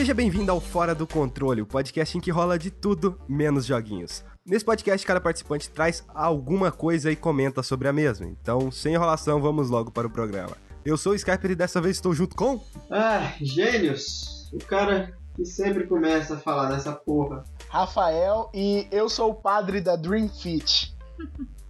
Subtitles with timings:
[0.00, 4.24] Seja bem-vindo ao Fora do Controle, o podcast em que rola de tudo menos joguinhos.
[4.46, 8.26] Nesse podcast, cada participante traz alguma coisa e comenta sobre a mesma.
[8.26, 10.56] Então, sem enrolação, vamos logo para o programa.
[10.86, 12.64] Eu sou o Skyper e dessa vez estou junto com.
[12.90, 14.50] Ah, gênios!
[14.54, 17.44] O cara que sempre começa a falar dessa porra.
[17.68, 20.96] Rafael e eu sou o padre da Dream Fit.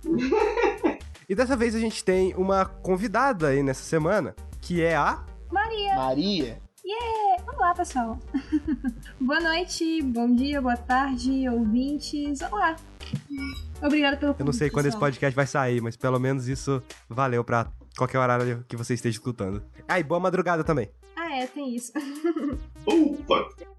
[1.29, 5.25] e dessa vez a gente tem uma convidada aí nessa semana, que é a.
[5.51, 5.97] Maria!
[5.97, 6.70] Maria!
[6.91, 7.45] Yeah!
[7.57, 8.19] Olá, pessoal!
[9.21, 12.41] boa noite, bom dia, boa tarde, ouvintes.
[12.43, 12.75] Olá!
[13.81, 17.45] Obrigada pelo Eu não sei quando esse podcast vai sair, mas pelo menos isso valeu
[17.45, 19.63] pra qualquer horário que você esteja escutando.
[19.87, 20.91] Ah, e boa madrugada também.
[21.15, 21.93] Ah, é, tem isso.
[22.85, 23.70] Ufa!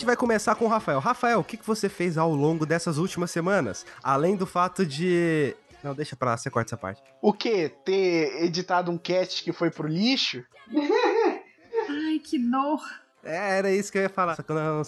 [0.00, 0.98] Gente vai começar com o Rafael.
[0.98, 3.84] Rafael, o que que você fez ao longo dessas últimas semanas?
[4.02, 5.54] Além do fato de.
[5.84, 7.02] Não, deixa pra lá, você corta essa parte.
[7.20, 7.70] O quê?
[7.84, 10.42] Ter editado um cast que foi pro lixo?
[11.88, 12.80] Ai, que dor.
[13.22, 14.36] É, era isso que eu ia falar.
[14.36, 14.80] Só que não...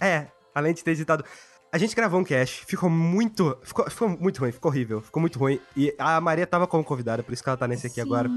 [0.00, 1.24] É, além de ter editado.
[1.70, 3.56] A gente gravou um cast, ficou muito.
[3.62, 5.60] Ficou, ficou muito ruim, ficou horrível, ficou muito ruim.
[5.76, 8.00] E a Maria tava como convidada, por isso que ela tá nesse aqui Sim.
[8.00, 8.28] agora.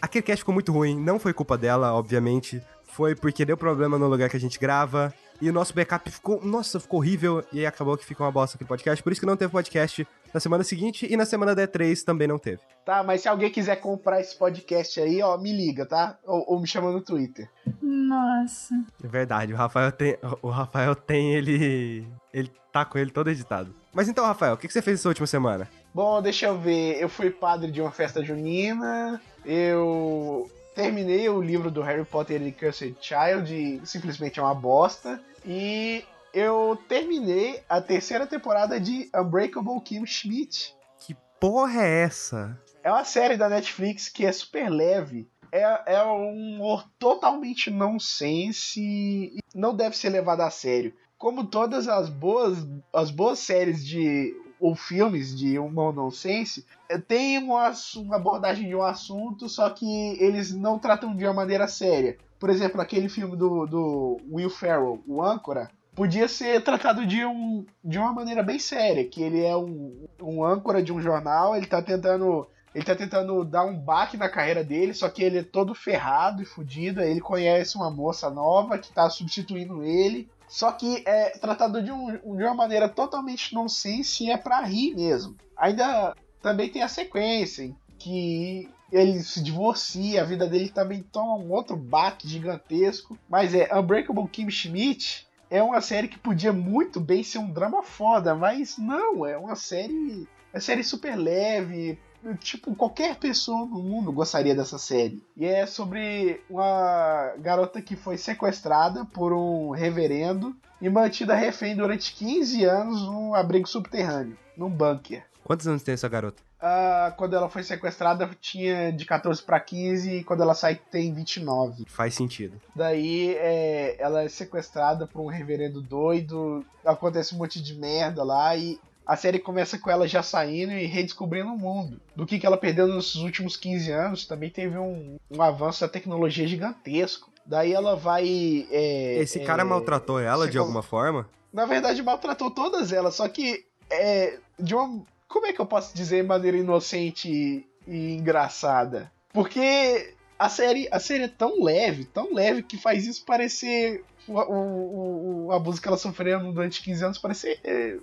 [0.00, 2.62] Aquele cast ficou muito ruim, não foi culpa dela, obviamente.
[2.84, 5.12] Foi porque deu problema no lugar que a gente grava.
[5.40, 6.44] E o nosso backup ficou.
[6.44, 7.44] Nossa, ficou horrível.
[7.52, 9.02] E aí acabou que ficou uma bosta aquele podcast.
[9.02, 11.06] Por isso que não teve podcast na semana seguinte.
[11.10, 12.60] E na semana da E3 também não teve.
[12.84, 16.18] Tá, mas se alguém quiser comprar esse podcast aí, ó, me liga, tá?
[16.24, 17.50] Ou, ou me chama no Twitter.
[17.82, 18.74] Nossa.
[19.02, 20.16] É verdade, o Rafael tem.
[20.42, 22.06] O Rafael tem ele.
[22.32, 23.74] Ele tá com ele todo editado.
[23.92, 25.68] Mas então, Rafael, o que que você fez essa última semana?
[25.94, 27.00] Bom, deixa eu ver.
[27.00, 29.20] Eu fui padre de uma festa junina.
[29.44, 35.22] Eu terminei o livro do Harry Potter e Cursed Child e simplesmente é uma bosta.
[35.46, 40.74] E eu terminei a terceira temporada de Unbreakable Kim Schmidt.
[40.98, 42.60] Que porra é essa?
[42.82, 45.28] É uma série da Netflix que é super leve.
[45.52, 50.92] É, é um humor totalmente nonsense e não deve ser levado a sério.
[51.16, 52.58] Como todas as boas,
[52.92, 58.74] as boas séries de ou filmes de humor nonsense, eh, tem uma, uma abordagem de
[58.74, 62.16] um assunto, só que eles não tratam de uma maneira séria.
[62.40, 67.66] Por exemplo, aquele filme do, do Will Ferrell, o âncora, podia ser tratado de, um,
[67.84, 71.66] de uma maneira bem séria, que ele é um, um âncora de um jornal, ele
[71.66, 75.42] tá tentando ele tá tentando dar um baque na carreira dele, só que ele é
[75.44, 77.00] todo ferrado e fudido.
[77.00, 80.28] Ele conhece uma moça nova que tá substituindo ele.
[80.48, 84.94] Só que é tratado de, um- de uma maneira totalmente nonsense e é pra rir
[84.94, 85.36] mesmo.
[85.56, 91.36] Ainda também tem a sequência em que ele se divorcia, a vida dele também toma
[91.36, 93.18] um outro baque gigantesco.
[93.28, 97.82] Mas é Unbreakable Kim Schmidt é uma série que podia muito bem ser um drama
[97.82, 100.28] foda, mas não, é uma série.
[100.52, 101.98] É uma série super leve,
[102.40, 105.22] tipo, qualquer pessoa no mundo gostaria dessa série.
[105.36, 112.14] E é sobre uma garota que foi sequestrada por um reverendo e mantida refém durante
[112.14, 115.24] 15 anos num abrigo subterrâneo, num bunker.
[115.44, 116.42] Quantos anos tem essa garota?
[116.66, 121.12] Ah, quando ela foi sequestrada, tinha de 14 para 15 e quando ela sai, tem
[121.12, 121.84] 29.
[121.86, 122.58] Faz sentido.
[122.74, 128.56] Daí é, ela é sequestrada por um reverendo doido, acontece um monte de merda lá
[128.56, 132.00] e a série começa com ela já saindo e redescobrindo o mundo.
[132.16, 135.88] Do que, que ela perdeu nos últimos 15 anos, também teve um, um avanço da
[135.88, 137.30] tecnologia gigantesco.
[137.44, 138.66] Daí ela vai.
[138.70, 141.28] é, Esse cara é, maltratou ela de alguma forma?
[141.52, 145.02] Na verdade, maltratou todas elas, só que é, de uma.
[145.28, 149.12] Como é que eu posso dizer de maneira inocente e, e engraçada?
[149.32, 154.02] Porque a série, a série é tão leve, tão leve, que faz isso parecer.
[154.26, 157.98] O, o, o abuso que ela sofreu durante 15 anos parecer é,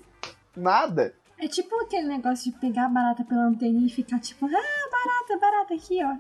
[0.56, 1.14] nada.
[1.40, 5.40] É tipo aquele negócio de pegar a barata pela anteninha e ficar tipo, ah, barata,
[5.40, 6.16] barata aqui, ó.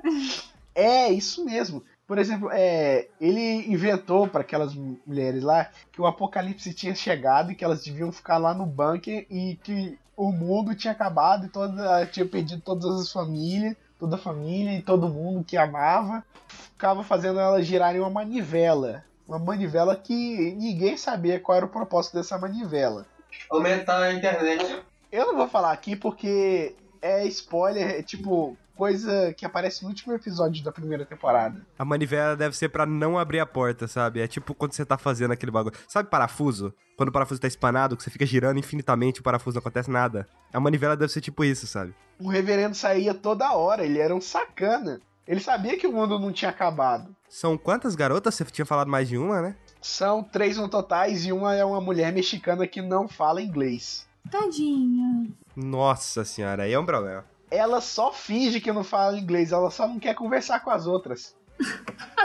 [0.73, 1.83] É, isso mesmo.
[2.07, 7.55] Por exemplo, é, ele inventou para aquelas mulheres lá que o apocalipse tinha chegado e
[7.55, 12.05] que elas deviam ficar lá no bunker e que o mundo tinha acabado e toda,
[12.07, 16.23] tinha perdido todas as famílias, toda a família e todo mundo que amava.
[16.47, 19.05] Ficava fazendo elas girarem uma manivela.
[19.27, 23.05] Uma manivela que ninguém sabia qual era o propósito dessa manivela.
[23.51, 24.81] Aumentar a internet.
[25.11, 30.13] Eu não vou falar aqui porque é spoiler, é tipo coisa que aparece no último
[30.13, 31.61] episódio da primeira temporada.
[31.77, 34.21] A manivela deve ser pra não abrir a porta, sabe?
[34.21, 35.75] É tipo quando você tá fazendo aquele bagulho.
[35.87, 36.73] Sabe parafuso?
[36.95, 39.91] Quando o parafuso tá espanado, que você fica girando infinitamente e o parafuso não acontece
[39.91, 40.25] nada.
[40.53, 41.93] A manivela deve ser tipo isso, sabe?
[42.19, 45.01] O reverendo saía toda hora, ele era um sacana.
[45.27, 47.15] Ele sabia que o mundo não tinha acabado.
[47.29, 48.33] São quantas garotas?
[48.33, 49.55] Você tinha falado mais de uma, né?
[49.81, 54.07] São três no totais e uma é uma mulher mexicana que não fala inglês.
[54.29, 55.27] Tadinha.
[55.55, 57.25] Nossa senhora, aí é um problema.
[57.49, 61.35] Ela só finge que não fala inglês, ela só não quer conversar com as outras.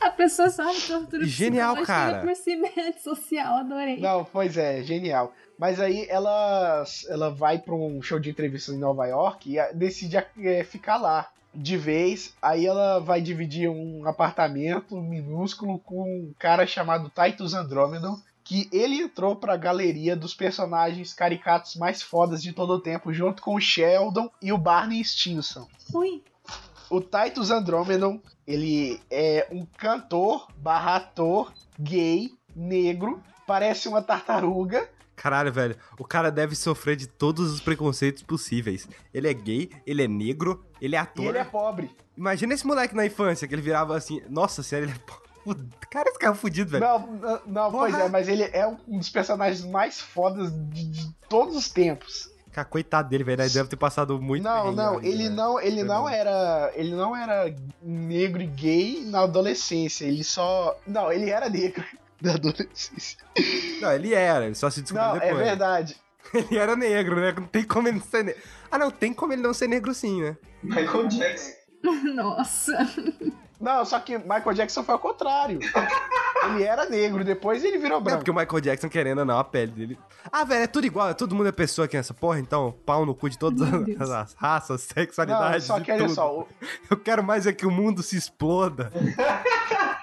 [0.00, 2.20] A pessoa só me tortura Genial, cara.
[2.20, 2.68] por cima
[3.02, 3.98] social, adorei.
[3.98, 5.32] Não, pois é, genial.
[5.58, 10.16] Mas aí ela, ela vai pra um show de entrevistas em Nova York e decide
[10.16, 12.34] é, ficar lá de vez.
[12.40, 18.18] Aí ela vai dividir um apartamento minúsculo com um cara chamado Titus Andromedon.
[18.44, 23.40] Que ele entrou pra galeria dos personagens caricatos mais fodas de todo o tempo, junto
[23.40, 25.68] com o Sheldon e o Barney Stinson.
[25.94, 26.22] Ui,
[26.90, 34.88] O Titus Andromedon, ele é um cantor barra ator gay, negro, parece uma tartaruga.
[35.14, 38.88] Caralho, velho, o cara deve sofrer de todos os preconceitos possíveis.
[39.12, 41.24] Ele é gay, ele é negro, ele é E ator.
[41.26, 41.90] ele é pobre.
[42.16, 44.98] Imagina esse moleque na infância, que ele virava assim, nossa senhora, ele é...
[44.98, 45.22] po-
[45.90, 46.84] Cara, esse cara é fudido, velho.
[46.84, 51.12] Não, não, não, pois é, mas ele é um dos personagens mais fodas de, de
[51.28, 52.30] todos os tempos.
[52.52, 55.34] Cara, coitado dele, velho, ele deve ter passado muito não, não, ele velho.
[55.34, 60.04] não, ele não era, ele não era negro e gay na adolescência.
[60.04, 61.82] Ele só, não, ele era negro
[62.22, 63.18] na adolescência.
[63.80, 65.44] Não, ele era, ele só se descobriu Não, é depois.
[65.44, 65.96] verdade.
[66.32, 67.32] Ele era negro, né?
[67.36, 68.40] Não tem como ele não ser negro.
[68.70, 70.36] Ah, não, tem como ele não ser negro sim, né?
[70.62, 71.50] Michael Jackson.
[72.14, 72.72] nossa.
[73.60, 75.58] Não, só que Michael Jackson foi ao contrário.
[76.46, 78.18] ele era negro, depois ele virou Não, branco.
[78.20, 79.98] porque o Michael Jackson, querendo ou não, a pele dele.
[80.32, 83.14] Ah, velho, é tudo igual, todo mundo é pessoa aqui nessa porra, então, pau no
[83.14, 83.60] cu de todas
[84.00, 85.64] as, as raças, Não, sexualidades.
[85.64, 86.14] só e que olha tudo.
[86.14, 86.48] só, o-
[86.88, 88.90] Eu quero mais é que o mundo se exploda.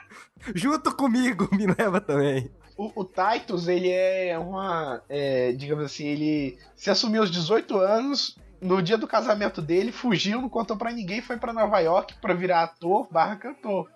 [0.55, 2.49] Junto comigo, me leva também.
[2.77, 5.01] O, o Titus, ele é uma.
[5.09, 8.37] é, digamos assim, ele se assumiu aos 18 anos.
[8.61, 12.33] No dia do casamento dele, fugiu, não contou pra ninguém, foi pra Nova York pra
[12.33, 13.89] virar ator barra cantor.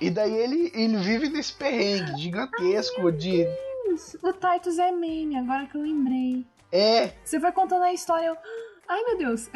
[0.00, 3.46] E daí ele, ele vive nesse perrengue gigantesco de.
[4.22, 6.44] O Titus é meme, agora que eu lembrei.
[6.70, 8.36] É, Você foi contando a história, eu...
[8.88, 9.48] Ai, meu Deus.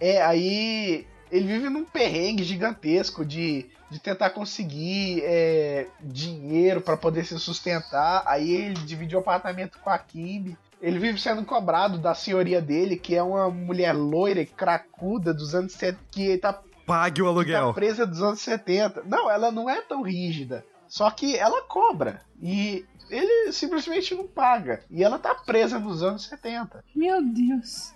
[0.00, 7.24] é, aí ele vive num perrengue gigantesco de, de tentar conseguir é, dinheiro pra poder
[7.24, 8.22] se sustentar.
[8.26, 10.56] Aí ele divide o apartamento com a Kimby.
[10.80, 15.54] Ele vive sendo cobrado da senhoria dele, que é uma mulher loira e cracuda dos
[15.54, 17.72] anos 70, que tá, Pague o tá aluguel.
[17.74, 19.02] presa dos anos 70.
[19.06, 20.64] Não, ela não é tão rígida.
[20.86, 22.20] Só que ela cobra.
[22.42, 24.82] E ele simplesmente não paga.
[24.90, 27.92] E ela tá presa nos anos 70 Meu Deus.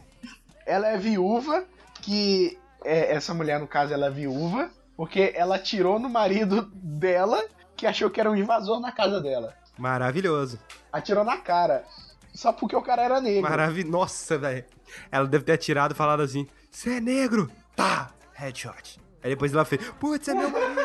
[0.64, 1.64] ela é viúva,
[2.00, 2.56] que
[2.88, 7.44] é, essa mulher, no caso, ela é viúva, porque ela atirou no marido dela,
[7.76, 9.54] que achou que era um invasor na casa dela.
[9.76, 10.58] Maravilhoso.
[10.90, 11.84] Atirou na cara.
[12.34, 13.48] Só porque o cara era negro.
[13.48, 13.92] Maravilhoso.
[13.92, 14.64] Nossa, velho.
[15.10, 17.50] Ela deve ter atirado e falado assim: Você é negro?
[17.76, 18.98] Tá, headshot.
[19.22, 20.80] Aí depois ela fez: Putz, é meu marido.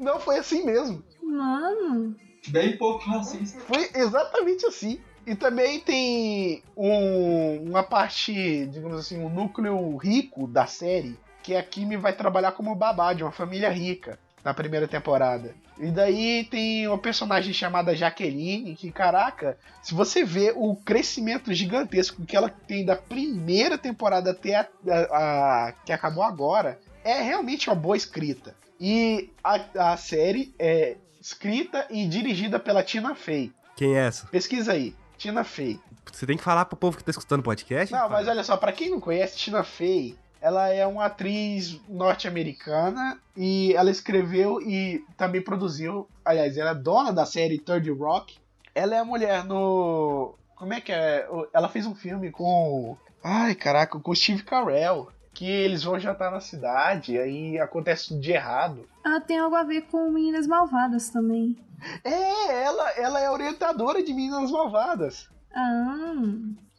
[0.00, 1.02] Não foi assim mesmo.
[1.22, 2.16] Mano.
[2.48, 3.60] Bem pouco racista.
[3.60, 5.00] Foi exatamente assim.
[5.26, 11.62] E também tem um- uma parte, digamos assim, um núcleo rico da série, que a
[11.62, 15.54] Kimi vai trabalhar como babá de uma família rica na primeira temporada.
[15.78, 22.24] E daí tem uma personagem chamada Jaqueline, que, caraca, se você vê o crescimento gigantesco
[22.26, 27.68] que ela tem da primeira temporada até a, a- a- que acabou agora, é realmente
[27.70, 28.54] uma boa escrita.
[28.80, 33.52] E a, a série é escrita e dirigida pela Tina Fey.
[33.76, 34.26] Quem é essa?
[34.26, 35.78] Pesquisa aí, Tina Fey.
[36.12, 37.94] Você tem que falar pro povo que tá escutando o podcast?
[37.94, 43.20] Não, mas olha só, pra quem não conhece, Tina Fey, ela é uma atriz norte-americana
[43.36, 48.36] e ela escreveu e também produziu, aliás, ela é dona da série Third Rock.
[48.74, 51.28] Ela é a mulher no como é que é?
[51.52, 56.30] Ela fez um filme com ai, caraca, com o Steve Carell, que eles vão jantar
[56.30, 58.86] na cidade, aí acontece tudo de errado.
[59.04, 61.56] Ah, tem algo a ver com Meninas Malvadas também.
[62.04, 65.28] É, ela, ela é orientadora de Meninas Malvadas.
[65.54, 66.14] Ah,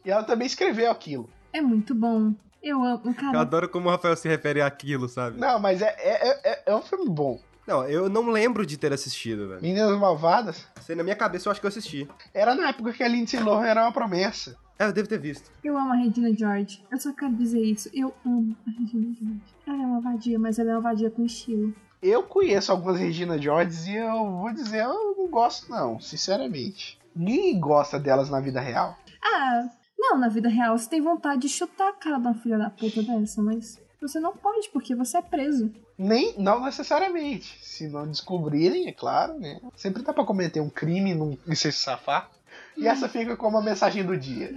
[0.04, 1.28] E ela também escreveu aquilo.
[1.52, 2.32] é muito bom.
[2.62, 3.40] Eu amo, Eu cara.
[3.40, 5.38] adoro como o Rafael se refere àquilo, sabe?
[5.38, 7.38] Não, mas é, é, é, é um filme bom.
[7.66, 9.60] Não, eu não lembro de ter assistido, velho.
[9.62, 12.08] Meninas Malvadas Sei, na minha cabeça eu acho que eu assisti.
[12.32, 14.56] era na época que a Lindsay Lohan era uma promessa.
[14.78, 15.50] É, eu devo ter visto.
[15.62, 16.82] Eu amo a Regina George.
[16.90, 17.88] Eu só quero dizer isso.
[17.94, 19.42] Eu amo a Regina George.
[19.66, 21.72] Ela é uma vadia, mas ela é uma vadia com estilo.
[22.02, 26.98] Eu conheço algumas Regina Georges e eu vou dizer, eu não gosto não, sinceramente.
[27.14, 28.96] Ninguém gosta delas na vida real.
[29.22, 32.58] Ah, Não, na vida real você tem vontade de chutar a cara de uma filha
[32.58, 35.72] da puta dessa, mas você não pode, porque você é preso.
[35.96, 37.58] Nem, não necessariamente.
[37.62, 39.60] Se não descobrirem, é claro, né?
[39.74, 41.14] Sempre dá pra cometer um crime
[41.46, 42.28] e e se safar.
[42.76, 44.52] E essa fica como a mensagem do dia.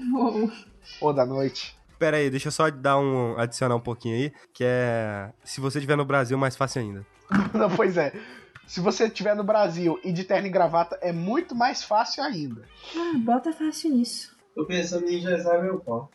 [1.02, 1.78] Ou da noite.
[2.00, 3.38] Pera aí, deixa eu só dar um.
[3.38, 5.32] adicionar um pouquinho aí, que é.
[5.44, 7.06] Se você estiver no Brasil, mais fácil ainda.
[7.54, 8.14] Não, pois é.
[8.68, 12.64] Se você estiver no Brasil e de terno e gravata, é muito mais fácil ainda.
[12.96, 14.36] Ah, bota fácil nisso.
[14.54, 16.12] Tô pensando em engessar meu pau.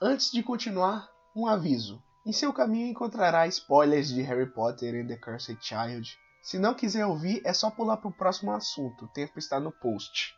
[0.00, 2.02] Antes de continuar, um aviso.
[2.26, 6.18] Em seu caminho encontrará spoilers de Harry Potter and the Cursed Child.
[6.42, 9.04] Se não quiser ouvir, é só pular pro próximo assunto.
[9.04, 10.34] O tempo está no post.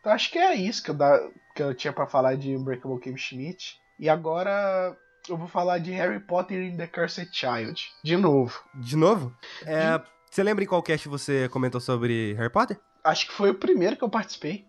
[0.00, 2.98] Então acho que é isso que eu, da- que eu tinha pra falar de Unbreakable
[3.00, 3.78] Kimmy Schmidt.
[3.98, 4.96] E agora
[5.28, 7.80] eu vou falar de Harry Potter and the Cursed Child.
[8.02, 8.58] De novo.
[8.74, 9.34] De novo?
[9.66, 12.80] É, Você lembra em qual cast você comentou sobre Harry Potter?
[13.04, 14.64] Acho que foi o primeiro que eu participei.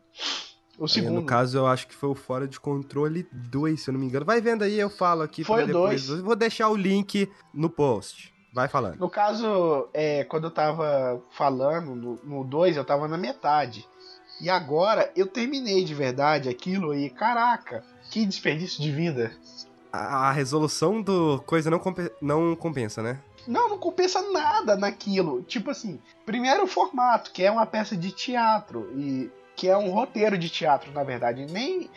[0.78, 1.14] O Aí, segundo.
[1.16, 4.08] no caso, eu acho que foi o Fora de Controle 2, se eu não me
[4.08, 4.26] engano.
[4.26, 5.44] Vai vendo aí, eu falo aqui.
[5.44, 6.08] Foi depois.
[6.08, 6.22] dois.
[6.22, 8.34] Vou deixar o link no post.
[8.54, 8.98] Vai falando.
[9.00, 13.88] No caso, é, quando eu tava falando no 2, eu tava na metade.
[14.42, 19.32] E agora eu terminei de verdade aquilo e, caraca, que desperdício de vida.
[19.94, 23.20] A, a resolução do coisa não, compe- não compensa, né?
[23.48, 25.42] Não, não compensa nada naquilo.
[25.44, 29.92] Tipo assim, primeiro o formato, que é uma peça de teatro, e que é um
[29.92, 31.46] roteiro de teatro, na verdade.
[31.46, 31.90] Nem.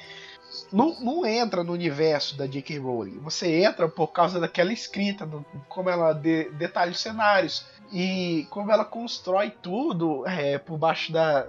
[0.73, 2.79] Não, não entra no universo da J.K.
[2.79, 3.19] Rowling.
[3.21, 8.71] Você entra por causa daquela escrita, do- como ela de- detalha os cenários e como
[8.71, 11.47] ela constrói tudo é, por baixo da.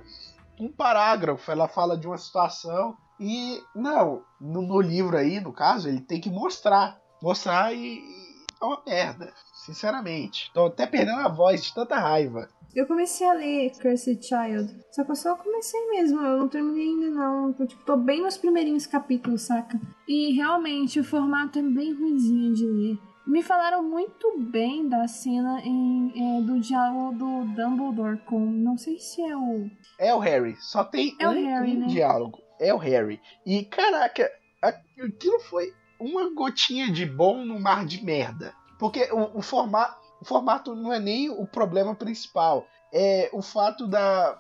[0.60, 3.62] Um parágrafo, ela fala de uma situação e.
[3.76, 6.98] Não, no, no livro aí, no caso, ele tem que mostrar.
[7.22, 7.98] Mostrar e.
[8.00, 8.26] e
[8.62, 9.34] é uma merda.
[9.66, 10.52] Sinceramente.
[10.54, 12.48] Tô até perdendo a voz de tanta raiva.
[12.76, 16.90] Eu comecei a ler Cursed Child, só que eu só comecei mesmo, eu não terminei
[16.90, 17.54] ainda não.
[17.54, 19.80] Tô, tipo, tô bem nos primeirinhos capítulos, saca?
[20.06, 23.00] E realmente o formato é bem ruimzinho de ler.
[23.26, 28.40] Me falaram muito bem da cena em, é, do diálogo do Dumbledore com.
[28.40, 29.70] Não sei se é o.
[29.98, 30.56] É o Harry.
[30.60, 31.88] Só tem É o um, Harry, um né?
[31.88, 32.40] diálogo.
[32.60, 33.22] É o Harry.
[33.46, 34.30] E caraca,
[34.62, 38.54] aquilo foi uma gotinha de bom no mar de merda.
[38.78, 42.68] Porque o, o, forma, o formato não é nem o problema principal.
[42.94, 44.40] É o fato da.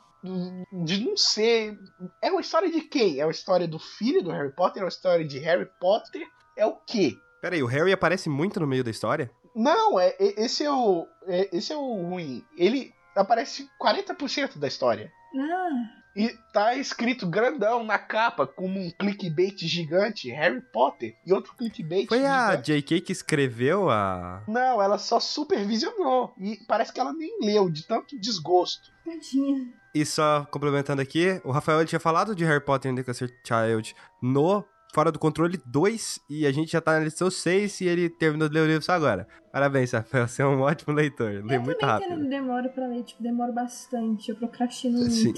[0.72, 1.77] De não ser.
[2.22, 3.20] É uma história de quem?
[3.20, 4.82] É uma história do filho do Harry Potter?
[4.82, 6.25] É uma história de Harry Potter?
[6.58, 7.15] É o quê?
[7.42, 9.30] Pera aí, o Harry aparece muito no meio da história?
[9.56, 11.08] Não, é, é- esse é o.
[11.27, 12.44] é- esse é o ruim.
[12.58, 15.12] Ele aparece 40% da história.
[15.38, 15.70] Ah,
[16.16, 21.14] E tá escrito grandão na capa, como um clickbait gigante, Harry Potter.
[21.26, 22.68] E outro clickbait Foi a gigante.
[22.68, 23.02] J.K.
[23.02, 24.42] que escreveu a.
[24.48, 26.34] Não, ela só supervisionou.
[26.40, 28.92] E parece que ela nem leu, de tanto desgosto.
[29.04, 29.68] tadinha.
[29.94, 33.96] E só complementando aqui, o Rafael tinha falado de Harry Potter and the Cursed Child
[34.22, 38.10] no Fora do Controle 2, e a gente já tá na lição 6 e ele
[38.10, 39.28] terminou de ler o livro só agora.
[39.52, 42.16] Parabéns, Rafael, você é um ótimo leitor, lê eu muito também rápido.
[42.16, 45.12] tenho- demoro pra ler, tipo, demoro bastante, eu procrastino muito.
[45.12, 45.34] Sim,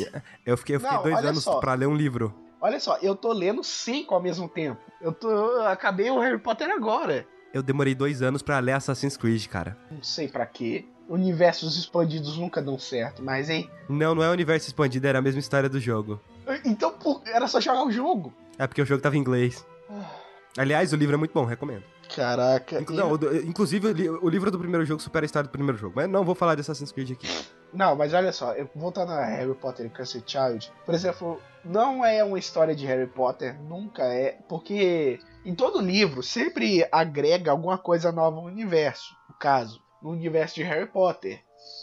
[0.46, 1.60] eu fiquei, eu fiquei Não, dois anos só.
[1.60, 2.32] pra ler um livro.
[2.62, 4.80] Olha só, eu tô lendo cinco ao mesmo tempo.
[5.02, 5.28] Eu tô.
[5.28, 7.26] eu acabei o Harry Potter agora.
[7.52, 9.76] Eu demorei dois anos pra ler Assassin's Creed, cara.
[9.90, 10.86] Não sei pra quê.
[11.10, 13.68] Universos expandidos nunca dão certo, mas hein.
[13.90, 16.22] Não, não é o universo expandido, era a mesma história do jogo.
[16.64, 18.32] Então por- era só jogar o jogo.
[18.58, 19.66] É porque o jogo tava em inglês.
[20.58, 21.84] Aliás, o livro é muito bom, recomendo.
[22.16, 22.80] Caraca.
[22.82, 23.14] Inclu- não,
[23.46, 25.94] inclusive, o li- o livro do primeiro jogo supera a história do primeiro jogo.
[25.96, 27.28] Mas não vou falar de Assassin's Creed aqui.
[27.72, 32.04] Não, mas olha só, eu- voltando a Harry Potter e Cursed Child, por exemplo, não
[32.04, 37.78] é uma história de Harry Potter, nunca é, porque em todo livro sempre agrega alguma
[37.78, 41.40] coisa nova no universo, no caso, no universo de Harry Potter.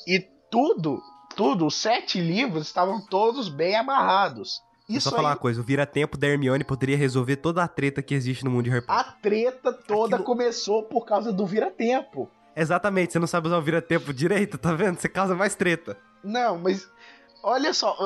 [0.08, 0.18] E
[0.50, 1.00] tudo,
[1.36, 4.60] tudo, os sete livros estavam todos bem amarrados.
[4.88, 7.68] Vou Isso só falar aí, uma coisa, o vira-tempo da Hermione poderia resolver toda a
[7.68, 9.00] treta que existe no mundo de Harry Potter.
[9.00, 12.30] a treta toda Aquilo- começou por causa do vira-tempo.
[12.54, 14.98] Exatamente, você não sabe usar o vira-tempo direito, tá vendo?
[15.00, 15.96] Você causa mais treta.
[16.22, 16.88] Não, mas
[17.42, 17.96] olha só,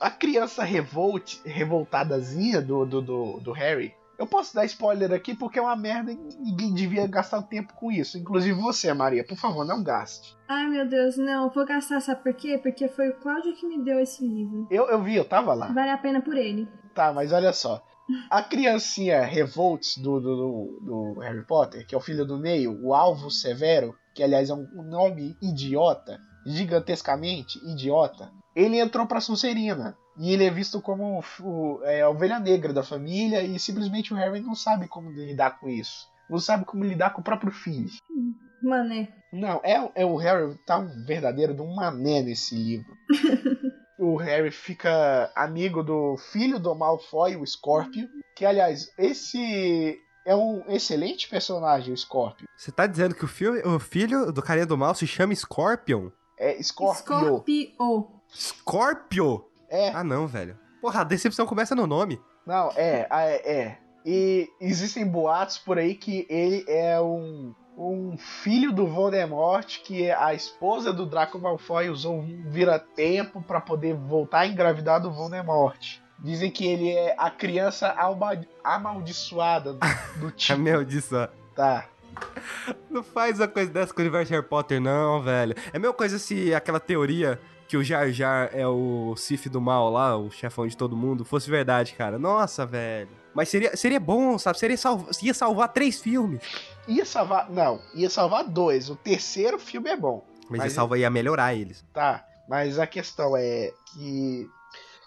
[0.00, 3.94] a criança revolt, revoltadazinha do, do, do, do Harry.
[4.22, 7.90] Eu posso dar spoiler aqui porque é uma merda e ninguém devia gastar tempo com
[7.90, 8.16] isso.
[8.16, 10.38] Inclusive você, Maria, por favor, não gaste.
[10.46, 12.56] Ai meu Deus, não, vou gastar, sabe por quê?
[12.56, 14.68] Porque foi o Cláudio que me deu esse livro.
[14.70, 15.72] Eu, eu vi, eu tava lá.
[15.72, 16.68] Vale a pena por ele.
[16.94, 17.84] Tá, mas olha só.
[18.30, 20.80] A criancinha Revolts do, do, do,
[21.14, 24.54] do Harry Potter, que é o filho do meio, o Alvo Severo, que aliás é
[24.54, 29.96] um nome idiota, gigantescamente idiota, ele entrou pra Sonserina.
[30.18, 34.16] E ele é visto como o, é, a ovelha negra da família e simplesmente o
[34.16, 36.06] Harry não sabe como lidar com isso.
[36.28, 37.88] Não sabe como lidar com o próprio filho.
[38.62, 39.08] Mané.
[39.32, 42.94] Não, é, é o Harry tá um verdadeiro de um mané nesse livro.
[43.98, 50.62] o Harry fica amigo do filho do Malfoy, o Scorpio, que aliás, esse é um
[50.68, 52.46] excelente personagem, o Scorpio.
[52.56, 56.10] Você tá dizendo que o, filho, o filho do carinha do mal se chama Scorpion?
[56.42, 57.42] É Scorpio.
[57.44, 58.06] Scorpio.
[58.28, 59.44] Scorpio?
[59.68, 60.58] É, Ah, não, velho.
[60.80, 62.20] Porra, a decepção começa no nome.
[62.44, 63.78] não, é, é, é.
[64.04, 70.34] E existem boatos por aí que ele é um, um filho do Voldemort, que a
[70.34, 75.98] esposa do Draco Malfoy usou um vira-tempo pra poder voltar a engravidar do Voldemort.
[76.18, 77.94] Dizem que ele é a criança
[78.64, 81.28] amaldiçoada do meu disso, ó.
[81.54, 81.86] Tá.
[82.90, 85.54] Não faz uma coisa dessa com o universo Harry Potter, não, velho.
[85.72, 89.60] É a mesma coisa se aquela teoria que o Jar Jar é o Sif do
[89.60, 92.18] mal lá, o chefão de todo mundo, fosse verdade, cara.
[92.18, 93.08] Nossa, velho.
[93.34, 94.58] Mas seria, seria bom, sabe?
[94.58, 96.42] Seria salva, ia salvar três filmes.
[96.86, 97.50] Ia salvar.
[97.50, 98.90] Não, ia salvar dois.
[98.90, 100.24] O terceiro filme é bom.
[100.50, 101.82] Mas, Mas ia salvar, ia melhorar eles.
[101.92, 104.46] Tá, mas a questão é que.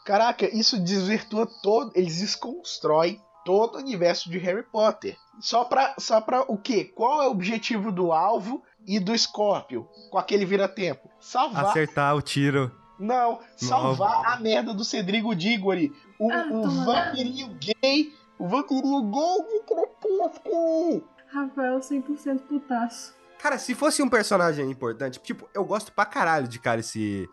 [0.04, 1.92] Caraca, isso desvirtua todo.
[1.96, 5.16] Eles desconstroem todo o universo de Harry Potter.
[5.40, 6.86] Só pra, só pra o quê?
[6.96, 11.10] Qual é o objetivo do alvo e do Scorpio com aquele vira-tempo?
[11.20, 11.66] Salvar.
[11.68, 12.72] Acertar o tiro.
[12.98, 15.94] Não, salvar a merda do Cedrigo Diggory.
[16.18, 18.14] O, Ah, o vampirinho gay.
[18.40, 21.04] O vampirinho gay de crepúsculo.
[21.28, 23.14] Rafael 100% putaço.
[23.40, 27.30] Cara, se fosse um personagem importante, tipo, eu gosto pra caralho de cara esse.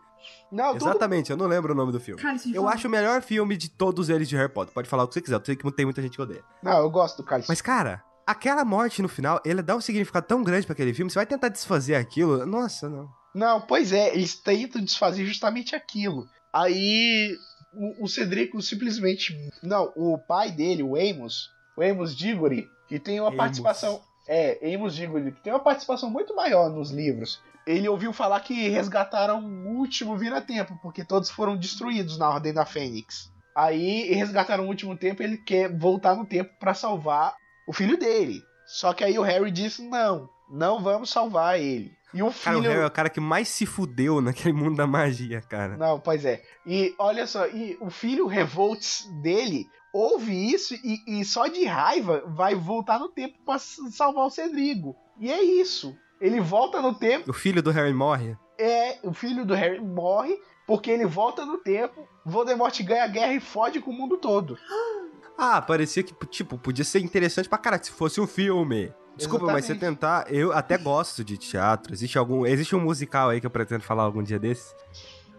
[0.53, 2.21] Não, tudo Exatamente, eu não lembro o nome do filme.
[2.21, 4.73] Cara, Eu acho o melhor filme de todos eles de Harry Potter.
[4.73, 6.43] Pode falar o que você quiser, eu sei que tem muita gente que odeia.
[6.61, 7.49] Não, eu gosto do Cálice.
[7.49, 11.09] Mas, cara, aquela morte no final, ele dá um significado tão grande pra aquele filme.
[11.09, 12.45] Você vai tentar desfazer aquilo.
[12.45, 13.09] Nossa, não.
[13.33, 16.27] Não, pois é, eles tentam desfazer justamente aquilo.
[16.53, 17.35] Aí
[17.73, 19.35] o, o Cedrico simplesmente.
[19.63, 23.37] Não, o pai dele, o Amos, o Amos Diggory, que tem uma Amos.
[23.37, 24.01] participação.
[24.27, 27.41] É, Amos Diggory, que tem uma participação muito maior nos livros.
[27.65, 32.65] Ele ouviu falar que resgataram o último vira-tempo, porque todos foram destruídos na Ordem da
[32.65, 33.31] Fênix.
[33.55, 37.33] Aí resgataram o último tempo ele quer voltar no tempo pra salvar
[37.67, 38.41] o filho dele.
[38.65, 41.91] Só que aí o Harry disse: não, não vamos salvar ele.
[42.13, 42.59] E o Cara, filho.
[42.59, 45.77] o Harry é o cara que mais se fudeu naquele mundo da magia, cara.
[45.77, 46.41] Não, pois é.
[46.65, 52.23] E olha só, e o filho Revolts dele ouve isso e, e só de raiva
[52.27, 54.95] vai voltar no tempo pra s- salvar o Cedrigo.
[55.19, 55.95] E é isso.
[56.23, 58.37] Ele volta no tempo, O filho do Harry morre.
[58.57, 63.33] é o filho do Harry morre porque ele volta no tempo, Voldemort ganha a guerra
[63.33, 64.57] e fode com o mundo todo.
[65.35, 68.93] Ah, parecia que, tipo, podia ser interessante pra caralho se fosse um filme.
[69.17, 69.97] Desculpa, mas você Exatamente.
[69.99, 70.31] tentar.
[70.31, 71.91] Eu até gosto de teatro.
[71.91, 72.45] Existe algum.
[72.45, 74.75] Existe um musical aí que eu pretendo falar algum dia desses.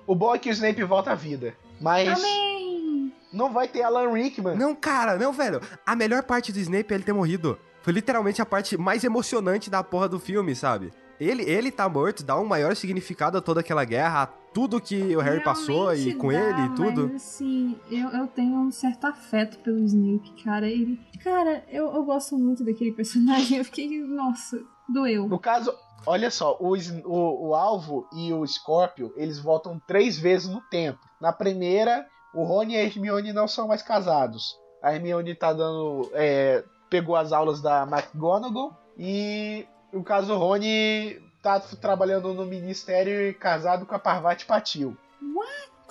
[0.05, 1.55] O bom é que o Snape volta à vida.
[1.81, 3.13] Mas Amém!
[3.33, 4.57] não vai ter Alan Rickman.
[4.57, 5.61] Não, cara, não, velho.
[5.87, 7.57] A melhor parte do Snape é ele ter morrido.
[7.85, 10.91] Foi literalmente a parte mais emocionante da porra do filme, sabe?
[11.21, 15.15] Ele, ele tá morto, dá um maior significado a toda aquela guerra, a tudo que
[15.15, 17.11] o Harry passou e Realmente com dá, ele e tudo.
[17.13, 20.67] Mas assim, eu, eu tenho um certo afeto pelo Snape, cara.
[20.67, 20.99] Ele.
[21.23, 23.59] Cara, eu, eu gosto muito daquele personagem.
[23.59, 24.01] Eu fiquei.
[24.01, 25.29] Nossa, doeu.
[25.29, 25.71] No caso,
[26.07, 31.01] olha só, o, o, o Alvo e o Scorpio, eles voltam três vezes no tempo.
[31.21, 34.57] Na primeira, o Rony e a Hermione não são mais casados.
[34.83, 36.11] A Hermione tá dando.
[36.15, 43.21] é, pegou as aulas da McGonagall e no caso o Rony tá trabalhando no ministério
[43.29, 44.97] e casado com a Parvati Patil.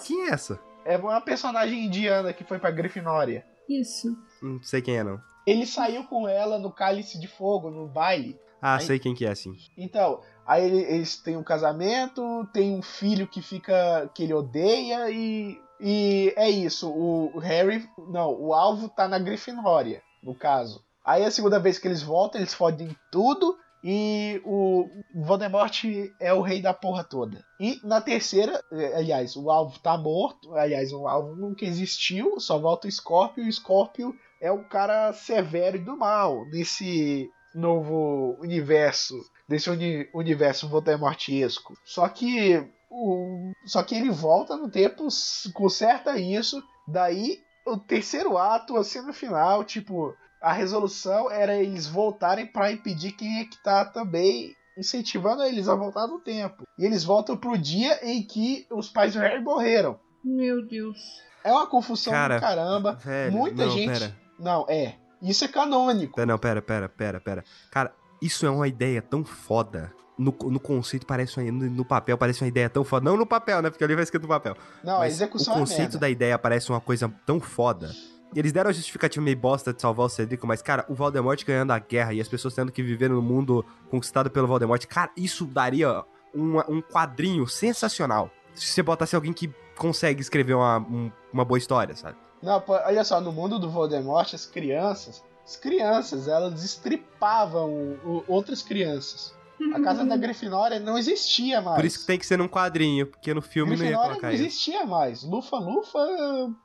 [0.06, 0.60] Quem é essa?
[0.86, 3.46] É uma personagem indiana que foi pra Grifinória.
[3.70, 4.18] Isso.
[4.42, 5.20] Não sei quem é, não.
[5.46, 8.38] Ele saiu com ela no Cálice de Fogo, no baile.
[8.62, 9.54] Ah, Aí- sei quem que é, sim.
[9.78, 14.10] Então, aí ele- eles têm um casamento, tem um filho que fica.
[14.14, 15.62] que ele odeia e.
[15.86, 17.86] E é isso, o Harry.
[18.10, 20.82] Não, o alvo tá na Grifinória, no caso.
[21.06, 23.58] Aí a segunda vez que eles voltam, eles fodem tudo.
[23.86, 25.84] E o Voldemort
[26.18, 27.44] é o rei da porra toda.
[27.60, 30.56] E na terceira, eh, aliás, o alvo tá morto.
[30.56, 33.44] Aliás, o alvo nunca existiu, só volta o Scorpio.
[33.44, 39.16] E o Scorpio é um cara severo e do mal nesse novo universo
[39.50, 41.74] desse uni- universo Voldemortiesco.
[41.84, 45.08] Só que o só que ele volta no tempo,
[45.54, 52.46] conserta isso, daí o terceiro ato, a cena final, tipo, a resolução era eles voltarem
[52.46, 56.64] pra impedir quem é que tá também incentivando eles a voltar no tempo.
[56.78, 60.00] E eles voltam pro dia em que os pais do Harry morreram.
[60.24, 60.98] Meu Deus.
[61.44, 62.94] É uma confusão Cara, do caramba.
[62.96, 64.00] Velho, Muita não, gente.
[64.00, 64.16] Pera.
[64.40, 64.96] Não, é.
[65.22, 66.16] Isso é canônico.
[66.16, 67.44] Pera, não, pera, pera, pera, pera.
[67.72, 72.18] Cara, isso é uma ideia tão foda no, no conceito parece uma, no, no papel
[72.18, 73.10] parece uma ideia tão foda.
[73.10, 73.70] Não no papel, né?
[73.70, 74.56] Porque ali vai escrito no papel.
[74.84, 75.98] Não, a Mas execução o é conceito merda.
[76.00, 77.90] da ideia parece uma coisa tão foda.
[78.36, 81.44] E Eles deram a justificativa meio bosta de salvar o Cedrico, mas, cara, o Voldemort
[81.46, 85.12] ganhando a guerra e as pessoas tendo que viver no mundo conquistado pelo Voldemort, cara,
[85.16, 88.32] isso daria um, um quadrinho sensacional.
[88.56, 92.18] Se você botasse alguém que consegue escrever uma, um- uma boa história, sabe?
[92.42, 98.62] Não, pô, olha só, no mundo do Voldemort, as crianças, as crianças, elas estripavam outras
[98.62, 99.34] crianças.
[99.74, 101.76] A casa da Grifinória não existia mais.
[101.76, 104.34] Por isso que tem que ser num quadrinho, porque no filme não ia colocar não
[104.34, 104.44] isso.
[104.46, 105.24] existia mais.
[105.24, 106.00] Lufa, Lufa,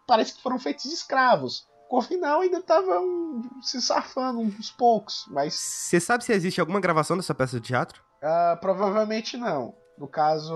[0.07, 1.67] parece que foram feitos de escravos.
[2.07, 7.35] Final ainda estavam se safando uns poucos, mas Você sabe se existe alguma gravação dessa
[7.35, 8.03] peça de teatro?
[8.23, 9.75] ah, provavelmente não.
[9.97, 10.53] No caso,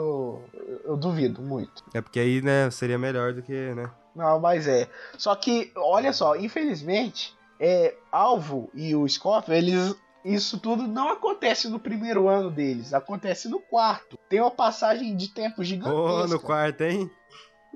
[0.53, 1.83] eu- eu duvido muito.
[1.95, 3.91] É porque aí, né, seria melhor do que, né?
[4.15, 4.89] Não, mas é.
[5.17, 9.95] Só que, olha só, infelizmente, é, Alvo e o Scorpion, eles.
[10.25, 14.17] Isso tudo não acontece no primeiro ano deles, acontece no quarto.
[14.29, 16.29] Tem uma passagem de tempo gigantesca.
[16.29, 17.11] no quarto, hein?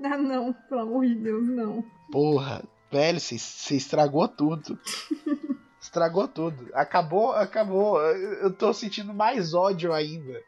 [0.03, 1.83] Ah, não, pelo amor de Deus, não.
[2.11, 4.79] Porra, velho, você estragou tudo.
[5.81, 6.69] estragou tudo.
[6.73, 7.99] Acabou, acabou.
[8.01, 10.41] Eu tô sentindo mais ódio ainda.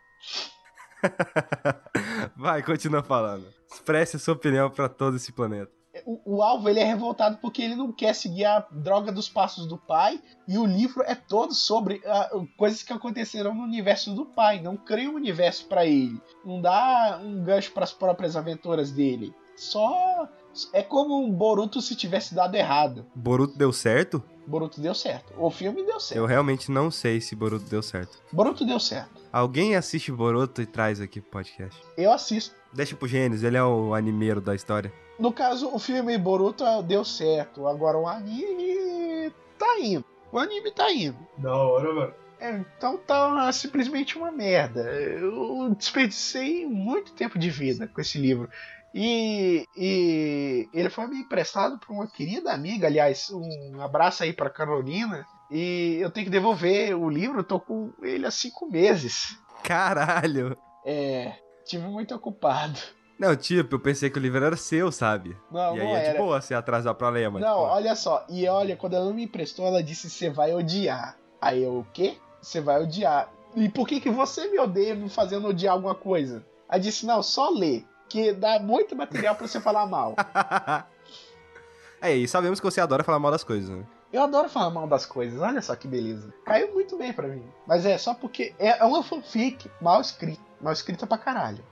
[2.37, 3.47] Vai, continua falando.
[3.71, 5.78] Expresse a sua opinião pra todo esse planeta.
[6.09, 9.67] O, o alvo ele é revoltado porque ele não quer seguir a droga dos passos
[9.67, 14.25] do pai e o livro é todo sobre ah, coisas que aconteceram no universo do
[14.25, 14.59] pai.
[14.59, 19.31] Não cria um universo pra ele, não dá um gancho para as próprias aventuras dele.
[19.55, 20.27] Só
[20.73, 23.05] é como um Boruto se tivesse dado errado.
[23.13, 24.23] Boruto deu certo?
[24.47, 25.31] Boruto deu certo.
[25.37, 26.17] O filme deu certo.
[26.17, 28.17] Eu realmente não sei se Boruto deu certo.
[28.31, 29.21] Boruto deu certo.
[29.31, 31.79] Alguém assiste Boruto e traz aqui pro podcast.
[31.95, 32.55] Eu assisto.
[32.73, 34.91] Deixa pro Gênesis, ele é o animeiro da história.
[35.19, 37.67] No caso, o filme Boruto deu certo.
[37.67, 40.05] Agora o anime tá indo.
[40.31, 41.17] O anime tá indo.
[41.37, 42.13] Da hora, mano.
[42.39, 44.81] É, então tá simplesmente uma merda.
[44.81, 48.49] Eu desperdicei muito tempo de vida com esse livro.
[48.95, 54.49] E, e ele foi me emprestado por uma querida amiga, aliás, um abraço aí pra
[54.49, 55.27] Carolina.
[55.51, 59.37] E eu tenho que devolver o livro, eu tô com ele há cinco meses.
[59.63, 60.57] Caralho!
[60.85, 61.33] É,
[61.65, 62.79] tive muito ocupado.
[63.19, 65.35] Não, tipo, eu pensei que o livro era seu, sabe?
[65.51, 66.19] Não, e aí não é de era.
[66.19, 67.41] boa você atrasar pra ler, mas.
[67.41, 68.25] Não, pô, olha só.
[68.29, 71.17] E olha, quando ela me emprestou, ela disse: Você vai odiar.
[71.41, 72.17] Aí eu, o quê?
[72.41, 73.29] Você vai odiar.
[73.57, 76.45] E por que, que você me odeia me fazendo odiar alguma coisa?
[76.69, 77.83] Aí disse: Não, só lê.
[78.07, 80.15] Que dá muito material pra você falar mal.
[82.01, 83.85] é, e sabemos que você adora falar mal das coisas, né?
[84.11, 86.33] Eu adoro falar mal das coisas, olha só que beleza.
[86.45, 87.43] Caiu muito bem pra mim.
[87.67, 90.41] Mas é só porque é é uma fanfic mal escrita.
[90.61, 91.63] Mal escrita pra caralho.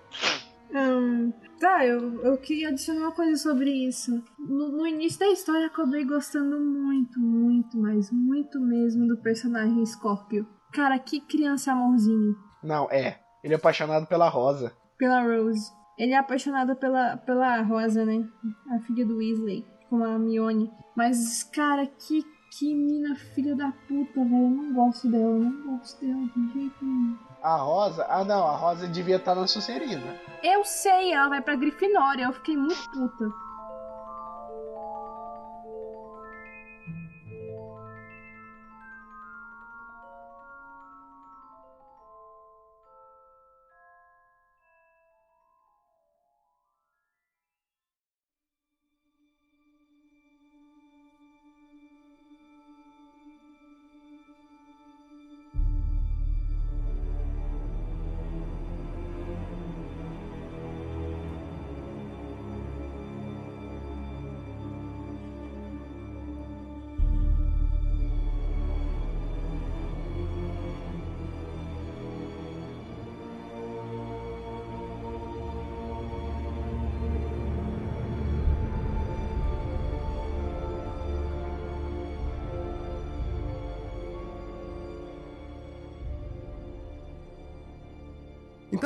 [0.73, 4.23] Hum, tá, eu, eu queria adicionar uma coisa sobre isso.
[4.37, 9.85] No, no início da história, eu acabei gostando muito, muito, mas muito mesmo do personagem
[9.85, 10.47] Scorpio.
[10.73, 12.35] Cara, que criança amorzinho.
[12.63, 13.19] Não, é.
[13.43, 14.73] Ele é apaixonado pela Rosa.
[14.97, 15.71] Pela Rose.
[15.97, 18.27] Ele é apaixonado pela, pela Rosa, né?
[18.71, 20.69] A filha do Weasley, com a Mione.
[20.95, 22.23] Mas, cara, que,
[22.57, 24.45] que mina filha da puta, velho.
[24.45, 27.17] Eu não gosto dela, eu não gosto dela de jeito nenhum.
[27.43, 28.05] A Rosa.
[28.09, 30.15] Ah, não, a Rosa devia estar na Sucerina.
[30.41, 32.23] Eu sei, ela vai pra Grifinória.
[32.23, 33.31] Eu fiquei muito puta.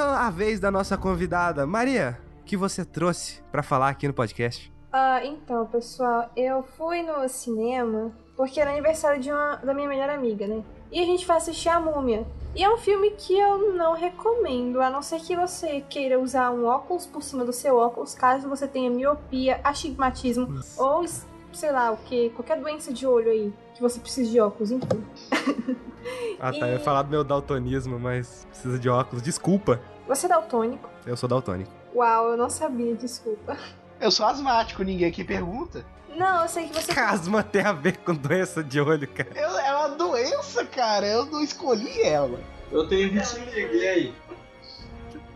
[0.02, 4.16] Então, a vez da nossa convidada, Maria, o que você trouxe pra falar aqui no
[4.16, 4.74] podcast?
[4.92, 10.10] Ah, então, pessoal, eu fui no cinema porque era aniversário de uma, da minha melhor
[10.10, 10.64] amiga, né?
[10.92, 12.26] E a gente vai assistir A Múmia.
[12.56, 16.50] E é um filme que eu não recomendo, a não ser que você queira usar
[16.50, 21.06] um óculos por cima do seu óculos, caso você tenha miopia, astigmatismo ou,
[21.58, 25.04] sei lá, o que, qualquer doença de olho aí, que você precise de óculos, enfim.
[26.40, 26.58] Ah, tá.
[26.58, 29.22] E- Eu ia falar do meu daltonismo, mas precisa de óculos.
[29.22, 30.90] Desculpa, Você é daltônico?
[31.06, 31.72] eu sou daltônico.
[31.94, 33.56] Uau, eu não sabia, desculpa.
[34.00, 35.86] Eu sou asmático, ninguém aqui pergunta.
[36.18, 36.92] Não, eu sei que você.
[36.96, 39.30] Casma tem a ver com doença de olho, cara.
[39.36, 41.06] Eu- é uma doença, cara.
[41.06, 42.40] Eu não escolhi ela.
[42.72, 44.14] Eu tenho vitiligo, e aí?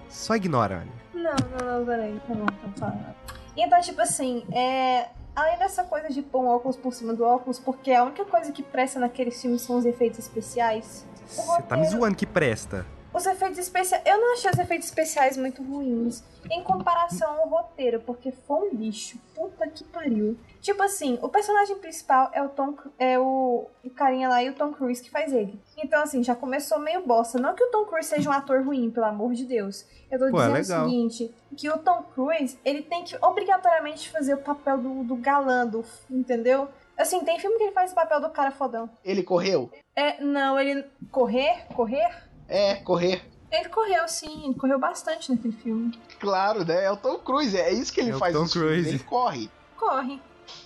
[0.10, 0.92] Só ignora, Anne.
[1.14, 2.20] Não, não, não, peraí.
[2.28, 3.16] Tá bom, tá falando.
[3.56, 5.10] Então, tipo assim, é.
[5.36, 8.52] Além dessa coisa de pôr um óculos por cima do óculos, porque a única coisa
[8.52, 11.06] que presta naqueles filmes são os efeitos especiais.
[11.28, 12.86] Você tá me zoando que presta.
[13.16, 14.04] Os efeitos especiais.
[14.06, 16.22] Eu não achei os efeitos especiais muito ruins.
[16.52, 19.18] Em comparação ao roteiro, porque foi um lixo.
[19.34, 20.38] Puta que pariu.
[20.60, 24.54] Tipo assim, o personagem principal é o Tom é o, o carinha lá e o
[24.54, 25.58] Tom Cruise que faz ele.
[25.78, 27.40] Então, assim, já começou meio bosta.
[27.40, 29.86] Não que o Tom Cruise seja um ator ruim, pelo amor de Deus.
[30.12, 30.86] Eu tô Pô, é dizendo legal.
[30.86, 35.16] o seguinte: que o Tom Cruise, ele tem que obrigatoriamente fazer o papel do, do
[35.16, 36.68] galã, do, entendeu?
[36.98, 38.90] Assim, tem filme que ele faz o papel do cara fodão.
[39.04, 39.70] Ele correu?
[39.96, 40.86] É, não, ele.
[41.12, 41.66] Correr?
[41.74, 42.25] Correr?
[42.48, 43.24] É, correr.
[43.52, 45.98] Ele correu, sim, ele correu bastante naquele filme.
[46.20, 46.84] Claro, né?
[46.86, 48.90] É o Tom Cruise, é isso que ele É o faz Tom nos filmes, Cruise.
[48.90, 49.50] Ele corre.
[49.78, 50.22] Corre.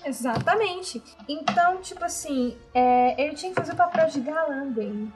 [0.05, 1.01] Exatamente.
[1.27, 5.11] Então, tipo assim, é, ele tinha que fazer o papel de galã dele.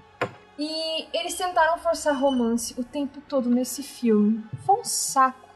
[0.57, 4.45] E eles tentaram forçar romance o tempo todo nesse filme.
[4.65, 5.49] Foi um saco.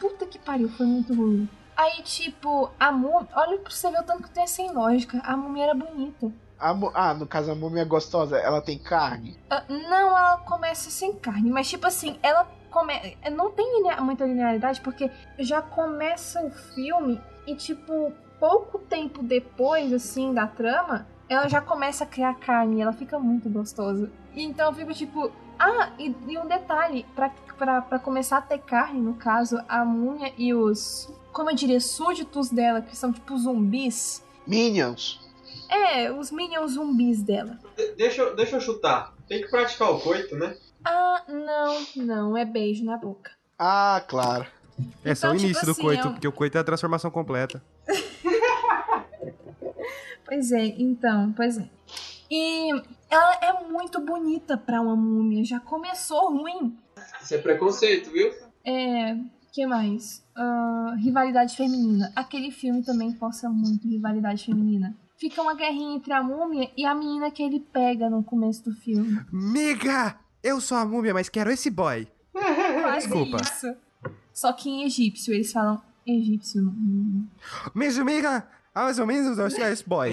[0.00, 1.48] Puta que pariu, foi muito ruim.
[1.76, 3.28] Aí, tipo, a múmia.
[3.34, 5.20] Olha pra você ver o tanto que tem sem lógica.
[5.24, 6.32] A múmia era bonita.
[6.64, 9.36] A ah, no caso, a múmia gostosa, ela tem carne?
[9.50, 12.94] Ah, não, ela começa sem carne, mas tipo assim, ela come...
[13.32, 19.92] não tem linea- muita linearidade porque já começa o filme e tipo, pouco tempo depois
[19.92, 24.10] assim da trama, ela já começa a criar carne ela fica muito gostosa.
[24.34, 28.40] E então eu fico tipo, ah, e, e um detalhe, pra, pra, pra começar a
[28.40, 33.12] ter carne, no caso, a múmia e os, como eu diria, súditos dela, que são
[33.12, 34.24] tipo zumbis.
[34.46, 35.23] Minions.
[35.74, 37.58] É, os minions zumbis dela.
[37.76, 39.12] De- deixa, eu- deixa eu chutar.
[39.28, 40.56] Tem que praticar o coito, né?
[40.84, 43.30] Ah, não, não, é beijo na boca.
[43.58, 44.46] Ah, claro.
[45.04, 46.60] É só o Então, tipo início do assim, coito, é um- porque o coito é
[46.60, 47.62] a transformação completa.
[50.26, 51.68] Pois é, então, pois é.
[52.30, 52.70] E
[53.10, 56.76] ela é muito bonita pra uma múmia, já começou ruim.
[57.22, 58.32] Isso é preconceito, viu?
[58.64, 59.16] É,
[59.52, 60.24] que mais?
[60.34, 62.10] Ah, rivalidade feminina.
[62.16, 64.96] Aquele filme também força muito rivalidade feminina.
[65.24, 68.74] Fica uma guerrinha entre a múmia e a menina que ele pega no começo do
[68.74, 69.24] filme.
[69.32, 70.18] Miga!
[70.42, 72.06] Eu sou a múmia, mas quero esse boy.
[72.30, 73.38] Quase Desculpa.
[73.40, 73.74] isso.
[74.34, 76.70] Só que em egípcio, eles falam egípcio.
[77.72, 80.12] Mas miga, mais ou menos eu sou esse boy.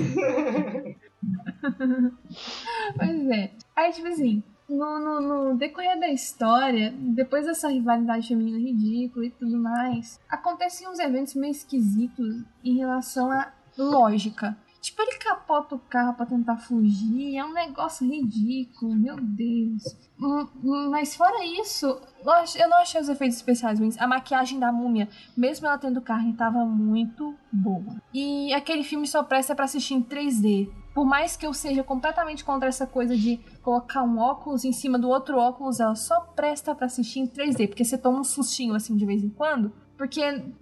[2.98, 3.52] Pois é.
[3.76, 9.32] Aí, tipo assim, no, no, no decorrer da história, depois dessa rivalidade feminina ridícula e
[9.32, 14.58] tudo mais, aconteciam uns eventos meio esquisitos em relação à lógica.
[14.82, 19.84] Tipo, ele capota o carro pra tentar fugir, é um negócio ridículo, meu Deus.
[20.20, 23.98] Hum, hum, Mas fora isso, eu não achei os efeitos especiais ruins.
[24.00, 28.02] A maquiagem da múmia, mesmo ela tendo carne, tava muito boa.
[28.12, 30.72] E aquele filme só presta pra assistir em 3D.
[30.96, 35.00] Por mais que eu seja completamente contra essa coisa de colocar um óculos em cima
[35.00, 38.74] do outro óculos, ela só presta pra assistir em 3D, porque você toma um sustinho
[38.74, 39.72] assim de vez em quando.
[40.02, 40.22] Porque,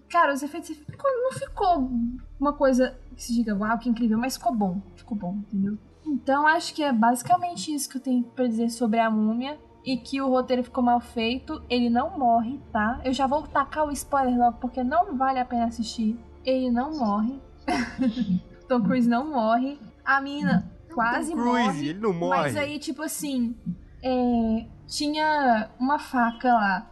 [0.10, 1.90] cara, os efeitos ficou- não ficou
[2.38, 4.82] uma coisa que se diga, uau, que incrível, mas ficou bom.
[4.98, 5.78] Ficou bom, entendeu?
[6.06, 9.58] Então acho que é basicamente isso que eu tenho pra dizer sobre a múmia.
[9.86, 11.64] E que o roteiro ficou mal feito.
[11.70, 13.00] Ele não morre, tá?
[13.06, 16.20] Eu já vou tacar o spoiler logo, porque não vale a pena assistir.
[16.44, 17.40] Ele não morre.
[18.68, 19.80] Tom Cruise não morre.
[20.04, 21.88] A mina quase Tom Cruise, morre.
[21.88, 22.38] ele não morre.
[22.42, 23.56] Mas aí, tipo assim,
[24.04, 26.92] é, tinha uma faca lá.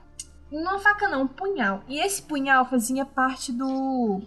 [0.52, 1.82] Não uma faca não, um punhal.
[1.88, 4.22] E esse punhal fazia parte do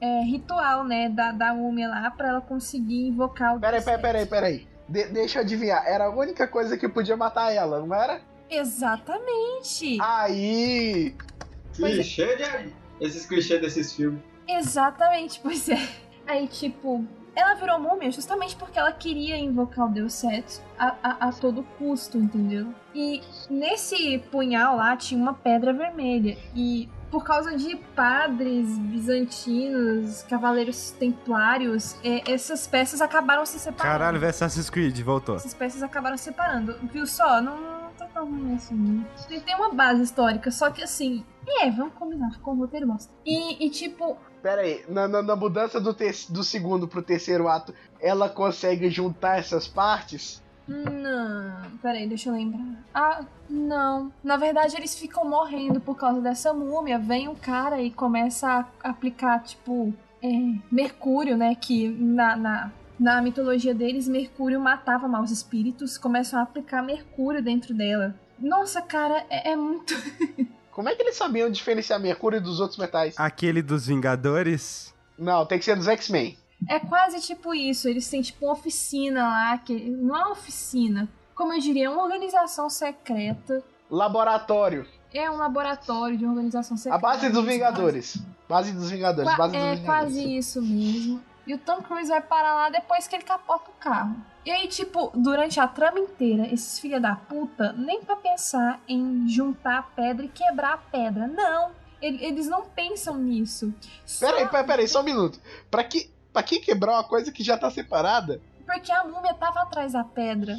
[0.00, 4.26] é, ritual, né, da, da múmia lá, pra ela conseguir invocar o Peraí, peraí, peraí,
[4.26, 4.68] peraí.
[4.88, 5.84] De- deixa eu adivinhar.
[5.86, 8.20] Era a única coisa que podia matar ela, não era?
[8.48, 9.98] Exatamente.
[10.00, 11.14] Aí.
[11.18, 11.74] É.
[11.74, 12.72] Clichê de.
[13.00, 14.22] Esses clichês desses filmes.
[14.48, 15.88] Exatamente, pois é.
[16.26, 17.04] Aí, tipo,
[17.36, 21.62] ela virou múmia justamente porque ela queria invocar o deus Set a, a, a todo
[21.78, 22.74] custo, entendeu?
[22.94, 23.20] E
[23.50, 26.36] nesse punhal lá tinha uma pedra vermelha.
[26.54, 33.92] E por causa de padres bizantinos, cavaleiros templários, é, essas peças acabaram se separando.
[33.98, 35.36] Caralho, velho, Assassin's Creed, voltou.
[35.36, 36.76] Essas peças acabaram se separando.
[36.92, 37.40] Viu só?
[37.40, 38.74] Não, tá tão ruim assim.
[38.74, 39.04] né?
[39.28, 41.24] Tem, tem uma base histórica, só que assim.
[41.60, 43.12] É, vamos combinar, ficou um roteiro bosta.
[43.24, 44.16] E, e tipo,
[44.46, 49.40] Peraí, na, na, na mudança do, te- do segundo pro terceiro ato, ela consegue juntar
[49.40, 50.40] essas partes?
[50.68, 52.64] Não, peraí, deixa eu lembrar.
[52.94, 54.12] Ah, não.
[54.22, 56.96] Na verdade, eles ficam morrendo por causa dessa múmia.
[56.96, 60.28] Vem um cara e começa a aplicar, tipo, é,
[60.70, 61.52] Mercúrio, né?
[61.56, 65.98] Que na, na, na mitologia deles, Mercúrio matava maus espíritos.
[65.98, 68.14] Começam a aplicar Mercúrio dentro dela.
[68.38, 69.92] Nossa, cara, é, é muito.
[70.76, 73.14] Como é que eles sabiam diferenciar Mercúrio dos outros metais?
[73.16, 74.94] Aquele dos Vingadores.
[75.18, 76.36] Não, tem que ser dos X-Men.
[76.68, 77.88] É quase tipo isso.
[77.88, 79.56] Eles têm, tipo, uma oficina lá.
[79.56, 81.08] que Não é uma oficina.
[81.34, 83.64] como eu diria, uma organização secreta.
[83.90, 84.86] Laboratório.
[85.14, 86.96] É um laboratório de uma organização secreta.
[86.96, 88.18] A base dos Vingadores.
[88.46, 89.30] Base dos Vingadores.
[89.30, 89.84] Qua- Base dos é Vingadores.
[90.14, 91.22] quase isso mesmo.
[91.46, 94.14] E o Tom Cruise vai parar lá depois que ele capota o carro.
[94.46, 99.26] E aí, tipo, durante a trama inteira, esses filha da puta, nem pra pensar em
[99.28, 101.26] juntar a pedra e quebrar a pedra.
[101.26, 101.72] Não!
[102.00, 103.74] Ele- Eles não pensam nisso.
[104.04, 105.40] Só Peraí, peraí, peraí, só um minuto.
[105.68, 108.40] Pra que, pra que quebrar uma coisa que já tá separada?
[108.64, 110.56] Porque a múmia tava atrás da pedra.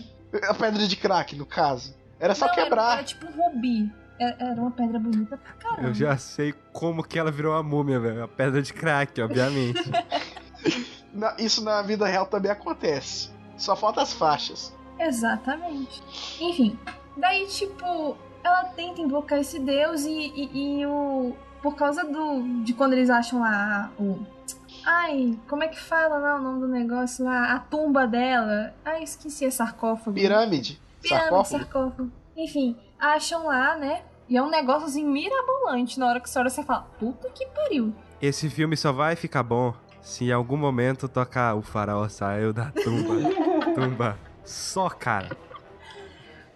[0.49, 1.95] A pedra de crack, no caso.
[2.19, 2.93] Era só não, era- quebrar.
[2.97, 3.89] Era, tipo um rubi.
[4.19, 5.87] Era, era uma pedra bonita pra caramba.
[5.89, 8.23] Eu já sei como que ela virou uma múmia, velho.
[8.23, 9.79] A pedra de crack, obviamente.
[11.39, 13.29] Isso na vida real também acontece.
[13.57, 14.73] Só falta as faixas.
[14.99, 16.01] Exatamente.
[16.39, 16.77] Enfim,
[17.15, 21.33] daí, tipo, ela tenta invocar esse deus e, e- e o.
[21.61, 22.63] Por causa do.
[22.63, 24.19] de quando eles acham lá o.
[24.85, 27.53] Ai, como é que fala lá o nome do negócio lá?
[27.53, 28.73] A tumba dela.
[28.85, 30.13] Ai, esqueci, é sarcófago.
[30.13, 30.79] Pirâmide.
[31.01, 31.63] Pirâmide, Sarcófago.
[31.63, 32.11] sarcófago.
[32.37, 34.03] Enfim, acham lá, né?
[34.29, 35.99] E é um negócio assim mirabolante.
[35.99, 37.93] Na hora que você olha, você fala, puta que pariu.
[38.21, 42.71] Esse filme só vai ficar bom se em algum momento tocar o faraó saiu da
[42.71, 43.15] tumba.
[43.75, 44.17] tumba.
[44.43, 45.35] Só, cara.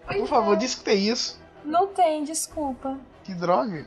[0.06, 1.40] Por favor, diz que tem isso.
[1.64, 2.98] Não tem, desculpa.
[3.24, 3.86] Que droga.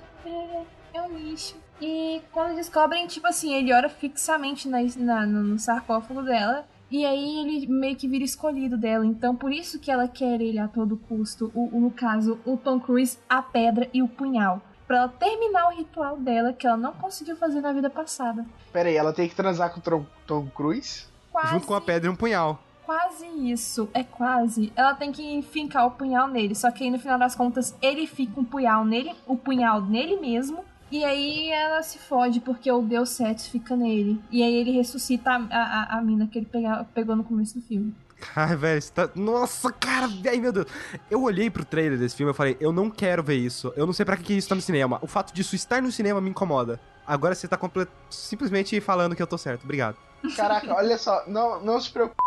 [0.93, 1.55] É um lixo.
[1.81, 6.65] E quando descobrem, tipo assim, ele ora fixamente na, na- no, no sarcófago dela.
[6.89, 9.05] E aí ele meio que vira escolhido dela.
[9.05, 11.51] Então por isso que ela quer ele a todo custo.
[11.53, 14.61] O, o- no caso, o Tom Cruise, a pedra e o punhal.
[14.87, 18.45] Pra ela terminar o ritual dela que ela não conseguiu fazer na vida passada.
[18.71, 21.05] Pera aí, ela tem que transar com o Tom, Tom Cruise?
[21.31, 22.59] Quase, Junto com a pedra e um punhal.
[22.85, 23.89] Quase isso.
[23.95, 24.71] É quase.
[24.75, 26.53] Ela tem que fincar o punhal nele.
[26.53, 30.17] Só que aí no final das contas ele fica um punhal nele, o punhal nele
[30.17, 30.63] mesmo.
[30.91, 34.21] E aí ela se fode porque o Deus Sete fica nele.
[34.31, 37.65] E aí ele ressuscita a, a, a mina que ele pega- pegou no começo do
[37.65, 37.91] filme.
[38.35, 39.09] Ai, velho, você tá...
[39.15, 40.67] Nossa, cara, ai, meu Deus.
[41.09, 43.73] Eu olhei pro trailer desse filme e falei, eu não quero ver isso.
[43.75, 44.99] Eu não sei pra que que isso tá no cinema.
[45.01, 46.79] O fato disso estar no cinema me incomoda.
[47.05, 49.63] Agora você tá comple- simplesmente falando que eu tô certo.
[49.63, 49.97] Obrigado.
[50.35, 52.17] Caraca, olha só, não, não se preocupe.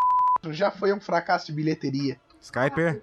[0.50, 2.20] Já foi um fracasso de bilheteria.
[2.40, 3.02] Skyper,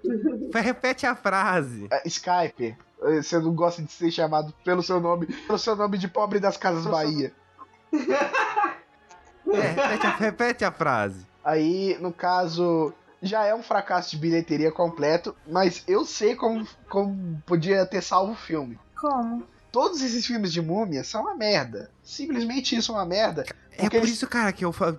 [0.54, 1.86] repete a frase.
[1.92, 5.98] Ah, Skype, eh, você não gosta de ser chamado pelo seu nome, pelo seu nome
[5.98, 7.30] de pobre das Casas Bahia.
[9.52, 11.26] É, repete, a, repete a frase.
[11.50, 17.40] Aí, no caso, já é um fracasso de bilheteria completo, mas eu sei como, como
[17.46, 18.76] podia ter salvo o filme.
[19.00, 19.44] Como?
[19.70, 21.88] Todos esses filmes de múmia são uma merda.
[22.02, 23.44] Simplesmente isso é uma merda.
[23.78, 24.98] É por eles- isso, cara, que eu falo.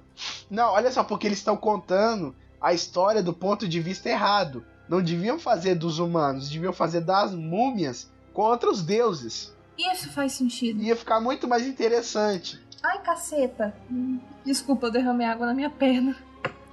[0.49, 4.63] Não, olha só, porque eles estão contando a história do ponto de vista errado.
[4.87, 9.53] Não deviam fazer dos humanos, deviam fazer das múmias contra os deuses.
[9.77, 10.81] Isso faz sentido.
[10.81, 12.57] Ia ficar muito mais interessante.
[12.81, 13.75] Ai, caceta.
[14.45, 16.15] Desculpa, eu derramei água na minha perna.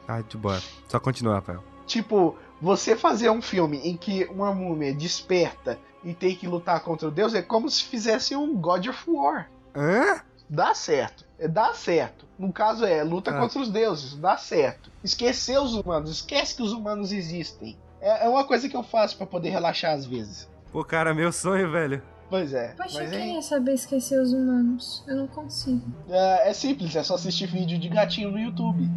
[0.08, 0.60] Ai, de boa.
[0.88, 1.62] Só continua, Rafael.
[1.86, 7.08] Tipo, você fazer um filme em que uma múmia desperta e tem que lutar contra
[7.08, 9.50] o deus é como se fizesse um God of War.
[9.74, 10.20] Hã?
[10.48, 11.24] Dá certo.
[11.38, 12.26] É, dá certo.
[12.38, 13.40] No caso é luta Ah.
[13.40, 14.14] contra os deuses.
[14.16, 14.90] Dá certo.
[15.02, 16.10] Esquecer os humanos.
[16.10, 17.76] Esquece que os humanos existem.
[18.00, 20.48] É, é uma coisa que eu faço pra poder relaxar às vezes.
[20.70, 22.02] Pô, cara, meu sonho, velho.
[22.28, 22.68] Pois é.
[22.76, 25.04] Poxa, mas eu é, queria saber esquecer os humanos.
[25.06, 25.82] Eu não consigo.
[26.08, 26.94] é, é simples.
[26.96, 28.88] É só assistir vídeo de gatinho no YouTube.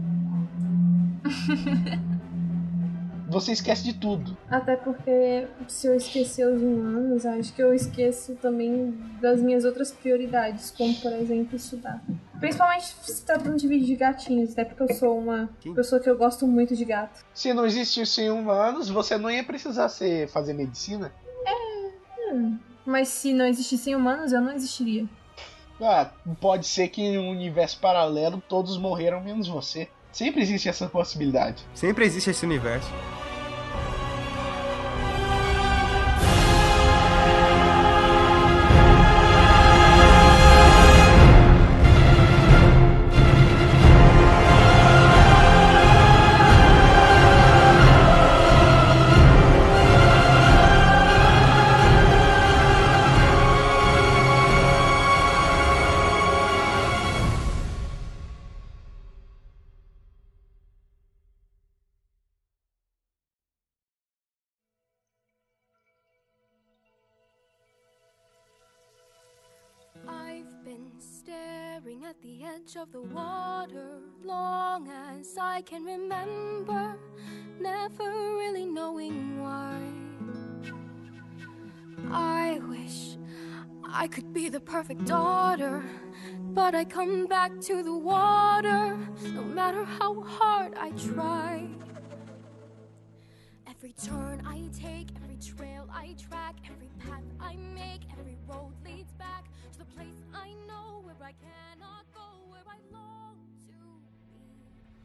[3.30, 4.38] Você esquece de tudo.
[4.50, 9.92] Até porque se eu esquecer os humanos, acho que eu esqueço também das minhas outras
[9.92, 12.02] prioridades, como por exemplo estudar.
[12.40, 16.18] Principalmente se tratando de vídeo de gatinhos, até porque eu sou uma pessoa que eu
[16.18, 17.26] gosto muito de gato.
[17.34, 21.12] Se não existissem humanos, você não ia precisar ser, fazer medicina.
[22.86, 25.06] Mas se não existissem humanos, eu não existiria.
[25.82, 29.90] Ah, pode ser que em um universo paralelo todos morreram menos você.
[30.18, 31.64] Sempre existe essa possibilidade.
[31.76, 32.90] Sempre existe esse universo.
[72.58, 76.98] Edge of the water long as I can remember,
[77.60, 79.80] never really knowing why.
[82.12, 83.18] I wish
[83.88, 85.84] I could be the perfect daughter,
[86.54, 88.98] but I come back to the water
[89.34, 91.68] no matter how hard I try.
[93.68, 98.74] Every Every turn I take, every trail I track, every path I make, every road
[98.84, 102.17] leads back to the place I know where I cannot go,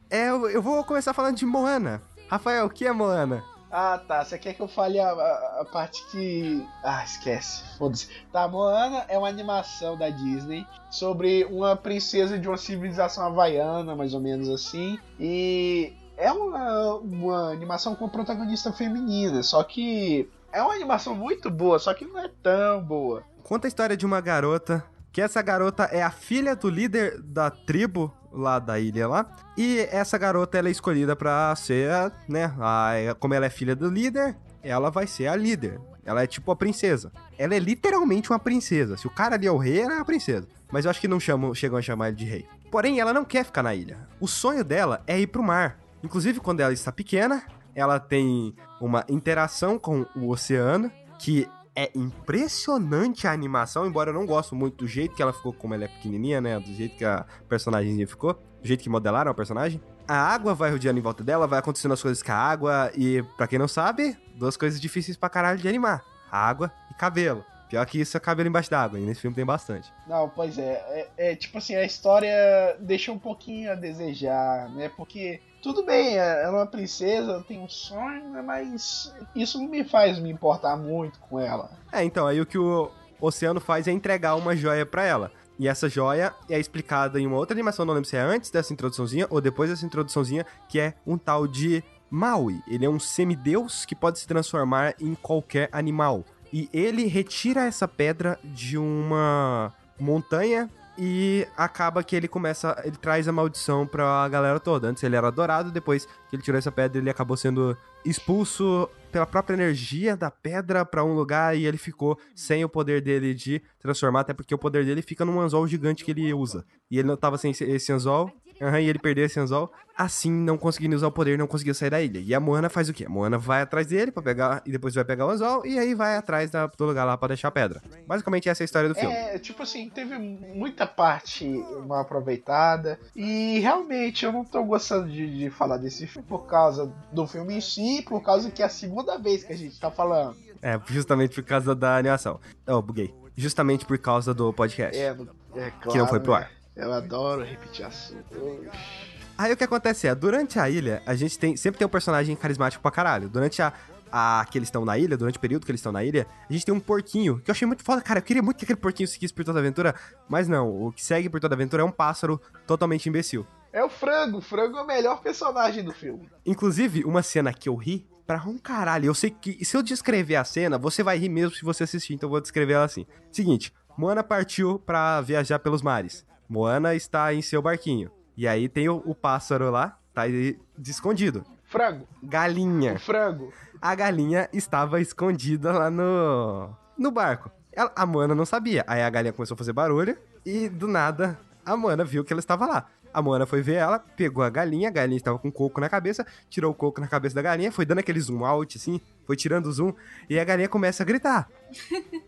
[0.09, 2.01] É, eu, vou começar falando de Moana.
[2.29, 3.43] Rafael, o que é Moana?
[3.71, 4.23] Ah, tá.
[4.23, 6.63] Você quer que eu fale a, a- a parte que.
[6.83, 7.63] Ah, esquece.
[7.77, 8.07] Foda-se.
[8.31, 14.13] Tá, Moana é uma animação da Disney sobre uma princesa de uma civilização havaiana, mais
[14.13, 14.99] ou menos assim.
[15.19, 19.41] E é uma, uma animação com protagonista feminina.
[19.41, 20.29] Só que.
[20.51, 23.23] É uma animação muito boa, só que não é tão boa.
[23.41, 27.51] Conta a história de uma garota, que essa garota é a filha do líder da
[27.51, 29.27] tribo lá da ilha lá.
[29.55, 33.89] E essa garota ela é escolhida pra ser, né, a, como ela é filha do
[33.89, 35.79] líder, ela vai ser a líder.
[36.03, 37.11] Ela é tipo a princesa.
[37.37, 38.97] Ela é literalmente uma princesa.
[38.97, 40.47] Se o cara ali é o rei, ela é a princesa.
[40.71, 42.45] Mas eu acho que não chamam, chegam a chamar ele de rei.
[42.71, 43.99] Porém, ela não quer ficar na ilha.
[44.19, 45.79] O sonho dela é ir pro mar.
[46.03, 47.43] Inclusive, quando ela está pequena,
[47.75, 54.25] ela tem uma interação com o oceano que é impressionante a animação, embora eu não
[54.25, 56.59] gosto muito do jeito que ela ficou como ela é pequenininha, né?
[56.59, 59.81] Do jeito que a personagem ficou, do jeito que modelaram a personagem.
[60.07, 63.23] A água vai rodeando em volta dela, vai acontecendo as coisas com a água e,
[63.37, 67.43] pra quem não sabe, duas coisas difíceis pra caralho de animar: água e cabelo.
[67.69, 69.91] Pior que isso é cabelo embaixo d'água, e nesse filme tem bastante.
[70.07, 74.91] Não, pois é, é, é, tipo assim, a história deixa um pouquinho a desejar, né?
[74.95, 78.41] Porque tudo bem, ela é uma princesa, tem um sonho, né?
[78.41, 81.71] mas isso não me faz me importar muito com ela.
[81.89, 85.31] É, então, aí o que o oceano faz é entregar uma joia pra ela.
[85.57, 88.73] E essa joia é explicada em uma outra animação, não lembro se é antes dessa
[88.73, 92.61] introduçãozinha ou depois dessa introduçãozinha, que é um tal de Maui.
[92.67, 96.25] Ele é um semideus que pode se transformar em qualquer animal.
[96.51, 103.27] E ele retira essa pedra de uma montanha e acaba que ele começa, ele traz
[103.27, 104.87] a maldição pra galera toda.
[104.87, 107.75] Antes ele era adorado, depois que ele tirou essa pedra, ele acabou sendo
[108.05, 113.01] expulso pela própria energia da pedra pra um lugar e ele ficou sem o poder
[113.01, 116.65] dele de transformar, até porque o poder dele fica num anzol gigante que ele usa.
[116.89, 118.31] E ele não tava sem esse anzol,
[118.61, 121.89] aham, e ele perdeu esse anzol, assim não conseguindo usar o poder, não conseguiu sair
[121.89, 122.19] da ilha.
[122.19, 123.05] E a Moana faz o quê?
[123.05, 125.93] A Moana vai atrás dele pra pegar, e depois vai pegar o anzol, e aí
[125.93, 127.81] vai atrás da, do lugar lá pra deixar a pedra.
[128.07, 129.13] Basicamente essa é a história do filme.
[129.13, 131.45] É, tipo assim, teve muita parte
[131.87, 132.99] mal aproveitada.
[133.15, 137.55] E realmente eu não tô gostando de, de falar desse filme por causa do filme
[137.55, 140.35] em si, por causa que é a segunda vez que a gente tá falando.
[140.61, 142.39] É, justamente por causa da animação.
[142.65, 143.13] Oh, buguei.
[143.35, 144.97] Justamente por causa do podcast.
[144.97, 145.71] É, é claro.
[145.91, 146.39] que não foi pro né?
[146.39, 146.62] ar.
[146.75, 148.35] Eu adoro repetir assunto.
[148.35, 149.23] Oxi.
[149.37, 152.35] Aí o que acontece é, durante a ilha, a gente tem sempre tem um personagem
[152.35, 153.27] carismático pra caralho.
[153.27, 153.73] Durante a,
[154.11, 156.53] a que eles estão na ilha, durante o período que eles estão na ilha, a
[156.53, 158.19] gente tem um porquinho, que eu achei muito foda, cara.
[158.19, 159.95] Eu queria muito que aquele porquinho seguisse por toda a aventura,
[160.29, 163.45] mas não, o que segue por toda a aventura é um pássaro totalmente imbecil.
[163.71, 166.29] É o frango, o frango é o melhor personagem do filme.
[166.45, 169.07] Inclusive, uma cena que eu ri pra um caralho.
[169.07, 172.13] Eu sei que se eu descrever a cena, você vai rir mesmo se você assistir,
[172.13, 173.07] então eu vou descrever ela assim.
[173.31, 176.23] Seguinte, Moana partiu pra viajar pelos mares.
[176.53, 178.11] Moana está em seu barquinho.
[178.37, 181.43] E aí tem o, o pássaro lá, tá aí escondido.
[181.65, 182.93] Frango, Galinha.
[182.93, 183.51] o frango.
[183.81, 187.49] A galinha estava escondida lá no, no barco.
[187.71, 188.83] Ela- a Moana não sabia.
[188.87, 192.39] Aí a galinha começou a fazer barulho e do nada a Moana viu que ela
[192.39, 192.85] estava lá.
[193.13, 196.25] A Moana foi ver ela, pegou a galinha, a galinha estava com coco na cabeça,
[196.49, 199.67] tirou o coco na cabeça da galinha, foi dando aquele zoom out assim, foi tirando
[199.67, 199.93] o zoom
[200.29, 201.47] e a galinha começa a gritar.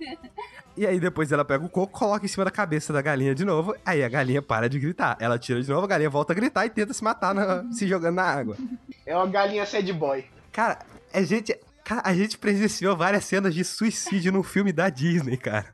[0.77, 3.45] E aí depois ela pega o coco, coloca em cima da cabeça da galinha de
[3.45, 5.15] novo, aí a galinha para de gritar.
[5.21, 7.87] Ela tira de novo, a galinha volta a gritar e tenta se matar, na- se
[7.87, 8.57] jogando na água.
[9.05, 10.25] É uma galinha sad boy.
[10.51, 10.79] Cara,
[11.13, 15.73] a gente, cara, a gente presenciou várias cenas de suicídio no filme da Disney, cara.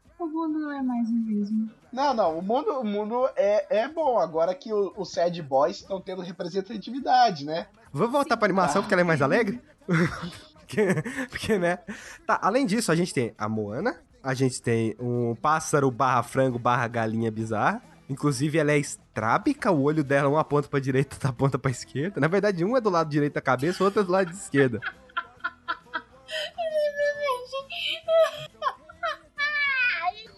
[0.61, 1.69] Não é mais o mesmo.
[1.91, 5.77] Não, não, o mundo, o mundo é, é bom, agora que o- os sad boys
[5.77, 7.67] estão tendo representatividade, né?
[7.91, 9.59] Vamos voltar pra animação porque ela é mais alegre?
[10.55, 10.85] porque,
[11.29, 11.79] porque, né?
[12.25, 16.59] Tá, além disso, a gente tem a Moana, a gente tem um pássaro barra frango
[16.59, 17.81] barra galinha bizarra.
[18.07, 22.19] Inclusive, ela é estrábica, o olho dela um aponta pra direita, outra aponta pra esquerda.
[22.21, 24.35] Na verdade, um é do lado direito da cabeça, o outro é do lado de
[24.37, 24.79] esquerda.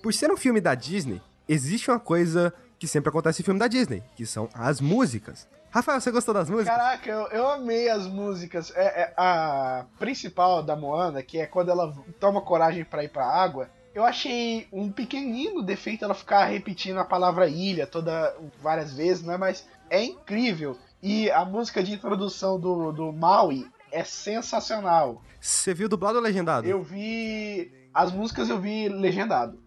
[0.04, 3.70] Por ser um filme da Disney, existe uma coisa que sempre acontece em filme da
[3.70, 5.48] Disney, que são as músicas.
[5.72, 6.76] Rafael, você gostou das músicas?
[6.76, 8.74] Caraca, eu, eu amei as músicas.
[8.76, 13.26] É, é, a principal da Moana, que é quando ela toma coragem pra ir pra
[13.26, 19.24] água, eu achei um pequenino defeito ela ficar repetindo a palavra ilha toda várias vezes,
[19.24, 19.38] né?
[19.38, 20.78] Mas é incrível.
[21.02, 25.22] E a música de introdução do, do Maui é sensacional.
[25.40, 26.68] Você viu dublado ou legendado?
[26.68, 27.72] Eu vi.
[27.94, 29.63] As músicas eu vi legendado.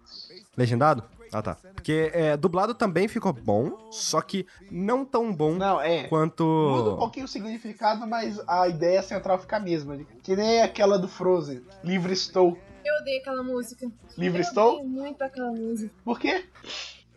[0.57, 1.05] Legendado?
[1.33, 1.57] Ah, tá.
[1.75, 6.05] Porque é, dublado também ficou bom, só que não tão bom Não, é.
[6.05, 6.45] quanto.
[6.45, 9.99] Muda um pouquinho o significado, mas a ideia central fica a mesma.
[10.23, 11.63] Que nem aquela do Frozen.
[11.83, 12.59] Livre estou.
[12.85, 13.91] Eu odeio aquela música.
[14.17, 14.75] Livre eu estou?
[14.77, 15.93] odeio muito aquela música.
[16.05, 16.45] Por quê?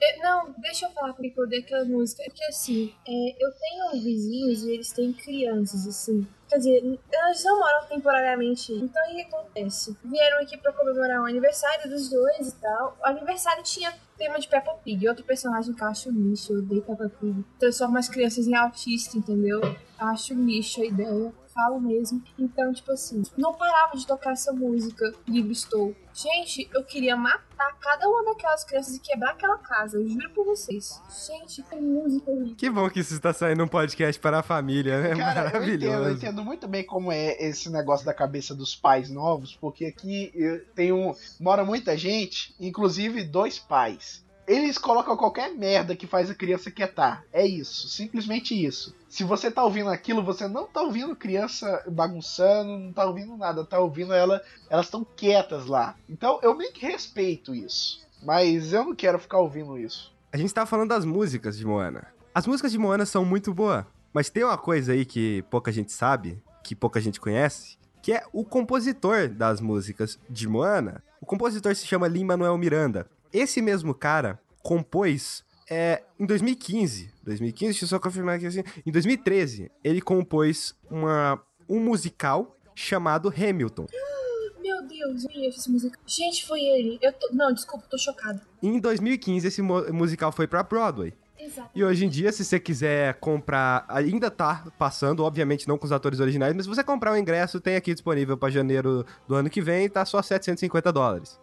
[0.02, 2.24] É, não, deixa eu falar porque eu odeio aquela música.
[2.24, 6.26] É porque assim, é, eu tenho vizinhos e eles têm crianças, assim.
[6.50, 8.74] Quer dizer, elas não moram temporariamente.
[8.74, 9.96] Então o que acontece?
[10.04, 12.98] Vieram aqui pra comemorar o aniversário dos dois e tal.
[13.00, 15.08] O aniversário tinha tema de Peppa Pig.
[15.08, 17.46] Outro personagem que eu acho lixo, eu odeio Peppa Pig.
[17.60, 19.62] Transforma as crianças em autista, entendeu?
[20.00, 21.32] Acho lixo a ideia.
[21.60, 22.24] Falo mesmo.
[22.38, 25.94] Então, tipo assim, não parava de tocar essa música, Livre Estou.
[26.14, 30.46] Gente, eu queria matar cada uma daquelas crianças e quebrar aquela casa, eu juro por
[30.46, 31.02] vocês.
[31.28, 32.56] Gente, que música horrível.
[32.56, 35.16] Que bom que isso está saindo um podcast para a família, né?
[35.18, 35.86] Cara, eu Maravilhoso.
[35.86, 39.86] entendo, eu entendo muito bem como é esse negócio da cabeça dos pais novos, porque
[39.86, 41.14] aqui eu tenho.
[41.42, 44.24] Mora muita gente, inclusive dois pais.
[44.50, 47.24] Eles colocam qualquer merda que faz a criança quietar.
[47.32, 48.96] É isso, simplesmente isso.
[49.08, 53.64] Se você tá ouvindo aquilo, você não tá ouvindo criança bagunçando, não tá ouvindo nada,
[53.64, 55.96] tá ouvindo ela, elas estão quietas lá.
[56.10, 60.12] Então eu meio que respeito isso, mas eu não quero ficar ouvindo isso.
[60.34, 62.08] A gente tava falando das músicas de Moana.
[62.34, 65.92] As músicas de Moana são muito boas, mas tem uma coisa aí que pouca gente
[65.92, 71.04] sabe, que pouca gente conhece, que é o compositor das músicas de Moana.
[71.22, 73.06] O compositor se chama Lin-Manuel Miranda.
[73.32, 77.12] Esse mesmo cara compôs é, em 2015.
[77.24, 78.64] 2015, deixa eu só confirmar aqui assim.
[78.86, 83.86] Em 2013, ele compôs uma, um musical chamado Hamilton.
[84.60, 85.98] Meu Deus, eu essa música.
[86.06, 87.00] Gente, foi ele.
[87.02, 87.30] Eu tô...
[87.34, 88.42] Não, desculpa, tô chocada.
[88.62, 91.14] Em 2015, esse musical foi pra Broadway.
[91.40, 91.70] Exato.
[91.74, 95.92] E hoje em dia, se você quiser comprar, ainda tá passando, obviamente não com os
[95.92, 99.50] atores originais, mas se você comprar o ingresso, tem aqui disponível pra janeiro do ano
[99.50, 101.40] que vem, tá só 750 dólares.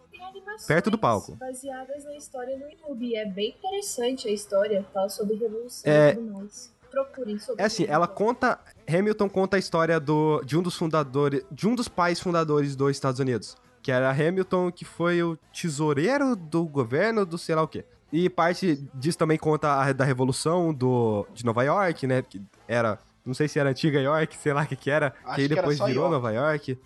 [0.57, 1.35] Animações Perto do palco.
[1.35, 3.15] Baseadas na história no YouTube.
[3.15, 6.75] É bem interessante a história, fala sobre revolução É- e tudo mais.
[6.89, 8.13] Procurem sobre É assim, ela Hamilton.
[8.13, 12.75] conta, Hamilton conta a história do, de um dos fundadores, de um dos pais fundadores
[12.75, 17.61] dos Estados Unidos, que era Hamilton, que foi o tesoureiro do governo do sei lá
[17.61, 17.85] o quê.
[18.11, 22.97] E parte disso também conta a, da revolução do, de Nova York, né, que era,
[23.27, 25.47] não sei se era antiga York, sei lá o que que era, Acho que aí
[25.49, 26.15] que depois só virou York.
[26.15, 26.79] Nova York.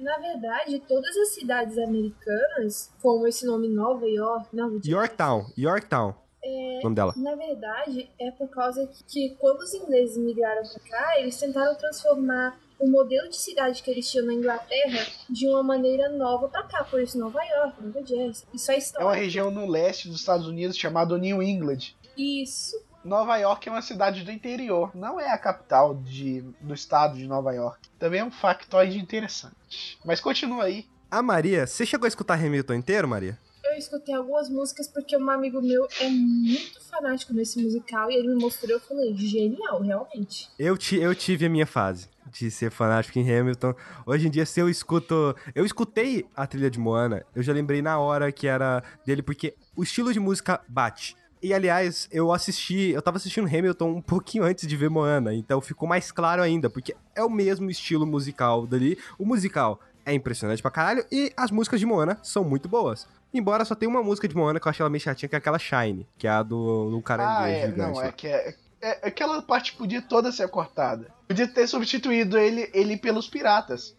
[0.00, 6.14] Na verdade, todas as cidades americanas, como esse nome Nova York, não, Yorktown, Yorktown,
[6.44, 7.14] o nome dela.
[7.16, 11.74] Na verdade, é por causa que, que quando os ingleses migraram pra cá, eles tentaram
[11.76, 16.64] transformar o modelo de cidade que eles tinham na Inglaterra de uma maneira nova pra
[16.64, 18.44] cá, por isso Nova York, Nova Jersey.
[18.52, 19.06] Isso é É história.
[19.06, 21.94] uma região no leste dos Estados Unidos chamada New England.
[22.16, 22.76] Isso.
[23.04, 27.26] Nova York é uma cidade do interior, não é a capital de, do estado de
[27.26, 27.88] Nova York.
[27.98, 29.98] Também é um factoide interessante.
[30.04, 30.86] Mas continua aí.
[31.10, 33.38] A Maria, você chegou a escutar Hamilton inteiro, Maria?
[33.64, 38.28] Eu escutei algumas músicas porque um amigo meu é muito fanático nesse musical e ele
[38.28, 40.48] me mostrou e eu falei, genial, realmente.
[40.58, 43.74] Eu, ti, eu tive a minha fase de ser fanático em Hamilton.
[44.06, 45.34] Hoje em dia, se eu escuto.
[45.54, 49.54] Eu escutei a trilha de Moana, eu já lembrei na hora que era dele, porque
[49.76, 51.16] o estilo de música bate.
[51.42, 52.90] E aliás, eu assisti.
[52.90, 56.70] Eu tava assistindo Hamilton um pouquinho antes de ver Moana, então ficou mais claro ainda,
[56.70, 58.96] porque é o mesmo estilo musical dali.
[59.18, 63.06] O musical é impressionante pra caralho e as músicas de Moana são muito boas.
[63.34, 65.38] Embora só tenha uma música de Moana que eu acho ela meio chatinha, que é
[65.38, 67.78] aquela Shine, que é a do, do caranguejo Ah, é, gigante.
[67.78, 71.08] não, é que é, é- aquela parte podia toda ser cortada.
[71.26, 73.96] Podia ter substituído ele, ele pelos piratas.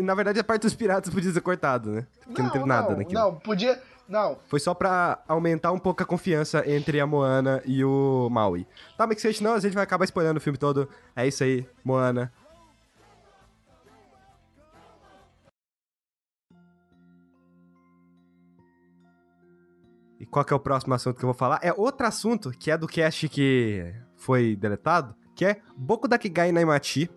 [0.00, 2.06] Na verdade, a parte dos piratas podia ser cortado, né?
[2.24, 3.20] Porque não, teve nada não, naquilo.
[3.20, 3.82] Não, podia.
[4.08, 8.66] Não, Foi só pra aumentar um pouco a confiança entre a Moana e o Maui.
[8.96, 10.88] Tá, mas que senão a gente vai acabar spoilando o filme todo.
[11.14, 12.32] É isso aí, Moana.
[20.18, 21.60] E qual que é o próximo assunto que eu vou falar?
[21.62, 27.10] É outro assunto que é do cast que foi deletado, que é Boku Dakigai Naimachi,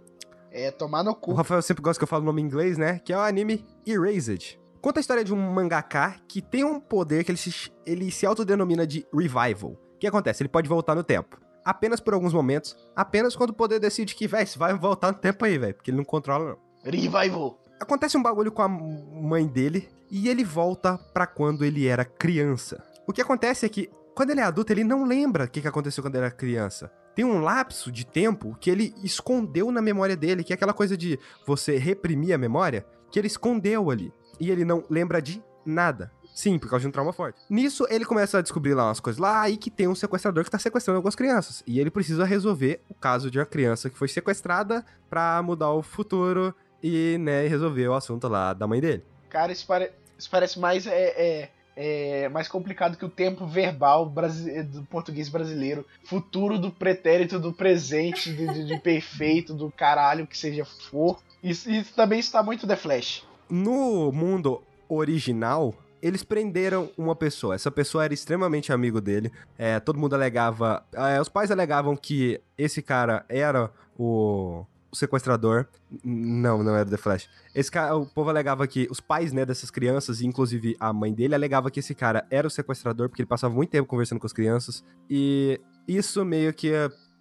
[0.52, 1.34] é tomar no o cu.
[1.34, 3.00] Rafael sempre gosta que eu falo o nome em inglês, né?
[3.00, 4.60] Que é o anime Erased.
[4.82, 8.26] Conta a história de um mangaka que tem um poder que ele se, ele se
[8.26, 9.74] autodenomina de Revival.
[9.74, 10.42] O que acontece?
[10.42, 11.40] Ele pode voltar no tempo.
[11.64, 12.76] Apenas por alguns momentos.
[12.96, 15.76] Apenas quando o poder decide que, véi, você vai voltar no tempo aí, velho.
[15.76, 16.92] Porque ele não controla, não.
[16.92, 17.62] Revival.
[17.80, 22.84] Acontece um bagulho com a mãe dele e ele volta pra quando ele era criança.
[23.08, 25.68] O que acontece é que, quando ele é adulto, ele não lembra o que que
[25.68, 26.92] aconteceu quando ele era criança.
[27.16, 30.98] Tem um lapso de tempo que ele escondeu na memória dele, que é aquela coisa
[30.98, 34.12] de você reprimir a memória, que ele escondeu ali.
[34.40, 36.12] E ele não lembra de nada.
[36.34, 37.40] Sim, por causa de um trauma forte.
[37.50, 40.50] Nisso, ele começa a descobrir lá umas coisas lá e que tem um sequestrador que
[40.50, 41.62] tá sequestrando algumas crianças.
[41.68, 45.84] E ele precisa resolver o caso de uma criança que foi sequestrada pra mudar o
[45.84, 49.04] futuro e, né, resolver o assunto lá da mãe dele.
[49.30, 54.10] Cara, isso, pare- isso parece mais é, é, é mais complicado que o tempo verbal
[54.10, 55.86] brasi- do português brasileiro.
[56.06, 61.20] Futuro do pretérito, do presente, de perfeito, do caralho que seja for.
[61.44, 63.26] Isso, isso também está muito The Flash.
[63.52, 67.54] No mundo original, eles prenderam uma pessoa.
[67.54, 69.32] Essa pessoa era extremamente amigo dele.
[69.58, 70.86] É, todo mundo alegava.
[70.94, 75.68] é, os pais alegavam que esse cara era o, o sequestrador.
[76.04, 77.30] Não, não era The Flash.
[77.54, 81.36] Esse cara, o povo alegava que os pais, né, dessas crianças, inclusive a mãe dele,
[81.36, 84.34] alegava que esse cara era o sequestrador, porque ele passava muito tempo conversando com as
[84.34, 84.84] crianças.
[85.10, 86.72] E isso meio que.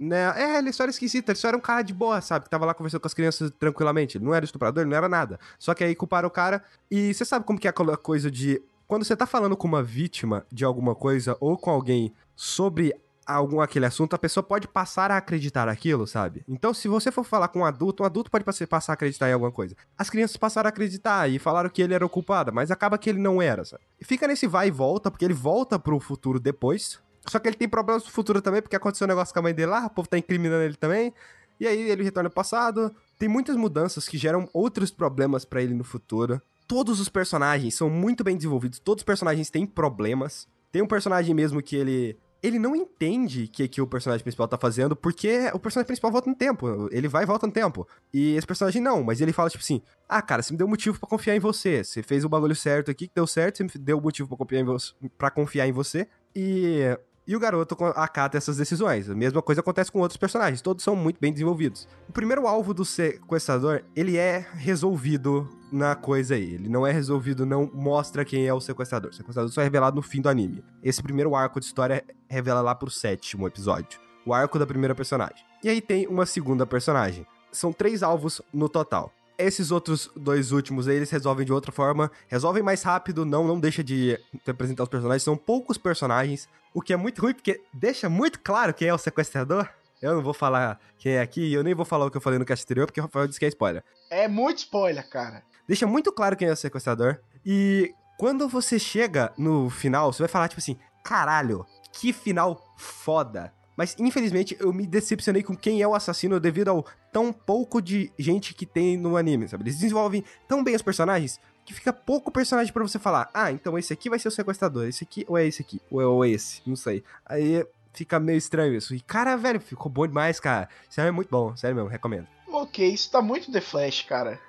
[0.01, 2.47] Né, é, ele só era esquisito, ele só era um cara de boa, sabe?
[2.47, 4.17] Que tava lá conversando com as crianças tranquilamente.
[4.17, 5.39] Ele não era estuprador, ele não era nada.
[5.59, 6.65] Só que aí culparam o cara.
[6.91, 8.63] E você sabe como que é aquela coisa de.
[8.89, 12.95] Quando você tá falando com uma vítima de alguma coisa ou com alguém sobre
[13.27, 16.43] algum aquele assunto, a pessoa pode passar a acreditar aquilo, sabe?
[16.49, 19.35] Então, se você for falar com um adulto, um adulto pode passar a acreditar em
[19.35, 19.77] alguma coisa.
[19.97, 23.11] As crianças passaram a acreditar e falaram que ele era o culpado, mas acaba que
[23.11, 23.83] ele não era, sabe?
[24.01, 26.99] E fica nesse vai e volta, porque ele volta pro futuro depois.
[27.27, 29.55] Só que ele tem problemas no futuro também, porque aconteceu um negócio com a mãe
[29.55, 31.13] dele lá, o povo tá incriminando ele também.
[31.59, 32.95] E aí ele retorna ao passado.
[33.19, 36.41] Tem muitas mudanças que geram outros problemas pra ele no futuro.
[36.67, 40.49] Todos os personagens são muito bem desenvolvidos, todos os personagens têm problemas.
[40.73, 44.49] Tem um personagem mesmo que ele ele não entende o que, que o personagem principal
[44.49, 46.89] tá fazendo, porque o personagem principal volta no tempo.
[46.91, 47.87] Ele vai e volta no tempo.
[48.13, 50.99] E esse personagem não, mas ele fala tipo assim: Ah, cara, você me deu motivo
[50.99, 51.85] pra confiar em você.
[51.85, 54.61] Você fez o bagulho certo aqui, que deu certo, você me deu motivo pra confiar
[54.61, 55.11] em.
[55.19, 56.09] Pra confiar em você.
[56.35, 56.99] E.
[57.31, 59.09] E o garoto acata essas decisões.
[59.09, 60.61] A mesma coisa acontece com outros personagens.
[60.61, 61.87] Todos são muito bem desenvolvidos.
[62.09, 66.55] O primeiro alvo do sequestrador, ele é resolvido na coisa aí.
[66.55, 69.13] Ele não é resolvido, não mostra quem é o sequestrador.
[69.13, 70.65] O sequestrador só é revelado no fim do anime.
[70.83, 74.01] Esse primeiro arco de história revela lá pro sétimo episódio.
[74.27, 75.45] O arco da primeira personagem.
[75.63, 77.25] E aí tem uma segunda personagem.
[77.53, 79.13] São três alvos no total.
[79.39, 82.11] Esses outros dois últimos aí, eles resolvem de outra forma.
[82.27, 85.23] Resolvem mais rápido, não, não deixa de apresentar os personagens.
[85.23, 88.99] São poucos personagens, o que é muito ruim, porque deixa muito claro quem é o
[88.99, 89.69] sequestrador.
[90.01, 92.21] Eu não vou falar quem é aqui, e eu nem vou falar o que eu
[92.21, 93.85] falei no cast anterior, porque o Rafael disse que é spoiler.
[94.11, 95.43] É muito spoiler, cara.
[95.69, 97.19] Deixa muito claro quem é o sequestrador.
[97.45, 103.53] E quando você chega no final, você vai falar, tipo assim, caralho, que final foda.
[103.77, 108.13] Mas infelizmente eu me decepcionei com quem é o assassino devido ao tão pouco de
[108.19, 109.63] gente que tem no anime, sabe?
[109.63, 111.41] Eles desenvolvem tão bem os personagens
[111.71, 113.31] que fica pouco personagem pra você falar.
[113.33, 116.01] Ah, então esse aqui vai ser o sequestrador, esse aqui ou é esse aqui, ou
[116.01, 117.05] é ou é esse, não sei.
[117.25, 118.93] Aí fica meio estranho isso.
[118.93, 120.69] E cara, velho, ficou bom demais, cara.
[120.89, 122.27] Isso é muito bom, sério mesmo, recomendo.
[122.49, 124.41] Ok, isso tá muito The Flash, cara.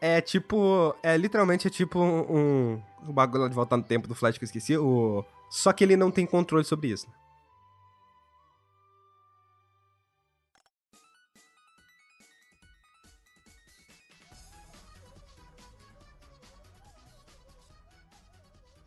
[0.00, 0.94] É tipo.
[1.02, 2.36] É literalmente é tipo um.
[2.36, 4.76] um o bagulho de voltar no tempo do Flash que eu esqueci.
[4.76, 5.24] O...
[5.50, 7.08] Só que ele não tem controle sobre isso.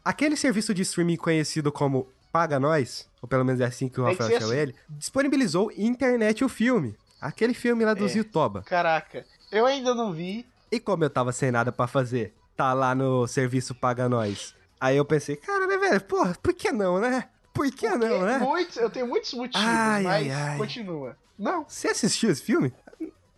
[0.04, 4.06] Aquele serviço de streaming conhecido como Paga Nós, ou pelo menos é assim que o
[4.06, 6.96] que Rafael chama ele, disponibilizou internet o filme.
[7.22, 8.08] Aquele filme lá do É.
[8.10, 8.64] Ziltoba.
[8.64, 10.46] Caraca, eu ainda não vi.
[10.72, 14.54] E como eu tava sem nada pra fazer, tá lá no serviço Paga Nós.
[14.80, 16.02] Aí eu pensei, cara, né, velho?
[16.02, 17.30] Porra, por que não, né?
[17.54, 18.40] Por que Porque não, né?
[18.40, 20.58] muitos, eu tenho muitos motivos, Ai, mas ai, ai.
[20.58, 21.16] continua.
[21.40, 22.74] Não, Você assistiu esse filme?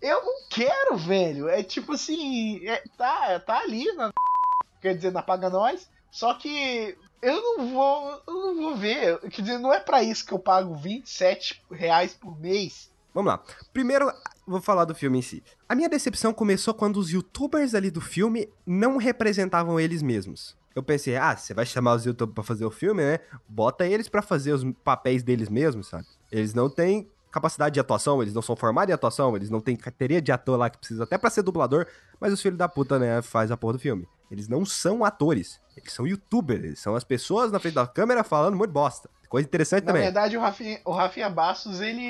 [0.01, 1.47] eu não quero, velho.
[1.49, 4.11] É tipo assim, é- tá, tá ali na.
[4.81, 5.87] Quer dizer, na Paga Nós.
[6.15, 8.21] Só que eu não vou.
[8.25, 9.19] Eu não vou ver.
[9.29, 12.89] Quer dizer, não é pra isso que eu pago 27 reais por mês.
[13.13, 13.43] Vamos lá.
[13.73, 14.09] Primeiro,
[14.47, 15.43] vou falar do filme em si.
[15.67, 20.55] A minha decepção começou quando os youtubers ali do filme não representavam eles mesmos.
[20.73, 23.19] Eu pensei, ah, você vai chamar os youtubers pra fazer o filme, né?
[23.45, 26.05] Bota eles pra fazer os papéis deles mesmos, sabe?
[26.31, 29.75] Eles não têm capacidade de atuação, eles não são formados em atuação, eles não têm
[29.75, 31.85] carteirinha de ator lá que precisa até pra ser dublador,
[32.17, 34.07] mas os filhos da puta, né, faz a porra do filme.
[34.31, 38.23] Eles não são atores, eles são youtubers, eles são as pessoas na frente da câmera
[38.23, 39.09] falando muito bosta.
[39.27, 40.03] Coisa interessante Na também.
[40.03, 42.01] verdade, o Rafinha, o Rafinha Bastos, ele.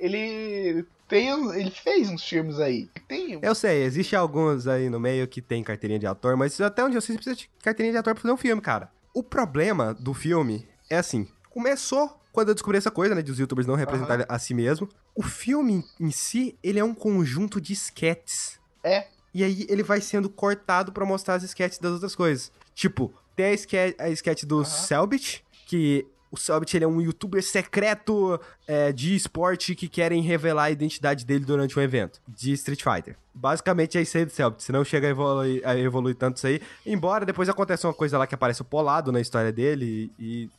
[0.00, 0.86] ele.
[1.06, 1.28] tem.
[1.58, 2.88] ele fez uns filmes aí.
[3.06, 3.38] Tem.
[3.42, 6.96] Eu sei, existe alguns aí no meio que tem carteirinha de ator, mas até onde
[6.96, 8.90] eu sei, você precisa de carteirinha de ator pra fazer um filme, cara.
[9.12, 13.38] O problema do filme é assim, começou quando eu descobri essa coisa, né, de os
[13.38, 14.88] youtubers não representarem a si mesmo.
[15.14, 18.58] O filme em si, ele é um conjunto de sketches.
[18.82, 19.08] É.
[19.34, 22.52] E aí ele vai sendo cortado pra mostrar as sketches das outras coisas.
[22.74, 27.42] Tipo, tem a sketch, a sketch do Selbit, que o Selbit ele é um youtuber
[27.42, 32.82] secreto é, de esporte que querem revelar a identidade dele durante um evento de Street
[32.82, 33.16] Fighter.
[33.34, 36.46] Basicamente é isso aí do Selbit, se não chega a evoluir, a evoluir tanto isso
[36.46, 36.60] aí.
[36.86, 40.50] Embora depois aconteça uma coisa lá que aparece o Polado na história dele e, e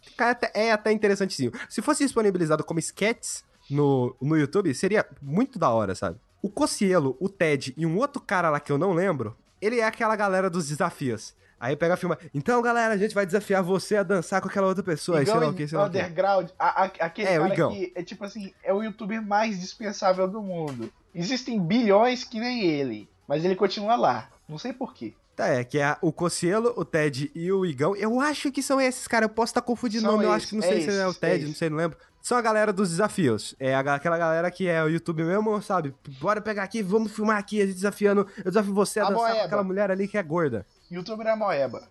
[0.53, 1.51] é até interessantezinho.
[1.69, 6.17] Se fosse disponibilizado como sketches no, no YouTube, seria muito da hora, sabe?
[6.41, 9.85] O Cocielo, o Ted e um outro cara lá que eu não lembro, ele é
[9.85, 11.33] aquela galera dos desafios.
[11.61, 12.17] Aí pega a filma.
[12.33, 15.21] Então, galera, a gente vai desafiar você a dançar com aquela outra pessoa.
[15.21, 17.53] e sei lá o que, sei lá o underground, a- a- aquele É, o cara
[17.53, 17.71] Igão.
[17.71, 20.91] que é tipo assim, é o youtuber mais dispensável do mundo.
[21.13, 24.27] Existem bilhões que nem ele, mas ele continua lá.
[24.49, 25.13] Não sei porquê.
[25.35, 27.95] Tá, é, que é o Cocielo, o Ted e o Igão.
[27.95, 29.25] Eu acho que são esses, cara.
[29.25, 30.97] Eu posso estar confundindo o São nome, eu esses, acho que não é sei se
[30.99, 31.97] é o Ted, é não sei, não lembro.
[32.21, 33.55] São a galera dos desafios.
[33.59, 35.93] É aquela galera que é o YouTube mesmo, sabe?
[36.19, 38.27] Bora pegar aqui, vamos filmar aqui, a gente desafiando.
[38.37, 40.65] Eu desafio você a, A dançar com aquela mulher ali que é gorda.
[40.91, 41.83] Youtuber é Moeba.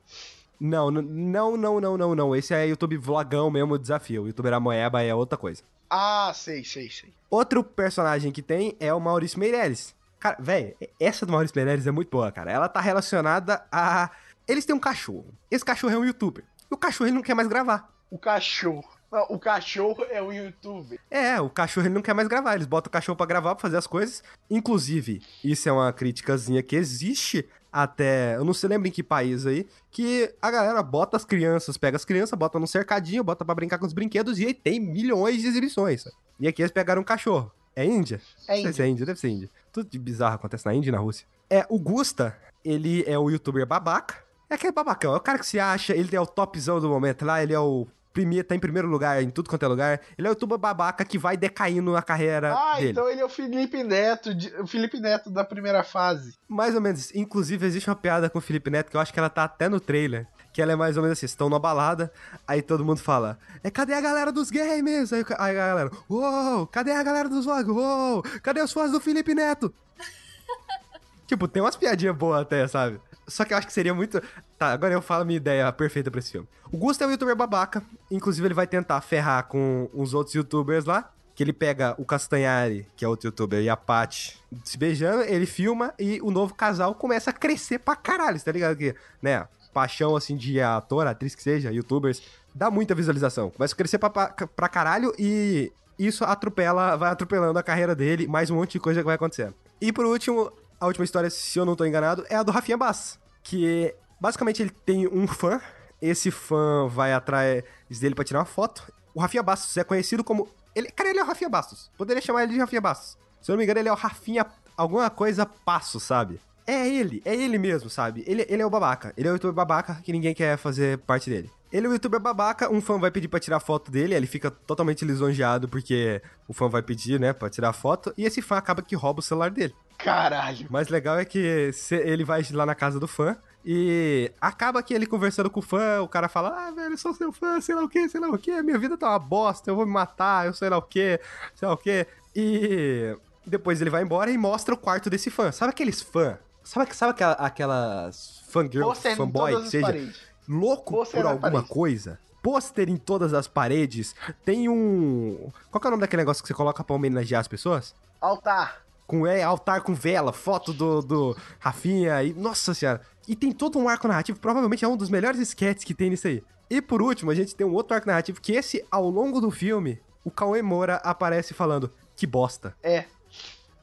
[0.61, 2.37] Não, não, não, não, não, não.
[2.37, 4.27] Esse é YouTube vlogão mesmo, o desafio.
[4.27, 5.63] Youtuber Amoeba é outra coisa.
[5.89, 7.13] Ah, sei, sei, sei.
[7.31, 9.95] Outro personagem que tem é o Maurício Meirelles.
[10.19, 12.53] Cara, velho, essa do Maurício Meirelles é muito boa, cara.
[12.53, 14.11] Ela tá relacionada a.
[14.47, 15.33] Eles têm um cachorro.
[15.51, 16.45] Esse cachorro é um youtuber.
[16.71, 17.91] E o cachorro ele não quer mais gravar.
[18.11, 19.00] O cachorro.
[19.11, 20.99] Não, o cachorro é o youtuber.
[21.11, 22.55] É, o cachorro ele não quer mais gravar.
[22.55, 24.23] Eles botam o cachorro pra gravar, pra fazer as coisas.
[24.49, 28.37] Inclusive, isso é uma criticazinha que existe até.
[28.37, 29.67] Eu não sei lembro em que país aí.
[29.91, 33.79] Que a galera bota as crianças, pega as crianças, bota num cercadinho, bota pra brincar
[33.79, 36.05] com os brinquedos e aí tem milhões de exibições.
[36.39, 37.51] E aqui eles pegaram um cachorro.
[37.75, 38.21] É Índia?
[38.47, 39.51] É Não sei se é Índia, deve ser Índia.
[39.73, 41.27] Tudo de bizarro acontece na Índia e na Rússia.
[41.49, 44.23] É, o Gusta, ele é o youtuber babaca.
[44.49, 47.25] É aquele babacão, é o cara que se acha, ele é o topzão do momento
[47.25, 50.01] lá, ele é o primeiro, tá em primeiro lugar em tudo quanto é lugar.
[50.19, 52.91] Ele é o youtuber babaca que vai decaindo na carreira Ah, dele.
[52.91, 54.31] então ele é o Felipe Neto,
[54.61, 56.35] o Felipe Neto da primeira fase.
[56.49, 57.15] Mais ou menos.
[57.15, 59.69] Inclusive, existe uma piada com o Felipe Neto que eu acho que ela tá até
[59.69, 60.27] no trailer.
[60.53, 62.13] Que ela é mais ou menos assim: estão numa balada,
[62.47, 65.13] aí todo mundo fala: É, cadê a galera dos games?
[65.13, 67.69] Aí, aí a galera: Uou, cadê a galera dos vlogs?
[67.69, 69.73] Uou, cadê os fãs do Felipe Neto?
[71.27, 73.01] tipo, tem umas piadinhas boas até, sabe?
[73.31, 74.21] Só que eu acho que seria muito.
[74.59, 76.49] Tá, agora eu falo a minha ideia perfeita pra esse filme.
[76.71, 77.83] O Gusto é um youtuber babaca.
[78.11, 81.11] Inclusive, ele vai tentar ferrar com os outros youtubers lá.
[81.35, 85.47] Que ele pega o Castanhari, que é outro youtuber, e a Paty se beijando, ele
[85.47, 88.77] filma e o novo casal começa a crescer pra caralho, tá ligado?
[88.77, 92.23] Que, né, paixão assim de ator, atriz que seja, youtubers,
[92.55, 93.49] dá muita visualização.
[93.49, 98.27] Começa a crescer pra, pra, pra caralho e isso atropela, vai atropelando a carreira dele,
[98.27, 99.55] mais um monte de coisa que vai acontecendo.
[99.81, 102.79] E por último, a última história, se eu não tô enganado, é a do Rafinha
[102.79, 105.61] Bass, que basicamente ele tem um fã,
[106.01, 107.63] esse fã vai atrás
[108.01, 108.91] dele pra tirar uma foto.
[109.15, 110.49] O Rafinha Bastos é conhecido como.
[110.75, 111.91] Ele, cara, ele é o Rafinha Bastos.
[111.99, 113.19] Poderia chamar ele de Rafinha Bastos.
[113.43, 114.47] Se eu não me engano, ele é o Rafinha.
[114.77, 116.41] Alguma coisa Passo, sabe?
[116.67, 118.25] É ele, é ele mesmo, sabe?
[118.27, 119.13] Ele, ele é o babaca.
[119.17, 121.51] Ele é o youtuber babaca que ninguém quer fazer parte dele.
[121.73, 124.51] Ele é o youtuber babaca, um fã vai pedir pra tirar foto dele, ele fica
[124.51, 128.83] totalmente lisonjeado porque o fã vai pedir, né, pra tirar foto, e esse fã acaba
[128.83, 129.75] que rouba o celular dele.
[129.99, 130.67] Caralho.
[130.69, 134.95] O mais legal é que ele vai lá na casa do fã e acaba que
[134.95, 137.75] ele conversando com o fã, o cara fala: Ah, velho, eu sou seu fã, sei
[137.75, 139.93] lá o que, sei lá o que, minha vida tá uma bosta, eu vou me
[139.93, 141.21] matar, eu sei lá o que,
[141.55, 142.07] sei lá o que.
[142.35, 143.15] E
[143.47, 145.53] depois ele vai embora e mostra o quarto desse fã.
[145.53, 146.39] Sabe aqueles fã?
[146.65, 149.87] Sabe, sabe aquela- aquelas fangirl, Pôster em fanboy, que seja?
[149.87, 150.30] paredes.
[150.51, 152.19] Louco por alguma coisa.
[152.43, 154.15] Pôster em todas as paredes.
[154.45, 155.51] Tem um.
[155.71, 157.95] Qual que é o nome daquele negócio que você coloca pra homenagear as pessoas?
[158.21, 158.83] Altar.
[159.07, 162.33] Com é, altar com vela, foto do, do Rafinha e.
[162.33, 163.03] Nossa senhora!
[163.29, 166.27] E tem todo um arco narrativo, provavelmente é um dos melhores sketches que tem nisso
[166.27, 166.43] aí.
[166.69, 169.51] E por último, a gente tem um outro arco narrativo que esse, ao longo do
[169.51, 172.75] filme, o Cauê Moura aparece falando que bosta.
[172.83, 173.05] É.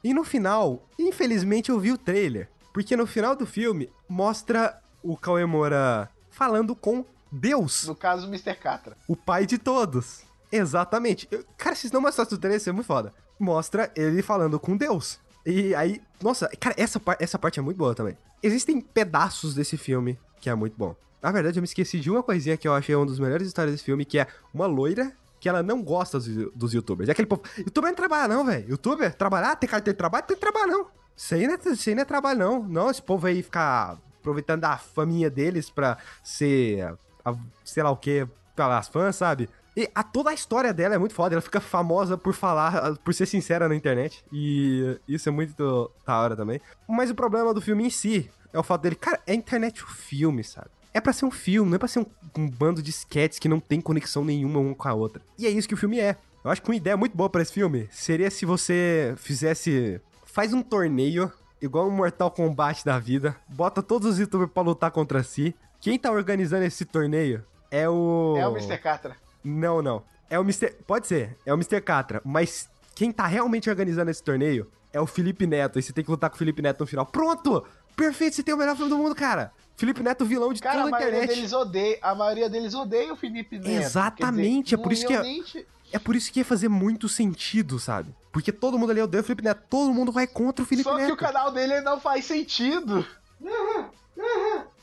[0.02, 2.48] E no final, infelizmente eu vi o trailer.
[2.72, 8.28] Porque no final do filme mostra o Cauê Moura falando com Deus, No caso, o
[8.30, 8.54] Mr.
[8.54, 8.96] Catra.
[9.08, 10.20] o pai de todos.
[10.50, 11.26] Exatamente.
[11.30, 13.12] Eu- cara, se não mostrasse o trailer, isso é muito foda.
[13.38, 15.18] Mostra ele falando com Deus.
[15.44, 18.16] E aí, nossa, cara, essa, essa parte é muito boa também.
[18.42, 20.94] Existem pedaços desse filme que é muito bom.
[21.20, 23.74] Na verdade, eu me esqueci de uma coisinha que eu achei uma das melhores histórias
[23.74, 27.08] desse filme, que é uma loira que ela não gosta dos, dos youtubers.
[27.08, 28.70] É aquele povo, youtuber não trabalha não, velho.
[28.70, 30.86] Youtuber, trabalhar, ter carteira de trabalho, tem que trabalhar não.
[31.16, 32.62] Isso aí não é, isso aí não é trabalho não.
[32.62, 33.98] Não, esse povo aí ficar
[34.28, 36.82] aproveitando da faminha deles pra ser,
[37.24, 39.48] a- sei lá o que, pelas fãs, sabe?
[39.76, 41.34] E a, toda a história dela é muito foda.
[41.34, 44.24] Ela fica famosa por falar, por ser sincera na internet.
[44.32, 46.60] E isso é muito da hora também.
[46.88, 49.86] Mas o problema do filme em si é o fato dele, cara, é internet o
[49.86, 50.68] filme, sabe?
[50.92, 52.06] É pra ser um filme, não é pra ser um,
[52.36, 55.22] um bando de sketches que não tem conexão nenhuma uma com a outra.
[55.38, 56.16] E é isso que o filme é.
[56.44, 60.00] Eu acho que uma ideia muito boa pra esse filme seria se você fizesse.
[60.24, 61.30] Faz um torneio,
[61.60, 65.54] igual um Mortal Kombat da vida, bota todos os youtubers pra lutar contra si.
[65.80, 68.34] Quem tá organizando esse torneio é o.
[68.38, 68.78] É o Mr.
[68.78, 69.16] Catra.
[69.44, 70.02] Não, não.
[70.30, 70.74] É o Mr.
[70.86, 71.80] Pode ser, é o Mr.
[71.80, 75.78] Catra, mas quem tá realmente organizando esse torneio é o Felipe Neto.
[75.78, 77.06] E você tem que lutar com o Felipe Neto no final.
[77.06, 77.64] Pronto!
[77.96, 79.52] Perfeito, você tem o melhor filme do mundo, cara.
[79.78, 81.28] Felipe Neto, vilão de Cara, toda a internet.
[81.28, 83.70] deles odeia, a maioria deles odeia o Felipe Neto.
[83.70, 87.78] Exatamente, Quer é por isso que é- É por isso que ia fazer muito sentido,
[87.78, 88.14] sabe?
[88.32, 89.62] Porque todo mundo ali odeia o Felipe Neto.
[89.70, 91.06] Todo mundo vai contra o Felipe Só Neto.
[91.06, 93.06] que o canal dele não faz sentido.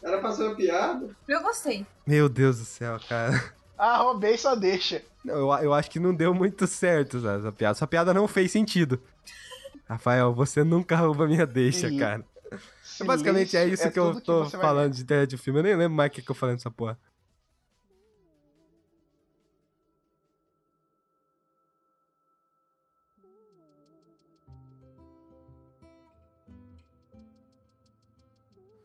[0.01, 1.09] Era pra ser uma piada?
[1.27, 1.85] Eu gostei.
[2.07, 3.53] Meu Deus do céu, cara.
[3.77, 5.01] Ah, roubei, só deixa.
[5.23, 7.71] Não, eu, eu acho que não deu muito certo sabe, essa piada.
[7.77, 9.01] Essa piada não fez sentido.
[9.89, 11.97] Rafael, você nunca rouba minha deixa, Sim.
[11.99, 12.23] cara.
[13.03, 15.59] Basicamente é Silêncio isso que eu tô vai falando de ideia de filme.
[15.59, 16.97] Eu nem lembro mais o que, que eu falei nessa porra.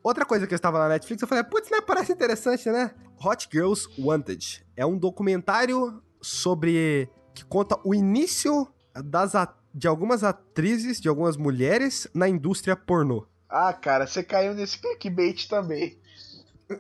[0.02, 2.94] Outra coisa que eu estava na Netflix, eu falei, putz, né, parece interessante, né?
[3.22, 4.66] Hot Girls Wanted.
[4.74, 7.08] É um documentário sobre...
[7.34, 8.66] que conta o início
[9.04, 9.34] das
[9.74, 13.30] de algumas atrizes, de algumas mulheres na indústria pornô.
[13.51, 15.98] Ah, cara, você caiu nesse clickbait também.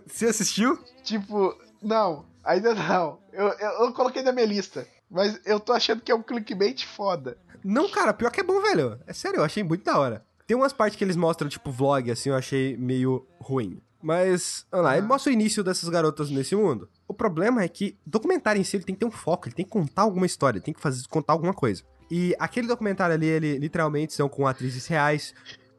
[0.06, 0.78] Você assistiu?
[1.02, 3.18] Tipo, não, ainda não.
[3.32, 4.86] Eu, eu, eu coloquei na minha lista.
[5.10, 7.36] Mas eu tô achando que é um clickbait foda.
[7.64, 9.00] Não, cara, pior que é bom, velho.
[9.06, 10.24] É sério, eu achei muito da hora.
[10.46, 13.82] Tem umas partes que eles mostram, tipo, vlog, assim, eu achei meio ruim.
[14.02, 16.88] Mas, olha lá, ele mostra o início dessas garotas nesse mundo.
[17.06, 19.54] O problema é que o documentário em si ele tem que ter um foco, ele
[19.54, 21.82] tem que contar alguma história, ele tem que fazer, contar alguma coisa.
[22.10, 25.34] E aquele documentário ali, ele literalmente são com atrizes reais,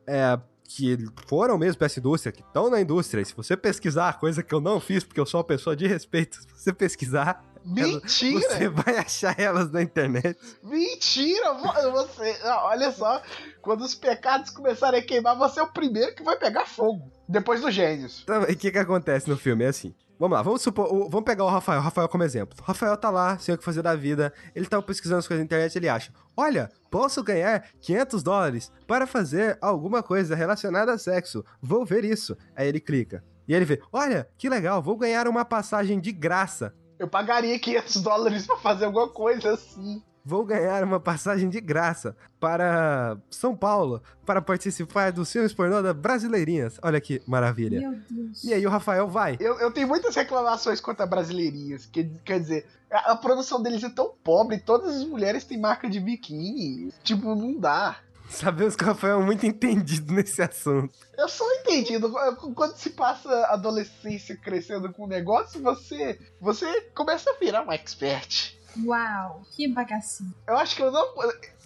[0.06, 0.40] é,
[0.76, 0.98] que
[1.28, 3.22] foram mesmo pra essa indústria, que estão na indústria.
[3.22, 5.88] E se você pesquisar, coisa que eu não fiz, porque eu sou uma pessoa de
[5.88, 8.40] respeito, se você pesquisar, Mentira!
[8.40, 10.38] você vai achar elas na internet.
[10.64, 11.54] Mentira!
[11.54, 12.38] vo- Você.
[12.44, 13.22] Olha só,
[13.62, 17.12] quando os pecados começarem a queimar, você é o primeiro que vai pegar fogo.
[17.30, 18.22] Depois dos gênios.
[18.24, 19.64] Então, e o que que acontece no filme?
[19.64, 19.94] É assim.
[20.22, 22.56] Vamos lá, vamos supor, vamos pegar o Rafael, Rafael como exemplo.
[22.62, 25.42] O Rafael tá lá, sem o que fazer da vida, ele tá pesquisando as coisas
[25.42, 30.98] na internet, ele acha, olha, posso ganhar 500 dólares para fazer alguma coisa relacionada a
[31.00, 32.38] sexo, vou ver isso.
[32.56, 36.72] Aí ele clica, e ele vê, olha, que legal, vou ganhar uma passagem de graça.
[37.00, 40.04] Eu pagaria 500 dólares pra fazer alguma coisa assim.
[40.24, 45.94] Vou ganhar uma passagem de graça para São Paulo para participar dos filmes pornô da
[45.94, 46.80] Brasileirinhas.
[46.84, 47.80] Olha que maravilha.
[47.80, 48.44] Meu Deus.
[48.44, 49.38] E aí o Rafael vai.
[49.40, 51.88] Eu, eu tenho muitas reclamações contra brasileirinhas.
[51.88, 55.90] Que, quer dizer, a, a produção deles é tão pobre, todas as mulheres têm marca
[55.90, 56.94] de biquíni.
[57.04, 57.98] Tipo, não dá.
[58.30, 60.94] Sabemos que o Rafael é muito entendido nesse assunto.
[61.18, 62.10] Eu sou entendido.
[62.56, 68.58] Quando se passa adolescência crescendo com o negócio, você, você começa a virar um expert.
[68.86, 70.34] Uau, que bagacinho.
[70.48, 71.08] Eu acho que eu não.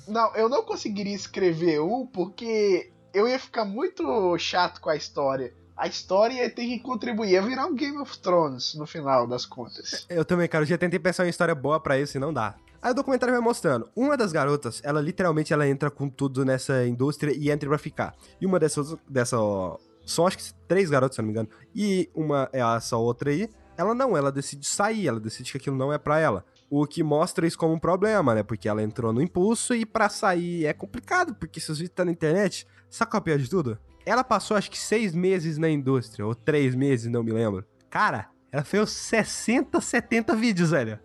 [0.07, 5.53] Não, eu não conseguiria escrever um porque eu ia ficar muito chato com a história.
[5.75, 10.05] A história tem que contribuir a virar um Game of Thrones no final das contas.
[10.09, 12.31] Eu também, cara, eu já tentei pensar em uma história boa pra isso e não
[12.31, 12.55] dá.
[12.81, 13.89] Aí o documentário vai mostrando.
[13.95, 18.15] Uma das garotas, ela literalmente ela entra com tudo nessa indústria e entra pra ficar.
[18.39, 21.49] E uma dessas, dessa, ó, são acho que três garotas, se eu não me engano.
[21.73, 23.49] E uma é essa outra aí.
[23.77, 26.45] Ela não, ela decide sair, ela decide que aquilo não é pra ela.
[26.69, 28.43] O que mostra isso como um problema, né?
[28.43, 32.03] Porque ela entrou no impulso e pra sair é complicado, porque se os vídeos tá
[32.03, 33.77] na internet, sabe qual é o pior de tudo?
[34.05, 37.65] Ela passou acho que seis meses na indústria, ou três meses, não me lembro.
[37.89, 40.99] Cara, ela fez 60, 70 vídeos, velho.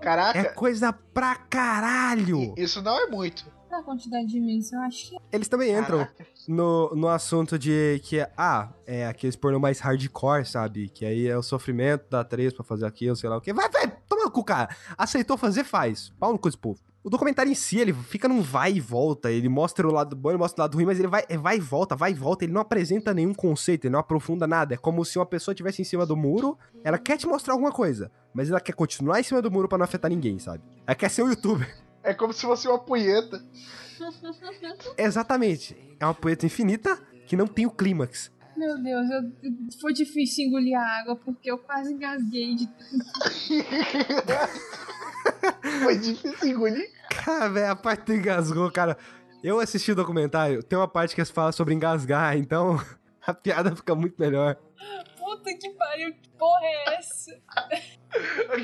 [0.00, 2.54] Caraca, É coisa pra caralho!
[2.56, 3.44] isso não é muito.
[3.70, 6.26] A quantidade de meses, eu acho que Eles também entram Caraca.
[6.48, 10.88] no, no assunto de que, ah, é aqueles pornô mais hardcore, sabe?
[10.88, 13.52] Que aí é o sofrimento da atriz pra fazer aquilo, sei lá o quê.
[13.52, 14.74] Vai, vai, toma no cu, cara.
[14.96, 16.10] Aceitou fazer, faz.
[16.18, 16.80] Pau no cu desse povo.
[17.04, 19.30] O documentário em si, ele fica num vai e volta.
[19.30, 21.56] Ele mostra o lado bom, ele mostra o lado ruim, mas ele vai, é vai
[21.56, 22.44] e volta, vai e volta.
[22.44, 24.74] Ele não apresenta nenhum conceito, ele não aprofunda nada.
[24.74, 27.70] É como se uma pessoa estivesse em cima do muro, ela quer te mostrar alguma
[27.70, 30.62] coisa, mas ela quer continuar em cima do muro pra não afetar ninguém, sabe?
[30.86, 31.87] Ela quer ser um youtuber.
[32.02, 33.42] É como se fosse uma punheta.
[34.96, 35.76] Exatamente.
[36.00, 36.96] É uma poeta infinita
[37.26, 38.30] que não tem o clímax.
[38.56, 39.32] Meu Deus, eu-
[39.80, 42.68] foi difícil engolir a água porque eu quase engasguei de
[45.82, 46.90] Foi difícil engolir.
[47.24, 48.96] Cara, velho, a parte do engasgou, cara.
[49.42, 52.80] Eu assisti o documentário, tem uma parte que falam sobre engasgar, então
[53.24, 54.56] a piada fica muito melhor.
[55.16, 57.40] Puta que pariu, que porra é essa?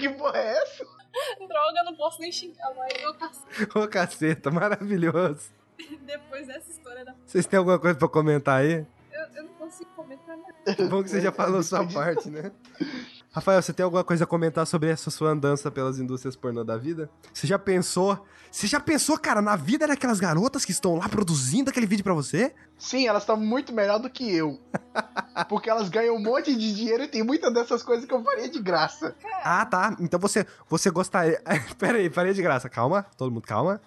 [0.01, 0.85] Que porra é essa?
[1.39, 2.93] Droga, eu não posso nem xingar mais.
[3.01, 5.51] Eu passei Ô, caceta, maravilhoso.
[6.03, 7.15] depois dessa história da.
[7.25, 8.87] Vocês têm alguma coisa pra comentar aí?
[9.13, 10.75] Eu, eu não consigo comentar nada.
[10.75, 12.51] Que bom que você já falou sua parte, né?
[13.35, 16.77] Rafael, você tem alguma coisa a comentar sobre essa sua andança pelas indústrias pornô da
[16.77, 17.11] vida?
[17.33, 18.25] Você já pensou?
[18.49, 22.15] Você já pensou, cara, na vida daquelas garotas que estão lá produzindo aquele vídeo pra
[22.15, 22.55] você?
[22.79, 24.61] Sim, elas estão muito melhor do que eu.
[25.49, 28.49] Porque elas ganham um monte de dinheiro e tem muitas dessas coisas que eu faria
[28.49, 29.17] de graça.
[29.43, 29.97] Ah, tá.
[29.99, 31.43] Então você, você gostaria.
[31.77, 32.69] Pera aí, faria de graça.
[32.69, 33.81] Calma, todo mundo calma.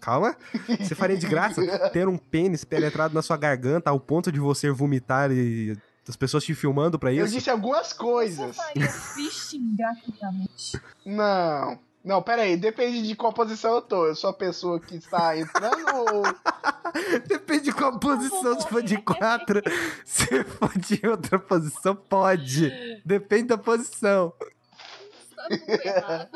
[0.00, 0.34] Calma.
[0.80, 4.72] Você faria de graça ter um pênis penetrado na sua garganta ao ponto de você
[4.72, 5.76] vomitar e
[6.08, 7.34] as pessoas te filmando pra Eu isso?
[7.34, 8.56] disse algumas Você coisas.
[8.56, 10.80] faria fisting gratuitamente.
[11.06, 11.78] Não.
[12.04, 14.06] Não, pera aí, depende de qual posição eu tô.
[14.06, 16.22] Eu sou a pessoa que está entrando ou.
[17.28, 19.62] Depende de qual posição, se for de quatro.
[20.04, 22.70] Se for de outra posição, pode.
[23.04, 24.32] Depende da posição.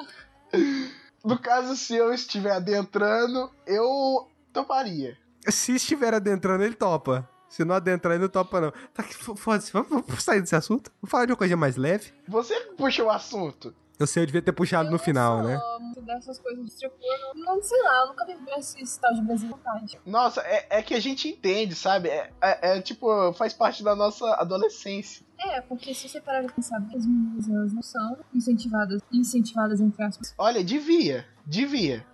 [1.24, 5.18] No caso, se eu estiver adentrando, eu toparia.
[5.48, 7.28] Se estiver adentrando, ele topa.
[7.48, 8.72] Se não adentrar, ele não topa, não.
[8.92, 9.72] Tá, que fo- foda-se.
[9.72, 10.90] Vamos, sair desse assunto?
[11.00, 12.12] Vamos falar de uma coisa mais leve.
[12.28, 13.74] Você puxa o assunto.
[13.98, 15.54] Eu sei, eu devia ter puxado no final, né?
[15.54, 18.78] Eu muito dessas coisas de tipo, eu não, não sei lá, eu nunca vi esse,
[18.82, 19.98] esse tal de Brasil vontade.
[20.04, 22.10] Nossa, é, é que a gente entende, sabe?
[22.10, 25.24] É, é- é, tipo, faz parte da nossa adolescência.
[25.38, 30.02] É, porque se você parar de pensar, as meninas elas não são incentivadas, incentivadas entre
[30.02, 30.34] aspas.
[30.36, 32.04] Olha, devia, devia.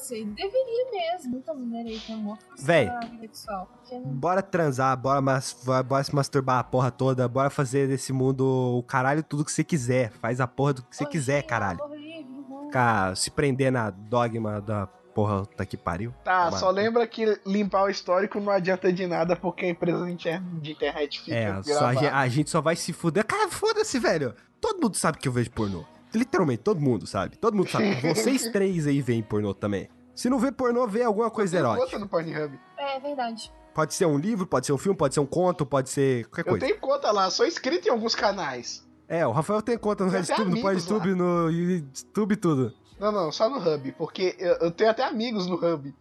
[0.00, 1.30] Você, deveria mesmo.
[1.32, 2.90] Muita mulher aí tem amor Véi.
[3.20, 3.66] sexual.
[3.72, 8.12] Porque não Bora transar, bora, mas, bora se masturbar a porra toda, bora fazer desse
[8.12, 10.10] mundo o caralho tudo que você quiser.
[10.12, 11.78] Faz a porra do que você Hoje quiser, caralho.
[11.94, 12.30] livre.
[12.66, 16.14] Ficar se prender na dogma da porra tá que pariu.
[16.22, 16.56] Tá, Toma.
[16.58, 20.40] só lembra que limpar o histórico não adianta de nada porque a empresa de inter-
[20.60, 21.94] de internet fica É, só a, gravada.
[21.94, 23.26] gente, a gente só vai se fuder.
[23.26, 24.34] Cara, foda-se, velho.
[24.60, 25.84] Todo mundo sabe que eu vejo pornô.
[26.14, 27.36] Literalmente, todo mundo sabe.
[27.36, 27.94] Todo mundo sabe.
[28.14, 29.88] Vocês três aí veem pornô também.
[30.14, 31.84] Se não vê pornô, vê alguma coisa Eu erótica.
[31.86, 32.58] conta no Pornhub.
[32.76, 33.50] É verdade.
[33.72, 36.40] Pode ser um livro, pode ser um filme, pode ser um conto, pode ser qualquer
[36.42, 36.66] Eu coisa.
[36.66, 38.86] tenho conta lá, sou inscrito em alguns canais.
[39.08, 42.74] É, o Rafael tem conta no RedTube, no PodTube, no YouTube tudo.
[42.98, 45.94] Não, não, só no Hub, porque eu, eu tenho até amigos no Hub.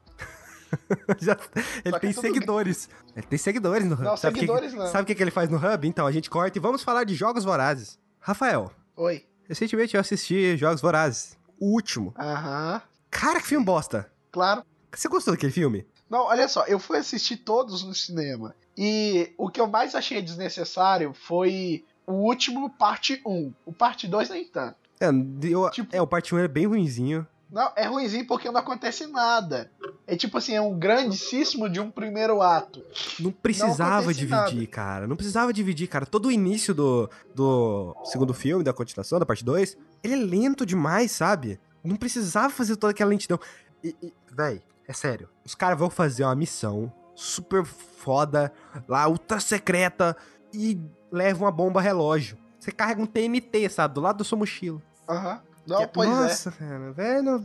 [1.19, 1.37] Já-
[1.85, 2.89] ele tem é seguidores.
[3.15, 4.03] Ele tem seguidores no Hub.
[4.03, 4.87] Não, sabe o que- seguidores não.
[4.87, 5.87] Sabe o que, que ele faz no Hub?
[5.87, 7.97] Então, a gente corta e vamos falar de Jogos Vorazes.
[8.19, 9.23] Rafael, Oi.
[9.49, 11.37] Recentemente eu assisti Jogos Vorazes.
[11.59, 12.13] O último.
[12.17, 12.81] Aham.
[13.11, 14.09] Cara, que filme bosta.
[14.31, 14.63] Claro.
[14.95, 15.85] Você gostou daquele filme?
[16.09, 18.55] Não, olha só, eu fui assistir todos no cinema.
[18.77, 23.53] E o que eu mais achei desnecessário foi o último parte 1.
[23.65, 24.77] O parte 2 nem tanto.
[24.99, 25.07] É,
[25.43, 27.27] eu- Tipo- é o parte 1 é bem ruinzinho.
[27.51, 29.71] Não, é ruimzinho porque não acontece nada.
[30.05, 32.83] É tipo assim, é um grandíssimo de um primeiro ato.
[33.19, 34.67] Não precisava acontece dividir, nada.
[34.67, 35.07] cara.
[35.07, 36.05] Não precisava dividir, cara.
[36.05, 40.65] Todo o início do, do segundo filme, da continuação, da parte 2, ele é lento
[40.65, 41.59] demais, sabe?
[41.83, 43.39] Não precisava fazer toda aquela lentidão.
[43.83, 45.27] E, e véi, é sério.
[45.43, 48.53] Os caras vão fazer uma missão super foda,
[48.87, 50.15] lá, ultra secreta,
[50.53, 50.79] e
[51.11, 52.37] levam uma bomba relógio.
[52.59, 53.95] Você carrega um TNT, sabe?
[53.95, 54.81] Do lado da sua mochila.
[55.07, 55.41] Aham.
[55.69, 56.11] Não, Que é- pois é.
[56.11, 57.41] Nossa, cara, velho.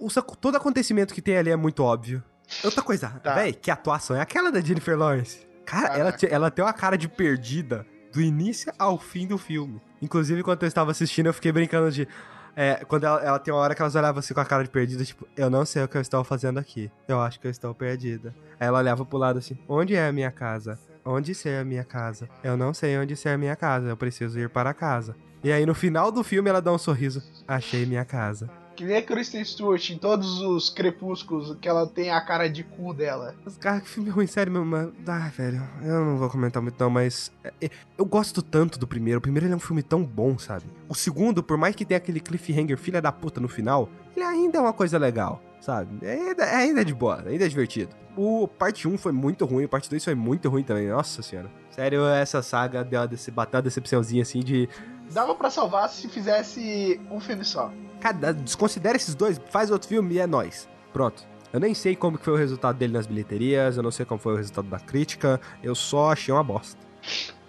[0.00, 2.22] o todo acontecimento que tem ali é muito óbvio.
[2.64, 3.34] Outra coisa, Tá.
[3.34, 5.46] velho, que atuação é aquela da Jennifer Lawrence.
[5.64, 6.26] Cara, ela, Caraca.
[6.26, 9.80] ela tem uma cara de perdida do início ao fim do filme.
[10.00, 12.06] Inclusive, quando eu estava assistindo, eu fiquei brincando de.
[12.54, 14.70] é, quando ela, ela tem uma hora que elas olhavam assim com a cara de
[14.70, 16.90] perdida, tipo, eu não sei o que eu estou fazendo aqui.
[17.08, 18.34] Eu acho que eu estou perdida.
[18.58, 20.78] Aí ela olhava pro lado assim, onde é a minha casa?
[21.04, 22.28] Onde ser a minha casa?
[22.42, 25.14] Eu não sei onde ser a minha casa, eu preciso ir para casa.
[25.46, 27.22] E aí no final do filme ela dá um sorriso.
[27.46, 28.50] Achei minha casa.
[28.74, 32.64] Que nem a Kristen Stewart em todos os crepúsculos, que ela tem a cara de
[32.64, 33.32] cu dela.
[33.46, 34.66] Os caras, que filme ruim, sério mesmo.
[34.66, 37.30] mas- Ah, velho, eu não vou comentar muito não, mas...
[37.62, 39.18] é, Eu gosto tanto do primeiro.
[39.18, 40.64] O primeiro é um filme tão bom, sabe?
[40.88, 44.58] O segundo, por mais que tenha aquele cliffhanger filha da puta no final, ele ainda
[44.58, 46.04] é uma coisa legal, sabe?
[46.04, 47.94] É Ainda, é de boa, ainda é divertido.
[48.16, 51.50] O parte 1 foi muito ruim, o parte 2 foi muito ruim também, nossa senhora.
[51.70, 54.68] Sério, essa saga deu uma dece- bateu uma decepçãozinha assim de...
[55.12, 57.72] Dava pra salvar se fizesse um filme só.
[58.00, 60.68] Cara, desconsidera esses dois, faz outro filme e é nóis.
[60.92, 61.24] Pronto.
[61.52, 64.20] Eu nem sei como que foi o resultado dele nas bilheterias, eu não sei como
[64.20, 66.78] foi o resultado da crítica, eu só achei uma bosta.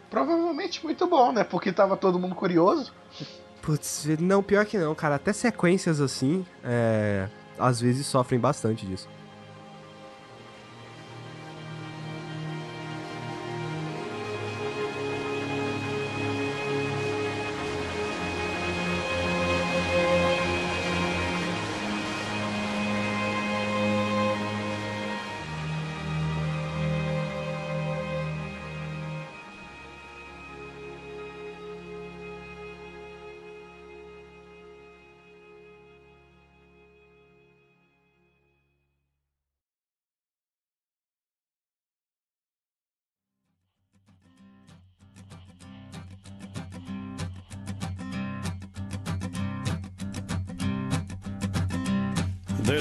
[0.09, 1.43] Provavelmente muito bom, né?
[1.43, 2.93] Porque tava todo mundo curioso.
[3.61, 5.15] Putz, não, pior que não, cara.
[5.15, 7.27] Até sequências assim, é,
[7.59, 9.09] às vezes sofrem bastante disso.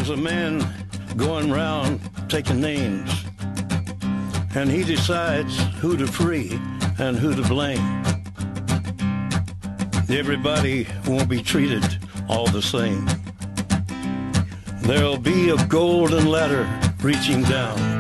[0.07, 0.65] There's a man
[1.17, 1.99] going round
[2.29, 3.11] taking names,
[4.55, 6.61] and he decides who to free
[7.01, 8.05] and who to blame.
[10.09, 11.83] Everybody won't be treated
[12.29, 13.05] all the same.
[14.83, 16.71] There'll be a golden ladder
[17.03, 17.96] reaching down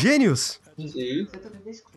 [0.00, 0.58] Gênios!
[0.78, 1.28] Sim.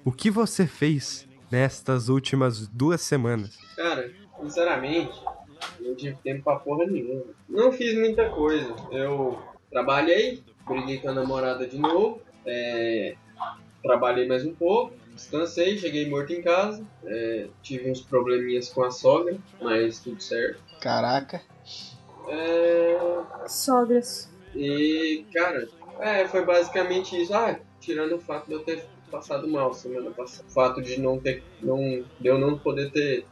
[0.04, 3.58] O que você fez nestas últimas duas semanas?
[3.78, 5.14] Cara, sinceramente,
[5.80, 7.24] não tive tempo pra porra nenhuma.
[7.48, 8.76] Não fiz muita coisa.
[8.92, 9.42] Eu
[9.72, 13.16] trabalhei, briguei com a namorada de novo, é,
[13.82, 18.92] trabalhei mais um pouco, descansei, cheguei morto em casa, é, tive uns probleminhas com a
[18.92, 20.62] sogra, mas tudo certo.
[20.82, 21.42] Caraca.
[22.28, 22.98] É,
[23.48, 24.30] Sogras.
[24.54, 25.70] e, cara,
[26.02, 27.34] é, foi basicamente isso.
[27.34, 30.48] Ah, tirando o fato de eu ter passado mal semana passada.
[30.48, 31.44] O fato de não ter.
[31.62, 31.78] Não,
[32.20, 33.26] de eu não poder ter.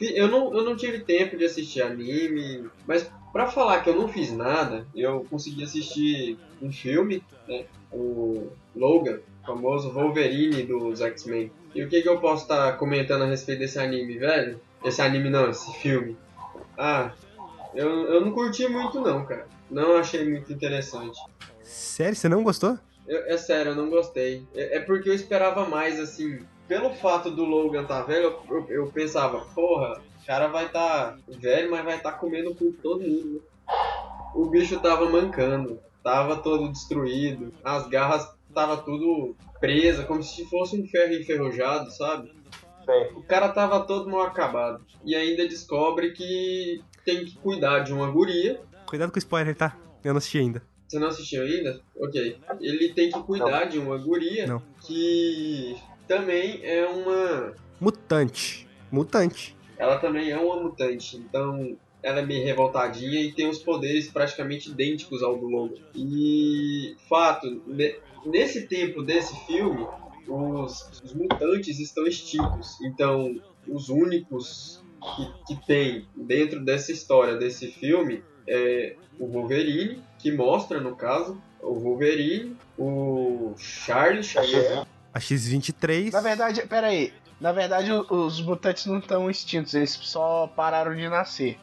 [0.00, 4.08] Eu não, eu não tive tempo de assistir anime, mas pra falar que eu não
[4.08, 7.66] fiz nada, eu consegui assistir um filme, né?
[7.92, 11.52] O Logan, o famoso Wolverine dos X-Men.
[11.74, 14.60] E o que, que eu posso estar comentando a respeito desse anime, velho?
[14.84, 16.16] Esse anime não, esse filme.
[16.76, 17.12] Ah,
[17.74, 19.46] eu, eu não curti muito não, cara.
[19.70, 21.18] Não achei muito interessante.
[21.62, 22.78] Sério, você não gostou?
[23.06, 24.46] Eu- é sério, eu não gostei.
[24.54, 26.38] É, é porque eu esperava mais, assim.
[26.66, 31.16] Pelo fato do Logan tá velho, eu, eu, eu pensava, porra, o cara vai tá
[31.28, 33.34] velho, mas vai tá comendo o cu de todo mundo.
[33.34, 33.40] né?
[34.34, 40.80] O bicho tava mancando, tava todo destruído, as garras tava tudo presa, como se fosse
[40.80, 42.32] um ferro enferrujado, sabe?
[43.14, 44.84] O cara tava todo mal acabado.
[45.04, 49.76] E ainda descobre que tem que cuidar de uma guria Cuidado com o spoiler, tá?
[50.04, 50.62] Eu não assisti ainda.
[50.94, 51.80] Você não assistiu ainda?
[51.96, 52.36] Ok.
[52.60, 54.62] Ele tem que cuidar de uma guria Não.
[54.86, 55.76] que
[56.08, 57.54] também é uma.
[57.80, 58.66] Mutante.
[58.90, 59.56] Mutante.
[59.76, 61.16] Ela também é uma mutante.
[61.16, 65.80] Então ela é meio revoltadinha e tem os poderes praticamente idênticos ao do Logan.
[65.94, 69.86] E fato, ne- nesse tempo desse filme,
[70.28, 72.78] os, os mutantes estão extintos.
[72.82, 74.84] Então, os únicos
[75.16, 81.38] que, que tem dentro dessa história, desse filme, é o Wolverine, que mostra, no caso,
[81.60, 84.86] o Wolverine, o Charlie Xavier.
[85.12, 86.10] A X-23.
[86.12, 87.12] Na verdade, pera aí.
[87.38, 91.58] Na verdade, os mutantes não estão extintos, eles só pararam de nascer.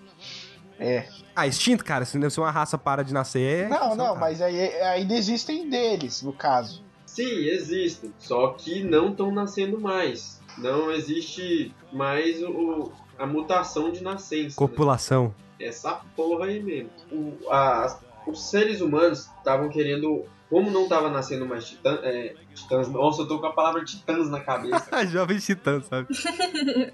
[0.79, 1.07] É.
[1.35, 2.05] Ah, extinto, cara.
[2.05, 3.65] Se se uma raça para de nascer.
[3.65, 4.19] é Não, não, cara.
[4.19, 6.83] mas aí ainda existem deles, no caso.
[7.03, 10.39] Sim, existem, só que não estão nascendo mais.
[10.59, 14.49] Não existe mais o, a mutação de nascença.
[14.49, 14.53] né?
[14.55, 15.33] Copulação.
[15.59, 16.91] Essa porra aí mesmo.
[17.11, 20.25] O- a- os seres humanos estavam querendo.
[20.49, 22.89] Como não tava nascendo mais titã, é, titãs.
[22.89, 24.89] Nossa, eu tô com a palavra titãs na cabeça.
[25.07, 26.07] Jovem titã, sabe?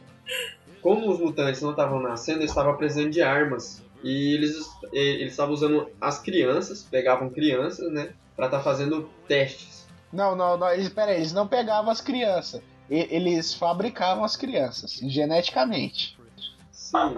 [0.82, 3.84] Como os mutantes não estavam nascendo, eles estavam precisando de armas.
[4.03, 4.55] E eles
[4.93, 8.09] eles estavam usando as crianças, pegavam crianças, né?
[8.36, 9.88] Pra estar fazendo testes.
[10.13, 12.61] Não, não, não, eles, pera aí, eles não pegavam as crianças.
[12.89, 16.17] E- Eles fabricavam as crianças, geneticamente.
[16.71, 17.17] Sim.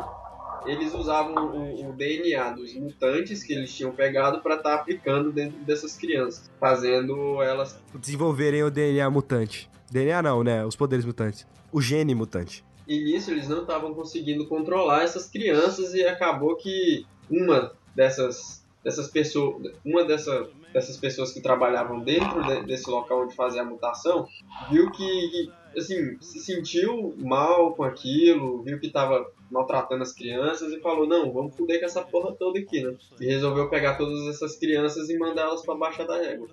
[0.65, 5.59] Eles usavam o, o DNA dos mutantes que eles tinham pegado pra estar aplicando dentro
[5.59, 9.69] dessas crianças, fazendo elas Desenvolverem o DNA mutante.
[9.91, 10.65] DNA não, né?
[10.65, 11.47] Os poderes mutantes.
[11.71, 12.63] O gene mutante.
[12.87, 19.07] E nisso eles não estavam conseguindo controlar essas crianças e acabou que uma dessas, dessas
[19.07, 24.27] pessoas, uma dessa, dessas pessoas que trabalhavam dentro de- desse local onde fazia a mutação,
[24.71, 30.79] viu que, assim, se sentiu mal com aquilo, viu que estava maltratando as crianças e
[30.79, 32.95] falou, não, vamos fuder com essa porra toda aqui, né?
[33.19, 36.47] E resolveu pegar todas essas crianças e mandar elas pra baixa da régua.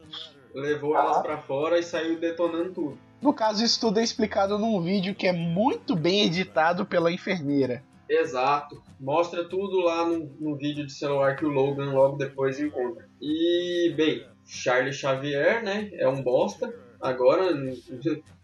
[0.54, 2.98] Levou elas pra fora e saiu detonando tudo.
[3.20, 7.82] No caso, isso tudo é explicado num vídeo que é muito bem editado pela enfermeira.
[8.09, 8.82] Exato.
[9.01, 13.09] Mostra tudo lá no, no vídeo de celular que o Logan logo depois encontra.
[13.20, 15.90] E, bem, Charlie Xavier, né?
[15.94, 16.72] É um bosta.
[17.07, 17.55] Agora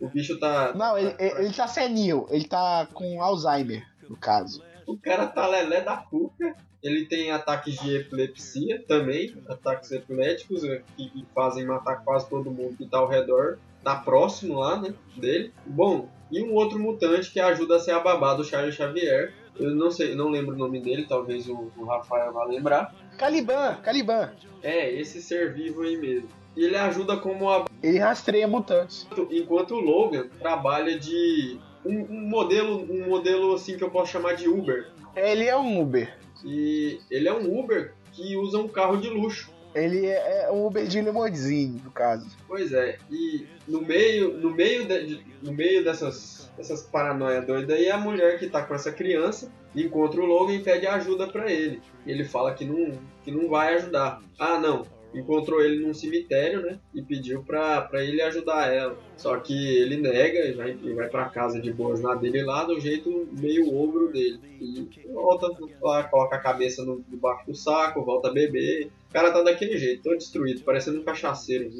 [0.01, 0.73] o bicho tá.
[0.75, 4.63] Não, ele, ele ele tá senil, ele tá com Alzheimer, no caso.
[4.87, 6.55] O cara tá lelé da cuca.
[6.83, 9.37] Ele tem ataques de epilepsia também.
[9.49, 13.59] Ataques epiléticos eh, que, que fazem matar quase todo mundo que tá ao redor.
[13.85, 14.93] Tá próximo lá, né?
[15.17, 15.53] Dele.
[15.65, 19.33] Bom, e um outro mutante que ajuda a ser a babá do Charlie Xavier.
[19.57, 22.95] Eu não sei, não lembro o nome dele, talvez o, o Rafael vá lembrar.
[23.19, 24.33] Caliban, Caliban.
[24.63, 26.29] É, esse ser vivo aí mesmo.
[26.57, 27.65] E ele ajuda como a...
[27.83, 29.07] Ele rastreia mutantes.
[29.31, 34.35] enquanto o Logan trabalha de um, um modelo, um modelo assim que eu posso chamar
[34.35, 34.91] de Uber.
[35.17, 36.15] Ele é um Uber.
[36.45, 39.51] E ele é um Uber que usa um carro de luxo.
[39.75, 42.27] Ele é um Uber de limousine, no caso.
[42.47, 47.89] Pois é, e no meio, no meio, de- no meio dessas, dessas paranoia doida aí,
[47.91, 51.81] a mulher que tá com essa criança encontra o Logan e pede ajuda pra ele.
[52.05, 52.93] E ele fala que não,
[53.25, 54.21] que não vai ajudar.
[54.39, 54.83] Ah, não,
[55.15, 56.79] encontrou ele num cemitério, né?
[56.95, 58.97] E pediu pra, pra ele ajudar ela.
[59.17, 62.65] Só que ele nega e vai, e vai pra casa de boas na dele lá,
[62.65, 64.41] do jeito meio ogro dele.
[64.61, 65.49] E volta
[65.81, 68.91] lá, coloca a cabeça no, debaixo do saco, volta a beber.
[69.11, 71.71] O cara tá daquele jeito, todo destruído, parecendo um cachaceiro.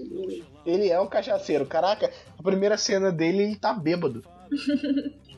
[0.67, 1.65] Ele é um cachaceiro.
[1.65, 4.23] Caraca, a primeira cena dele, ele tá bêbado.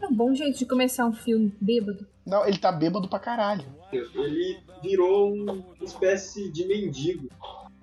[0.02, 2.06] É um bom jeito de começar um filme bêbado.
[2.26, 3.64] Não, ele tá bêbado pra caralho.
[3.92, 7.28] Ele virou uma espécie de mendigo.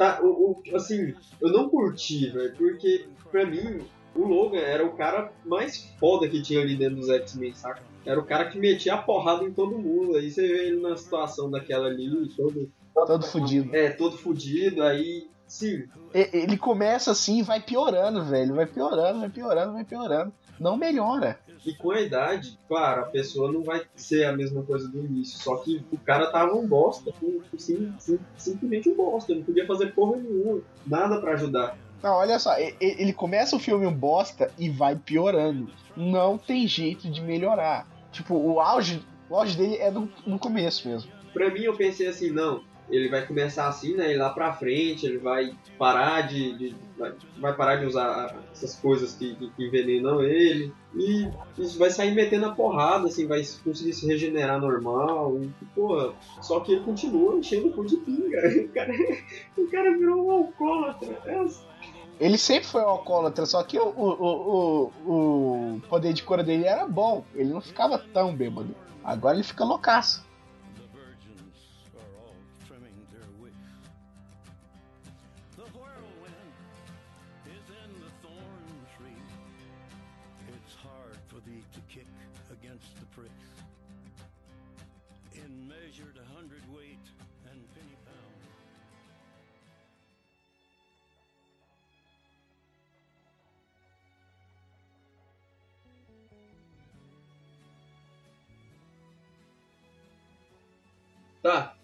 [0.02, 3.82] Tá, o, o- assim, eu não curti, velho, porque pra mim
[4.16, 7.84] o Logan era o cara mais foda que tinha ali dentro dos X-Men, saca?
[8.04, 10.16] Era o cara que metia a porrada em todo mundo.
[10.18, 13.76] Aí você vê ele na situação daquela ali, todo, Todo fudido.
[13.76, 15.30] é, todo fudido, aí.
[15.46, 15.84] Sim,
[16.14, 18.56] Ele começa assim e vai piorando, velho.
[18.56, 20.34] Vai piorando, vai piorando, vai piorando.
[20.60, 21.40] Não melhora.
[21.66, 25.38] E com a idade, claro, a pessoa não vai ser a mesma coisa do início.
[25.40, 27.14] Só que o cara tava um bosta,
[27.58, 29.36] sim, sim, simplesmente um bosta.
[29.36, 31.78] Não podia fazer porra nenhuma, nada pra ajudar.
[32.02, 35.72] Não, olha só, ele começa o filme um bosta e vai piorando.
[35.96, 37.88] Não tem jeito de melhorar.
[38.12, 41.12] Tipo, o auge, o auge dele é no, no começo mesmo.
[41.32, 44.14] Pra mim, eu pensei assim, não, ele vai começar assim, né?
[44.14, 46.58] E lá pra frente ele vai parar de.
[46.58, 46.76] de-
[47.40, 50.72] vai, parar de usar essas coisas que, que- que envenenam ele.
[50.96, 51.28] E
[51.58, 55.36] isso vai sair metendo a porrada, assim, vai conseguir se regenerar normal.
[55.42, 58.40] E, porra, só que ele continua enchendo o cu de pinga.
[58.62, 58.94] O cara,
[59.58, 61.18] o cara virou um alcoólatra.
[61.26, 61.46] É,
[62.20, 66.44] Ele sempre foi um alcoólatra, só que o, o, o, o, o poder de cura
[66.44, 67.24] dele era bom.
[67.34, 68.76] Ele não ficava tão bêbado.
[69.04, 70.24] Agora ele fica loucaço.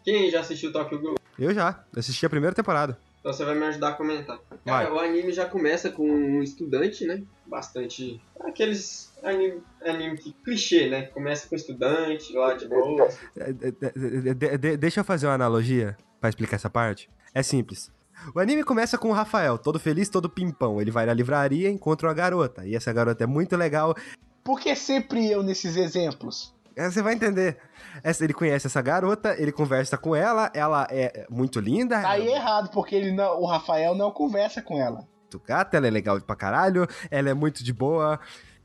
[0.07, 1.15] Quem já assistiu Tokyo Ghoul?
[1.37, 2.97] Eu já, assisti a primeira temporada.
[3.19, 4.39] Então você vai me ajudar a comentar.
[4.65, 4.91] Cara, Vai.
[4.91, 7.23] o anime já começa com um estudante, né?
[7.45, 8.21] Bastante.
[8.39, 11.07] Aqueles anime, anime que clichê, né?
[11.07, 13.09] Começa com estudante lá de boa.
[13.35, 17.09] É, é, é, de- de- deixa eu fazer uma analogia pra explicar essa parte.
[17.33, 17.91] É simples.
[18.33, 20.79] O anime começa com o Rafael, todo feliz, todo pimpão.
[20.81, 22.65] Ele vai na livraria e encontra uma garota.
[22.65, 23.93] E essa garota é muito legal.
[24.41, 26.55] Por que sempre eu nesses exemplos?
[26.77, 27.57] É, Você vai entender.
[28.03, 31.99] Essa- ele conhece essa garota, ele conversa com ela, ela é muito linda.
[32.01, 34.99] Tá aí errado, porque ele não, o Rafael não conversa com ela.
[35.23, 38.17] muito gata, ela é legal pra caralho, ela é muito de boa.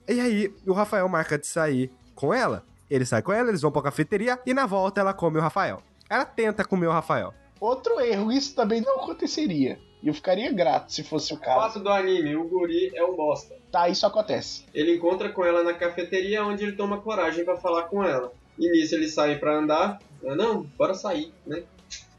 [0.07, 2.63] E aí, o Rafael marca de sair com ela.
[2.89, 5.83] Ele sai com ela, eles vão pra cafeteria e na volta ela come o Rafael.
[6.09, 7.33] Ela tenta comer o Rafael.
[7.59, 9.79] Outro erro, isso também não aconteceria.
[10.03, 11.61] E eu ficaria grato se fosse o caso.
[11.61, 13.55] Fato do anime, o guri é um bosta.
[13.71, 14.65] Tá, isso acontece.
[14.75, 18.33] Ele encontra com ela na cafeteria onde ele toma coragem pra falar com ela.
[18.59, 20.01] E nisso eles saem pra andar.
[20.27, 21.63] Ah, Não, bora sair, né?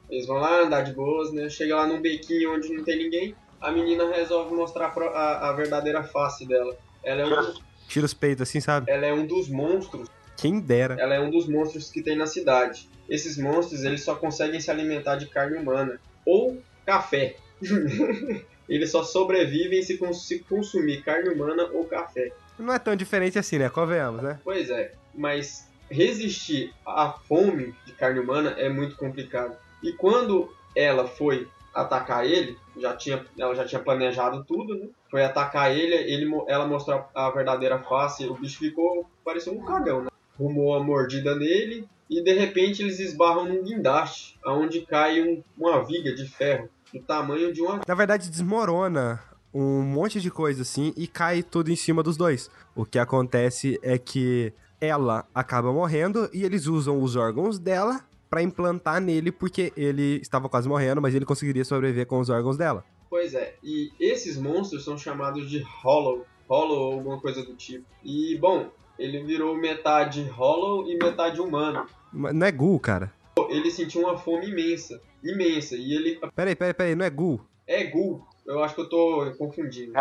[0.10, 1.50] Eles vão lá andar de boas, né?
[1.50, 3.36] Chega lá num bequinho onde não tem ninguém.
[3.60, 6.76] A menina resolve mostrar a, a verdadeira face dela.
[7.04, 7.54] Ela é, um,
[7.88, 8.90] Tira os peitos assim, sabe?
[8.92, 10.96] ela é um dos monstros Quem dera.
[11.00, 12.90] ela é um dos monstros que tem na cidade.
[13.10, 17.36] Esses monstros, eles só conseguem se alimentar de carne humana ou café.
[18.68, 22.32] eles só sobrevivem se, cons- se consumir carne humana ou café.
[22.58, 23.70] Não é tão diferente assim, né?
[23.70, 24.40] Convenhamos, né?
[24.44, 29.56] Pois é, mas resistir à fome de carne humana é muito complicado.
[29.82, 34.88] E quando ela foi atacar ele, já tinha, ela já tinha planejado tudo, né?
[35.10, 40.04] Foi atacar ele, ele ela mostrou a verdadeira face, o bicho ficou parecendo um cagão,
[40.04, 40.10] né?
[40.38, 45.84] Rumou a mordida nele e de repente eles esbarram num guindaste, aonde cai um- uma
[45.84, 49.20] viga de ferro do tamanho de uma Na verdade, desmorona
[49.54, 52.50] um monte de coisa assim e cai tudo em cima dos dois.
[52.76, 58.42] O que acontece é que ela acaba morrendo e eles usam os órgãos dela pra
[58.42, 62.84] implantar nele porque ele estava quase morrendo, mas ele conseguiria sobreviver com os órgãos dela.
[63.10, 67.86] Pois é, e esses monstros são chamados de Hollow, Hollow ou alguma coisa do tipo.
[68.04, 71.86] E, bom, ele virou metade Hollow e metade humano.
[72.12, 73.14] Mas Não é Ghoul, cara.
[73.50, 77.42] Ele sentiu uma fome imensa, imensa, e ele Peraí, peraí, peraí, não é Ghoul.
[77.68, 78.26] é Ghoul.
[78.46, 79.94] Eu acho que eu tô confundindo.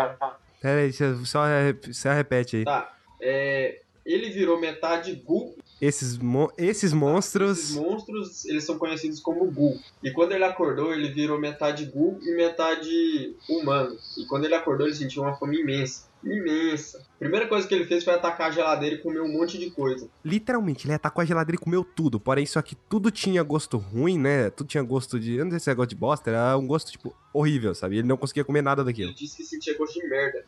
[0.61, 2.65] Peraí, você só, re- só repete aí.
[2.65, 5.55] Tá, é, ele virou metade Ghoul.
[5.81, 7.59] Esses, mon- esses monstros.
[7.59, 9.79] Esses monstros, eles são conhecidos como Ghoul.
[10.01, 13.97] E quando ele acordou, ele virou metade Ghoul e metade humano.
[14.17, 16.07] E quando ele acordou, ele sentiu uma fome imensa.
[16.23, 17.01] imensa.
[17.23, 20.09] Primeira coisa que ele fez foi atacar a geladeira e comer um monte de coisa.
[20.23, 22.19] Literalmente, ele atacou a geladeira e comeu tudo.
[22.19, 24.49] Porém, só que tudo tinha gosto ruim, né?
[24.49, 25.35] Tudo tinha gosto de.
[25.35, 27.97] Eu não sei se é gosto de bosta, era um gosto, tipo, horrível, sabe?
[27.97, 29.09] Ele não conseguia comer nada daquilo.
[29.09, 30.43] Ele disse que sentia gosto de merda.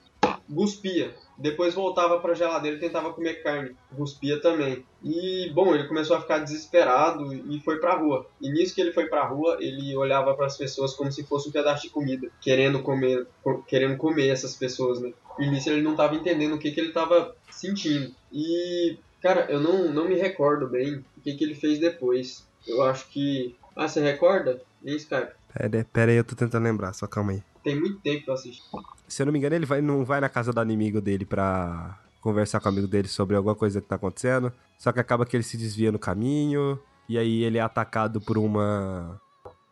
[0.50, 1.14] Guspia.
[1.38, 3.76] Depois voltava pra geladeira e tentava comer carne.
[3.92, 4.86] Guspia também.
[5.04, 8.26] E, bom, ele começou a ficar desesperado e foi pra rua.
[8.42, 11.50] E nisso que ele foi pra rua, ele olhava para as pessoas como se fosse
[11.50, 12.30] um pedaço de comida.
[12.42, 15.12] Querendo comer, co- querendo comer essas pessoas, né?
[15.40, 18.14] E nisso ele não tava entendendo o que, que ele tava sentindo.
[18.32, 22.48] E, cara, eu não, não me recordo bem o que, que ele fez depois.
[22.68, 23.56] Eu acho que...
[23.76, 24.62] Ah, você recorda?
[24.84, 25.34] Em Skype.
[25.54, 27.44] Pera, pera aí, eu tô tentando lembrar, só calma aí.
[27.64, 28.62] Tem muito tempo que eu assisti.
[29.08, 32.00] Se eu não me engano, ele vai, não vai na casa do inimigo dele pra
[32.22, 34.52] conversar com o amigo dele sobre alguma coisa que tá acontecendo.
[34.78, 36.80] Só que acaba que ele se desvia no caminho.
[37.08, 39.20] E aí ele é atacado por uma.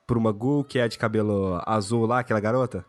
[0.08, 2.86] Por uma Ghoul, que é de cabelo azul lá, aquela garota.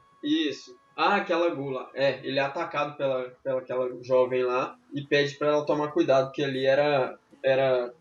[0.97, 1.89] Ah, aquela gula.
[1.95, 6.33] É, ele é atacado pela, pela aquela jovem lá e pede pra ela tomar cuidado,
[6.33, 7.19] que ali era.
[7.43, 7.93] Era.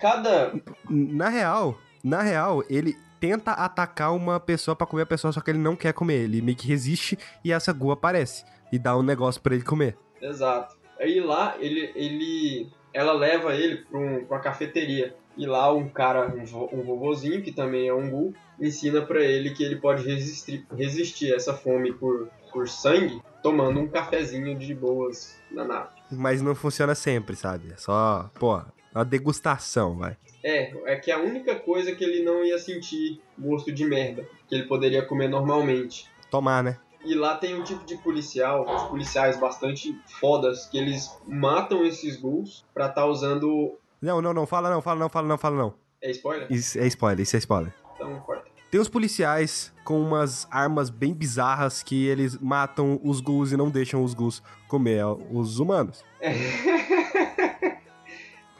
[0.00, 0.52] Cada.
[0.88, 5.50] Na real, na real, ele tenta atacar uma pessoa pra comer a pessoa, só que
[5.50, 6.24] ele não quer comer.
[6.24, 8.44] Ele meio que resiste e essa Ghoul aparece.
[8.70, 9.96] E dá um negócio pra ele comer.
[10.20, 10.76] Exato.
[11.00, 11.92] Aí lá ele.
[11.94, 15.14] ele ela leva ele pra, um, pra uma cafeteria.
[15.38, 19.22] E lá um cara, um, vo- um vovozinho, que também é um gul, ensina pra
[19.22, 24.58] ele que ele pode resistir, resistir a essa fome por, por sangue tomando um cafezinho
[24.58, 25.90] de boas na nave.
[26.10, 27.72] Mas não funciona sempre, sabe?
[27.72, 28.60] É só, pô,
[28.92, 30.16] uma degustação, vai.
[30.42, 34.54] É, é que a única coisa que ele não ia sentir gosto de merda, que
[34.56, 36.06] ele poderia comer normalmente.
[36.30, 36.78] Tomar, né?
[37.04, 42.16] E lá tem um tipo de policial, os policiais bastante fodas, que eles matam esses
[42.20, 43.78] ghouls pra tá usando.
[44.00, 45.74] Não, não, não, fala não, fala não, fala não, fala não.
[46.00, 46.46] É spoiler?
[46.50, 47.74] Isso é spoiler, isso é spoiler.
[47.94, 48.48] Então corta.
[48.70, 53.70] Tem uns policiais com umas armas bem bizarras que eles matam os ghouls e não
[53.70, 55.02] deixam os ghouls comer
[55.32, 56.04] os humanos.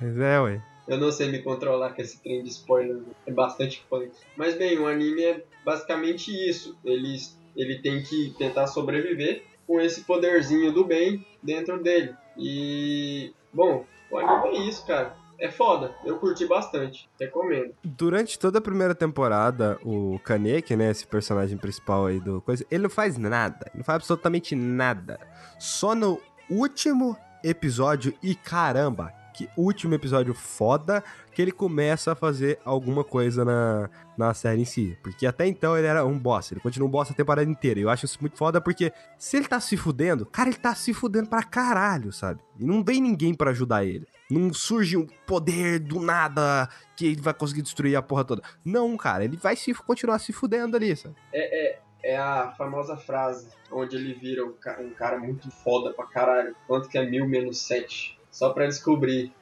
[0.00, 0.62] Mas é, ué.
[0.86, 4.10] Eu não sei me controlar com esse trem de spoiler, é bastante punk.
[4.34, 6.78] Mas bem, o anime é basicamente isso.
[6.82, 7.18] Ele,
[7.54, 12.14] ele tem que tentar sobreviver com esse poderzinho do bem dentro dele.
[12.38, 13.34] E.
[13.52, 15.14] Bom, o anime é isso, cara.
[15.40, 17.72] É foda, eu curti bastante, recomendo.
[17.84, 22.82] Durante toda a primeira temporada, o Kaneki, né, esse personagem principal aí do coisa, ele
[22.82, 25.20] não faz nada, ele não faz absolutamente nada.
[25.58, 26.20] Só no
[26.50, 33.44] último episódio, e caramba, que último episódio foda, que ele começa a fazer alguma coisa
[33.44, 34.98] na, na série em si.
[35.00, 37.78] Porque até então ele era um boss, ele continua um boss a temporada inteira.
[37.78, 40.92] Eu acho isso muito foda porque se ele tá se fudendo, cara, ele tá se
[40.92, 42.40] fudendo pra caralho, sabe?
[42.58, 44.08] E não vem ninguém pra ajudar ele.
[44.28, 48.42] Não surge um poder do nada que ele vai conseguir destruir a porra toda.
[48.64, 51.14] Não, cara, ele vai se continuar se fudendo ali, sabe?
[51.32, 56.56] É, é, é a famosa frase onde ele vira um cara muito foda pra caralho.
[56.66, 58.17] Quanto que é mil menos sete?
[58.38, 59.32] Só pra descobrir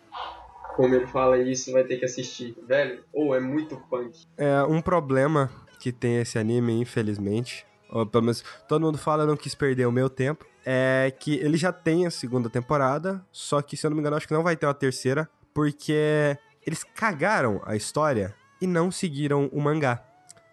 [0.74, 2.56] como ele fala isso, vai ter que assistir.
[2.66, 4.24] Velho, ou é muito punk.
[4.38, 7.66] É um problema que tem esse anime, infelizmente.
[7.90, 10.46] Ou pelo menos todo mundo fala, eu não quis perder o meu tempo.
[10.64, 14.16] É que ele já tem a segunda temporada, só que, se eu não me engano,
[14.16, 16.34] acho que não vai ter uma terceira, porque
[16.66, 20.02] eles cagaram a história e não seguiram o mangá.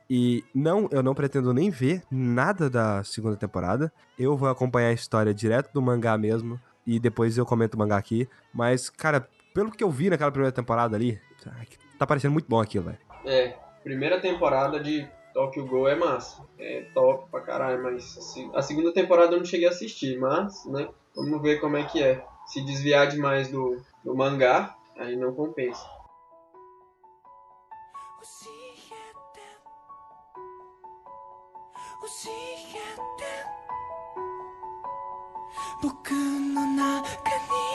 [0.10, 3.90] E não, eu não pretendo nem ver nada da segunda temporada.
[4.20, 7.98] Eu vou acompanhar a história direto do mangá mesmo e depois eu comento o mangá
[7.98, 8.28] aqui.
[8.54, 11.20] Mas, cara, pelo que eu vi naquela primeira temporada ali,
[11.98, 12.98] tá parecendo muito bom aquilo, velho.
[13.26, 16.44] É, primeira temporada de Tokyo Go é massa.
[16.58, 18.18] É top pra caralho, mas
[18.54, 22.02] a segunda temporada eu não cheguei a assistir, mas, né, vamos ver como é que
[22.02, 22.24] é.
[22.46, 25.86] Se desviar demais do, do mangá, aí não compensa.
[36.84, 36.90] 可
[37.30, 37.73] 你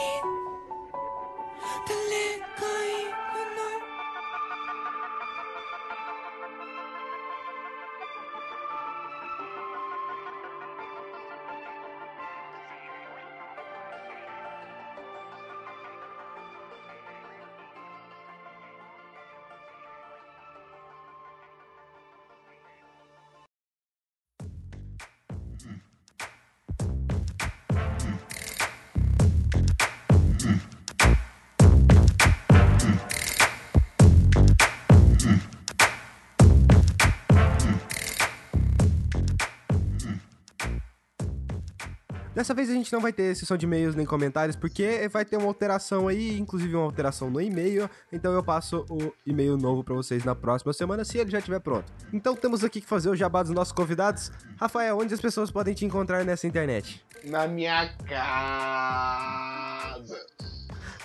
[42.49, 45.37] Dessa vez a gente não vai ter sessão de e-mails nem comentários, porque vai ter
[45.37, 47.91] uma alteração aí, inclusive uma alteração no e-mail.
[48.11, 51.61] Então eu passo o e-mail novo pra vocês na próxima semana, se ele já estiver
[51.61, 51.93] pronto.
[52.11, 54.33] Então temos aqui que fazer o jabá dos nossos convidados.
[54.57, 57.05] Rafael, onde as pessoas podem te encontrar nessa internet?
[57.23, 60.17] Na minha casa.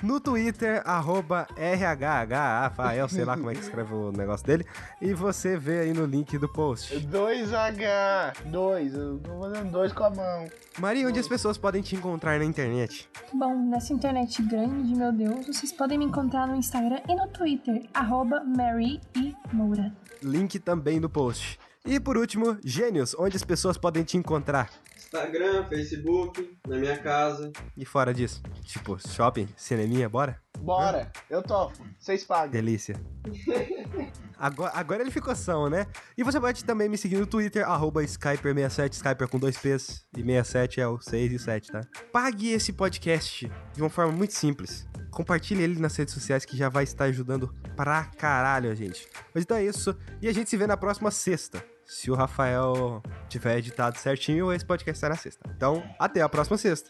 [0.04, 4.66] No Twitter, arroba RHHRafael, sei lá como é que escreve o negócio dele.
[5.02, 6.94] E você vê aí no link do post.
[7.08, 8.44] 2H.
[8.48, 8.94] 2.
[8.96, 10.50] Eu tô fazendo dois com a mão.
[10.78, 13.10] Maria, onde as pessoas podem te encontrar na internet?
[13.34, 17.88] Bom, nessa internet grande, meu Deus, vocês podem me encontrar no Instagram e no Twitter,
[17.94, 19.90] arroba Mary e Moura.
[20.22, 21.58] Link também no post.
[21.86, 24.70] E por último, Gênios, onde as pessoas podem te encontrar?
[25.14, 27.52] Instagram, Facebook, na minha casa.
[27.78, 28.42] E fora disso?
[28.64, 30.42] Tipo, shopping, cineminha, bora?
[30.58, 31.12] Bora.
[31.30, 31.86] Eu topo.
[32.00, 32.50] Vocês pagam.
[32.50, 32.96] Delícia.
[34.36, 35.88] Agora, agora ele ficou são, né?
[36.18, 40.22] E você pode também me seguir no Twitter, arroba Skyper67, Skyper com dois P's, e
[40.22, 41.82] 67 é o 6 e 7, tá?
[42.12, 44.86] Pague esse podcast de uma forma muito simples.
[45.12, 49.08] Compartilhe ele nas redes sociais que já vai estar ajudando pra caralho a gente.
[49.34, 51.64] Mas então é isso, e a gente se vê na próxima sexta.
[51.86, 55.50] Se o Rafael tiver editado certinho, esse podcast na sexta.
[55.56, 56.90] Então, até a próxima sexta.